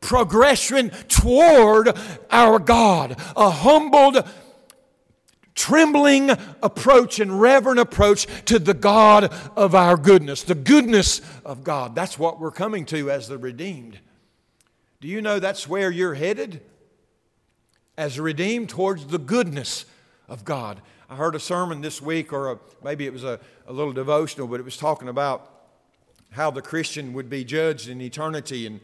progression 0.00 0.90
toward 1.08 1.96
our 2.30 2.58
God, 2.58 3.18
a 3.36 3.48
humbled 3.48 4.28
trembling 5.54 6.30
approach 6.62 7.20
and 7.20 7.40
reverent 7.40 7.78
approach 7.78 8.26
to 8.46 8.58
the 8.58 8.74
God 8.74 9.32
of 9.56 9.74
our 9.74 9.96
goodness, 9.96 10.42
the 10.42 10.54
goodness 10.54 11.20
of 11.44 11.64
God. 11.64 11.94
That's 11.94 12.18
what 12.18 12.40
we're 12.40 12.50
coming 12.50 12.84
to 12.86 13.10
as 13.10 13.28
the 13.28 13.38
redeemed. 13.38 13.98
Do 15.00 15.08
you 15.08 15.20
know 15.20 15.38
that's 15.38 15.68
where 15.68 15.90
you're 15.90 16.14
headed? 16.14 16.62
As 17.98 18.18
redeemed 18.18 18.68
towards 18.68 19.06
the 19.06 19.18
goodness 19.18 19.84
of 20.28 20.44
God. 20.44 20.80
I 21.10 21.16
heard 21.16 21.34
a 21.34 21.40
sermon 21.40 21.82
this 21.82 22.00
week, 22.00 22.32
or 22.32 22.52
a, 22.52 22.58
maybe 22.82 23.04
it 23.04 23.12
was 23.12 23.24
a, 23.24 23.38
a 23.66 23.72
little 23.72 23.92
devotional, 23.92 24.46
but 24.46 24.60
it 24.60 24.62
was 24.62 24.78
talking 24.78 25.08
about 25.08 25.50
how 26.30 26.50
the 26.50 26.62
Christian 26.62 27.12
would 27.12 27.28
be 27.28 27.44
judged 27.44 27.88
in 27.88 28.00
eternity, 28.00 28.66
and, 28.66 28.80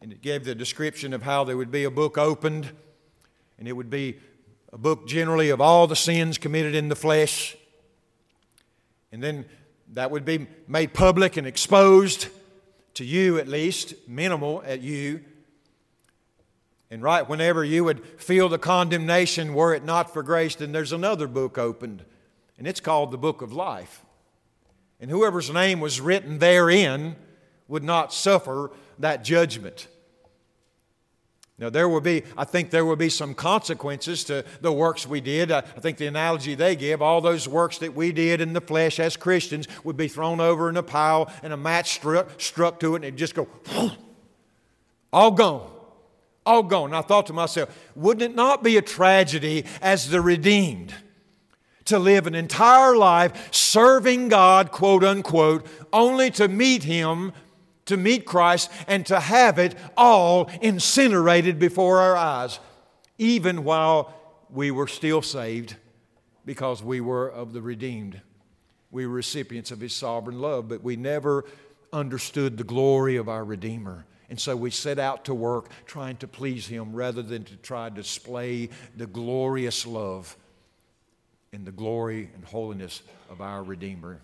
and 0.00 0.12
it 0.12 0.22
gave 0.22 0.44
the 0.44 0.54
description 0.54 1.12
of 1.12 1.22
how 1.22 1.42
there 1.42 1.56
would 1.56 1.72
be 1.72 1.82
a 1.82 1.90
book 1.90 2.16
opened, 2.16 2.70
and 3.58 3.66
it 3.66 3.72
would 3.72 3.90
be 3.90 4.18
a 4.72 4.78
book 4.78 5.06
generally 5.06 5.50
of 5.50 5.60
all 5.60 5.86
the 5.86 5.96
sins 5.96 6.38
committed 6.38 6.74
in 6.74 6.88
the 6.88 6.96
flesh. 6.96 7.56
And 9.12 9.22
then 9.22 9.44
that 9.92 10.10
would 10.10 10.24
be 10.24 10.46
made 10.66 10.94
public 10.94 11.36
and 11.36 11.46
exposed 11.46 12.28
to 12.94 13.04
you 13.04 13.38
at 13.38 13.48
least, 13.48 13.94
minimal 14.08 14.62
at 14.66 14.80
you. 14.80 15.20
And 16.90 17.02
right 17.02 17.26
whenever 17.26 17.64
you 17.64 17.84
would 17.84 18.04
feel 18.20 18.48
the 18.48 18.58
condemnation, 18.58 19.54
were 19.54 19.74
it 19.74 19.84
not 19.84 20.12
for 20.12 20.22
grace, 20.22 20.54
then 20.54 20.72
there's 20.72 20.92
another 20.92 21.26
book 21.26 21.58
opened, 21.58 22.04
and 22.58 22.66
it's 22.66 22.80
called 22.80 23.10
the 23.10 23.18
Book 23.18 23.42
of 23.42 23.52
Life. 23.52 24.04
And 25.00 25.10
whoever's 25.10 25.50
name 25.50 25.80
was 25.80 26.00
written 26.00 26.38
therein 26.38 27.16
would 27.66 27.82
not 27.82 28.12
suffer 28.12 28.70
that 28.98 29.24
judgment. 29.24 29.88
Now, 31.62 31.70
there 31.70 31.88
will 31.88 32.00
be, 32.00 32.24
I 32.36 32.42
think 32.42 32.70
there 32.70 32.84
will 32.84 32.96
be 32.96 33.08
some 33.08 33.36
consequences 33.36 34.24
to 34.24 34.44
the 34.62 34.72
works 34.72 35.06
we 35.06 35.20
did. 35.20 35.52
I, 35.52 35.60
think 35.60 35.96
the 35.96 36.08
analogy 36.08 36.56
they 36.56 36.74
give, 36.74 37.00
all 37.00 37.20
those 37.20 37.46
works 37.46 37.78
that 37.78 37.94
we 37.94 38.10
did 38.10 38.40
in 38.40 38.52
the 38.52 38.60
flesh 38.60 38.98
as 38.98 39.16
Christians 39.16 39.68
would 39.84 39.96
be 39.96 40.08
thrown 40.08 40.40
over 40.40 40.68
in 40.68 40.76
a 40.76 40.82
pile 40.82 41.32
and 41.40 41.52
a 41.52 41.56
match 41.56 41.92
struck, 41.92 42.40
struck 42.40 42.80
to 42.80 42.94
it 42.94 42.96
and 42.96 43.04
it'd 43.04 43.16
just 43.16 43.36
go, 43.36 43.46
all 45.12 45.30
gone. 45.30 45.70
All 46.44 46.64
gone. 46.64 46.86
And 46.86 46.96
I 46.96 47.02
thought 47.02 47.26
to 47.26 47.32
myself, 47.32 47.68
wouldn't 47.94 48.32
it 48.32 48.34
not 48.34 48.64
be 48.64 48.76
a 48.76 48.82
tragedy 48.82 49.64
as 49.80 50.10
the 50.10 50.20
redeemed 50.20 50.92
to 51.84 51.96
live 51.96 52.26
an 52.26 52.34
entire 52.34 52.96
life 52.96 53.54
serving 53.54 54.30
God, 54.30 54.72
quote 54.72 55.04
unquote, 55.04 55.64
only 55.92 56.28
to 56.32 56.48
meet 56.48 56.82
Him 56.82 57.32
to 57.86 57.96
meet 57.96 58.24
Christ 58.24 58.70
and 58.86 59.04
to 59.06 59.18
have 59.20 59.58
it 59.58 59.74
all 59.96 60.50
incinerated 60.60 61.58
before 61.58 62.00
our 62.00 62.16
eyes, 62.16 62.58
even 63.18 63.64
while 63.64 64.14
we 64.50 64.70
were 64.70 64.86
still 64.86 65.22
saved 65.22 65.76
because 66.44 66.82
we 66.82 67.00
were 67.00 67.30
of 67.30 67.52
the 67.52 67.62
redeemed. 67.62 68.20
We 68.90 69.06
were 69.06 69.14
recipients 69.14 69.70
of 69.70 69.80
His 69.80 69.94
sovereign 69.94 70.40
love, 70.40 70.68
but 70.68 70.82
we 70.82 70.96
never 70.96 71.44
understood 71.92 72.56
the 72.56 72.64
glory 72.64 73.16
of 73.16 73.28
our 73.28 73.44
Redeemer. 73.44 74.04
And 74.30 74.40
so 74.40 74.56
we 74.56 74.70
set 74.70 74.98
out 74.98 75.26
to 75.26 75.34
work 75.34 75.70
trying 75.86 76.16
to 76.18 76.28
please 76.28 76.66
Him 76.66 76.94
rather 76.94 77.22
than 77.22 77.44
to 77.44 77.56
try 77.56 77.88
to 77.88 77.94
display 77.94 78.70
the 78.96 79.06
glorious 79.06 79.86
love 79.86 80.36
and 81.52 81.66
the 81.66 81.72
glory 81.72 82.30
and 82.34 82.44
holiness 82.44 83.02
of 83.30 83.40
our 83.40 83.62
Redeemer. 83.62 84.20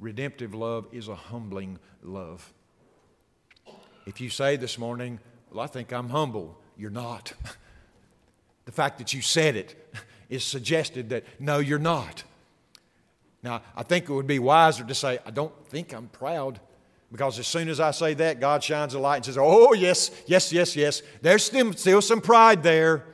Redemptive 0.00 0.54
love 0.54 0.86
is 0.92 1.08
a 1.08 1.14
humbling 1.14 1.78
love. 2.02 2.52
If 4.06 4.20
you 4.20 4.30
say 4.30 4.56
this 4.56 4.78
morning, 4.78 5.20
Well, 5.50 5.60
I 5.60 5.66
think 5.66 5.92
I'm 5.92 6.08
humble, 6.08 6.58
you're 6.76 6.90
not. 6.90 7.32
the 8.64 8.72
fact 8.72 8.98
that 8.98 9.12
you 9.12 9.20
said 9.20 9.56
it 9.56 9.94
is 10.28 10.42
suggested 10.42 11.10
that 11.10 11.24
no, 11.38 11.58
you're 11.58 11.78
not. 11.78 12.24
Now, 13.42 13.62
I 13.76 13.82
think 13.82 14.08
it 14.08 14.12
would 14.12 14.26
be 14.26 14.38
wiser 14.38 14.84
to 14.84 14.94
say, 14.94 15.18
I 15.24 15.30
don't 15.30 15.52
think 15.68 15.92
I'm 15.92 16.08
proud. 16.08 16.60
Because 17.12 17.38
as 17.38 17.46
soon 17.46 17.68
as 17.68 17.80
I 17.80 17.90
say 17.90 18.14
that, 18.14 18.38
God 18.38 18.62
shines 18.62 18.94
a 18.94 18.98
light 18.98 19.16
and 19.16 19.24
says, 19.24 19.38
Oh, 19.38 19.72
yes, 19.72 20.10
yes, 20.26 20.52
yes, 20.52 20.76
yes. 20.76 21.02
There's 21.22 21.44
still, 21.44 22.02
some 22.02 22.20
pride 22.20 22.62
there. 22.62 23.04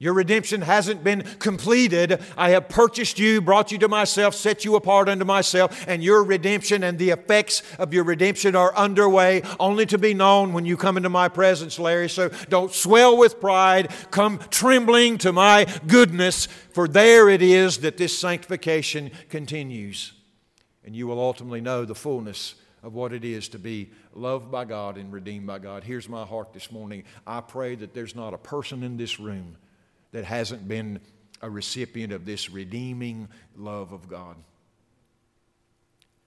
Your 0.00 0.14
redemption 0.14 0.62
hasn't 0.62 1.02
been 1.02 1.22
completed. 1.40 2.22
I 2.36 2.50
have 2.50 2.68
purchased 2.68 3.18
you, 3.18 3.40
brought 3.40 3.72
you 3.72 3.78
to 3.78 3.88
myself, 3.88 4.32
set 4.36 4.64
you 4.64 4.76
apart 4.76 5.08
unto 5.08 5.24
myself, 5.24 5.84
and 5.88 6.04
your 6.04 6.22
redemption 6.22 6.84
and 6.84 6.96
the 7.00 7.10
effects 7.10 7.64
of 7.80 7.92
your 7.92 8.04
redemption 8.04 8.54
are 8.54 8.72
underway, 8.76 9.42
only 9.58 9.86
to 9.86 9.98
be 9.98 10.14
known 10.14 10.52
when 10.52 10.64
you 10.64 10.76
come 10.76 10.96
into 10.96 11.08
my 11.08 11.28
presence, 11.28 11.80
Larry. 11.80 12.08
So 12.08 12.28
don't 12.48 12.72
swell 12.72 13.16
with 13.16 13.40
pride. 13.40 13.90
Come 14.12 14.38
trembling 14.50 15.18
to 15.18 15.32
my 15.32 15.66
goodness, 15.88 16.46
for 16.46 16.86
there 16.86 17.28
it 17.28 17.42
is 17.42 17.78
that 17.78 17.96
this 17.96 18.16
sanctification 18.16 19.10
continues. 19.28 20.12
And 20.84 20.94
you 20.94 21.08
will 21.08 21.18
ultimately 21.18 21.60
know 21.60 21.84
the 21.84 21.96
fullness 21.96 22.54
of 22.84 22.94
what 22.94 23.12
it 23.12 23.24
is 23.24 23.48
to 23.48 23.58
be 23.58 23.90
loved 24.14 24.48
by 24.48 24.64
God 24.64 24.96
and 24.96 25.12
redeemed 25.12 25.48
by 25.48 25.58
God. 25.58 25.82
Here's 25.82 26.08
my 26.08 26.24
heart 26.24 26.52
this 26.52 26.70
morning. 26.70 27.02
I 27.26 27.40
pray 27.40 27.74
that 27.74 27.94
there's 27.94 28.14
not 28.14 28.32
a 28.32 28.38
person 28.38 28.84
in 28.84 28.96
this 28.96 29.18
room 29.18 29.56
that 30.12 30.24
hasn't 30.24 30.66
been 30.66 31.00
a 31.40 31.50
recipient 31.50 32.12
of 32.12 32.24
this 32.24 32.50
redeeming 32.50 33.28
love 33.56 33.92
of 33.92 34.08
God. 34.08 34.36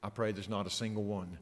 I 0.04 0.10
pray 0.10 0.32
there's 0.32 0.50
not 0.50 0.68
a 0.68 0.72
single 0.72 1.04
one. 1.04 1.38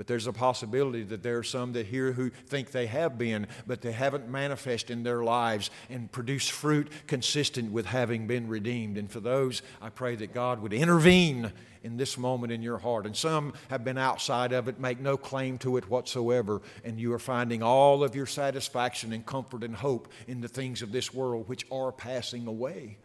But 0.00 0.06
there's 0.06 0.26
a 0.26 0.32
possibility 0.32 1.02
that 1.02 1.22
there 1.22 1.36
are 1.36 1.42
some 1.42 1.74
that 1.74 1.84
here 1.84 2.12
who 2.12 2.30
think 2.30 2.70
they 2.70 2.86
have 2.86 3.18
been, 3.18 3.46
but 3.66 3.82
they 3.82 3.92
haven't 3.92 4.30
manifested 4.30 4.96
in 4.96 5.02
their 5.02 5.22
lives 5.22 5.68
and 5.90 6.10
produced 6.10 6.52
fruit 6.52 6.90
consistent 7.06 7.70
with 7.70 7.84
having 7.84 8.26
been 8.26 8.48
redeemed. 8.48 8.96
And 8.96 9.12
for 9.12 9.20
those, 9.20 9.60
I 9.78 9.90
pray 9.90 10.16
that 10.16 10.32
God 10.32 10.62
would 10.62 10.72
intervene 10.72 11.52
in 11.82 11.98
this 11.98 12.16
moment 12.16 12.50
in 12.50 12.62
your 12.62 12.78
heart. 12.78 13.04
And 13.04 13.14
some 13.14 13.52
have 13.68 13.84
been 13.84 13.98
outside 13.98 14.54
of 14.54 14.68
it, 14.68 14.80
make 14.80 15.00
no 15.00 15.18
claim 15.18 15.58
to 15.58 15.76
it 15.76 15.90
whatsoever, 15.90 16.62
and 16.82 16.98
you 16.98 17.12
are 17.12 17.18
finding 17.18 17.62
all 17.62 18.02
of 18.02 18.16
your 18.16 18.24
satisfaction 18.24 19.12
and 19.12 19.26
comfort 19.26 19.62
and 19.62 19.76
hope 19.76 20.10
in 20.26 20.40
the 20.40 20.48
things 20.48 20.80
of 20.80 20.92
this 20.92 21.12
world 21.12 21.46
which 21.46 21.66
are 21.70 21.92
passing 21.92 22.46
away. 22.46 22.96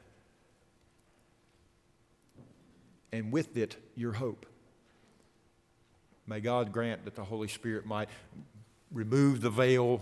And 3.11 3.33
with 3.33 3.57
it, 3.57 3.75
your 3.97 4.13
hope. 4.13 4.45
May 6.27 6.39
God 6.39 6.71
grant 6.71 7.05
that 7.05 7.15
the 7.15 7.23
Holy 7.23 7.47
Spirit 7.47 7.85
might 7.85 8.09
remove 8.91 9.41
the 9.41 9.49
veil, 9.49 10.01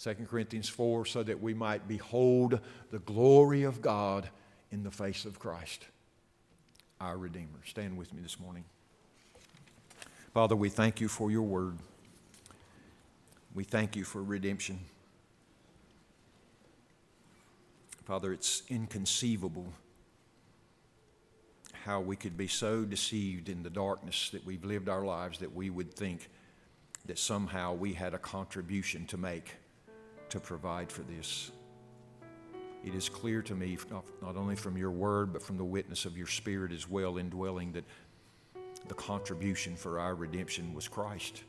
2 0.00 0.14
Corinthians 0.28 0.68
4, 0.68 1.06
so 1.06 1.22
that 1.22 1.40
we 1.40 1.54
might 1.54 1.88
behold 1.88 2.60
the 2.90 2.98
glory 3.00 3.62
of 3.62 3.80
God 3.80 4.28
in 4.70 4.82
the 4.82 4.90
face 4.90 5.24
of 5.24 5.38
Christ, 5.38 5.86
our 7.00 7.16
Redeemer. 7.16 7.60
Stand 7.64 7.96
with 7.96 8.12
me 8.12 8.20
this 8.20 8.38
morning. 8.38 8.64
Father, 10.34 10.56
we 10.56 10.68
thank 10.68 11.00
you 11.00 11.08
for 11.08 11.30
your 11.30 11.42
word. 11.42 11.78
We 13.54 13.64
thank 13.64 13.94
you 13.94 14.04
for 14.04 14.22
redemption. 14.22 14.80
Father, 18.04 18.32
it's 18.32 18.62
inconceivable 18.68 19.72
how 21.84 22.00
we 22.00 22.16
could 22.16 22.34
be 22.34 22.48
so 22.48 22.82
deceived 22.82 23.50
in 23.50 23.62
the 23.62 23.68
darkness 23.68 24.30
that 24.30 24.44
we've 24.46 24.64
lived 24.64 24.88
our 24.88 25.04
lives 25.04 25.38
that 25.38 25.54
we 25.54 25.68
would 25.68 25.92
think 25.92 26.30
that 27.04 27.18
somehow 27.18 27.74
we 27.74 27.92
had 27.92 28.14
a 28.14 28.18
contribution 28.18 29.04
to 29.04 29.18
make 29.18 29.54
to 30.30 30.40
provide 30.40 30.90
for 30.90 31.02
this. 31.02 31.50
It 32.86 32.94
is 32.94 33.10
clear 33.10 33.42
to 33.42 33.54
me, 33.54 33.76
not 34.22 34.36
only 34.36 34.56
from 34.56 34.78
your 34.78 34.90
word, 34.90 35.30
but 35.30 35.42
from 35.42 35.58
the 35.58 35.64
witness 35.64 36.06
of 36.06 36.16
your 36.16 36.26
spirit 36.26 36.72
as 36.72 36.88
well, 36.88 37.18
indwelling, 37.18 37.72
that 37.72 37.84
the 38.88 38.94
contribution 38.94 39.76
for 39.76 40.00
our 40.00 40.14
redemption 40.14 40.72
was 40.72 40.88
Christ, 40.88 41.42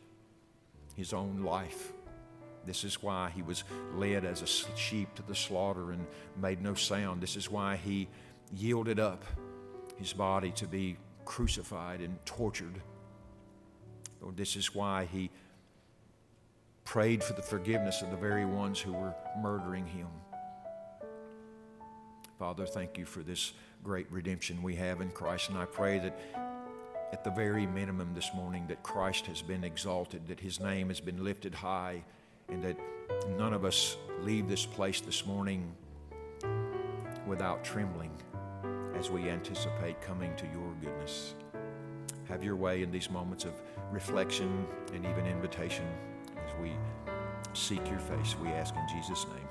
his 0.97 1.13
own 1.13 1.43
life. 1.43 1.93
This 2.65 2.83
is 2.83 3.01
why 3.01 3.31
he 3.33 3.41
was 3.41 3.63
led 3.95 4.25
as 4.25 4.41
a 4.41 4.47
sheep 4.47 5.15
to 5.15 5.23
the 5.23 5.35
slaughter 5.35 5.91
and 5.91 6.05
made 6.41 6.61
no 6.61 6.73
sound. 6.73 7.21
This 7.21 7.37
is 7.37 7.49
why 7.49 7.77
he 7.77 8.09
yielded 8.53 8.99
up 8.99 9.23
his 9.97 10.13
body 10.13 10.51
to 10.51 10.67
be 10.67 10.97
crucified 11.25 12.01
and 12.01 12.23
tortured. 12.25 12.81
Lord, 14.21 14.37
this 14.37 14.55
is 14.55 14.73
why 14.73 15.05
he 15.11 15.29
prayed 16.83 17.23
for 17.23 17.33
the 17.33 17.41
forgiveness 17.41 18.01
of 18.01 18.11
the 18.11 18.17
very 18.17 18.45
ones 18.45 18.79
who 18.79 18.93
were 18.93 19.13
murdering 19.41 19.85
him. 19.87 20.07
Father, 22.37 22.65
thank 22.65 22.97
you 22.97 23.05
for 23.05 23.23
this 23.23 23.53
great 23.83 24.11
redemption 24.11 24.61
we 24.61 24.75
have 24.75 25.01
in 25.01 25.09
Christ, 25.11 25.49
and 25.49 25.57
I 25.57 25.65
pray 25.65 25.99
that 25.99 26.19
at 27.13 27.23
the 27.23 27.31
very 27.31 27.65
minimum 27.65 28.13
this 28.13 28.31
morning 28.35 28.65
that 28.67 28.83
Christ 28.83 29.25
has 29.27 29.41
been 29.41 29.63
exalted, 29.63 30.27
that 30.27 30.39
his 30.39 30.59
name 30.59 30.89
has 30.89 30.99
been 30.99 31.23
lifted 31.23 31.55
high, 31.55 32.03
and 32.49 32.63
that 32.63 32.77
none 33.37 33.53
of 33.53 33.63
us 33.63 33.97
leave 34.21 34.47
this 34.47 34.65
place 34.65 35.01
this 35.01 35.25
morning 35.25 35.73
without 37.25 37.63
trembling 37.63 38.11
as 38.97 39.09
we 39.09 39.29
anticipate 39.29 40.01
coming 40.01 40.35
to 40.35 40.45
your 40.47 40.73
goodness. 40.81 41.35
Have 42.27 42.43
your 42.43 42.55
way 42.55 42.81
in 42.81 42.91
these 42.91 43.09
moments 43.09 43.45
of 43.45 43.53
reflection 43.91 44.65
and 44.93 45.05
even 45.05 45.25
invitation 45.27 45.85
as 46.37 46.51
we 46.61 46.71
seek 47.53 47.87
your 47.89 47.99
face. 47.99 48.35
We 48.41 48.49
ask 48.49 48.75
in 48.75 48.87
Jesus' 48.95 49.25
name. 49.27 49.44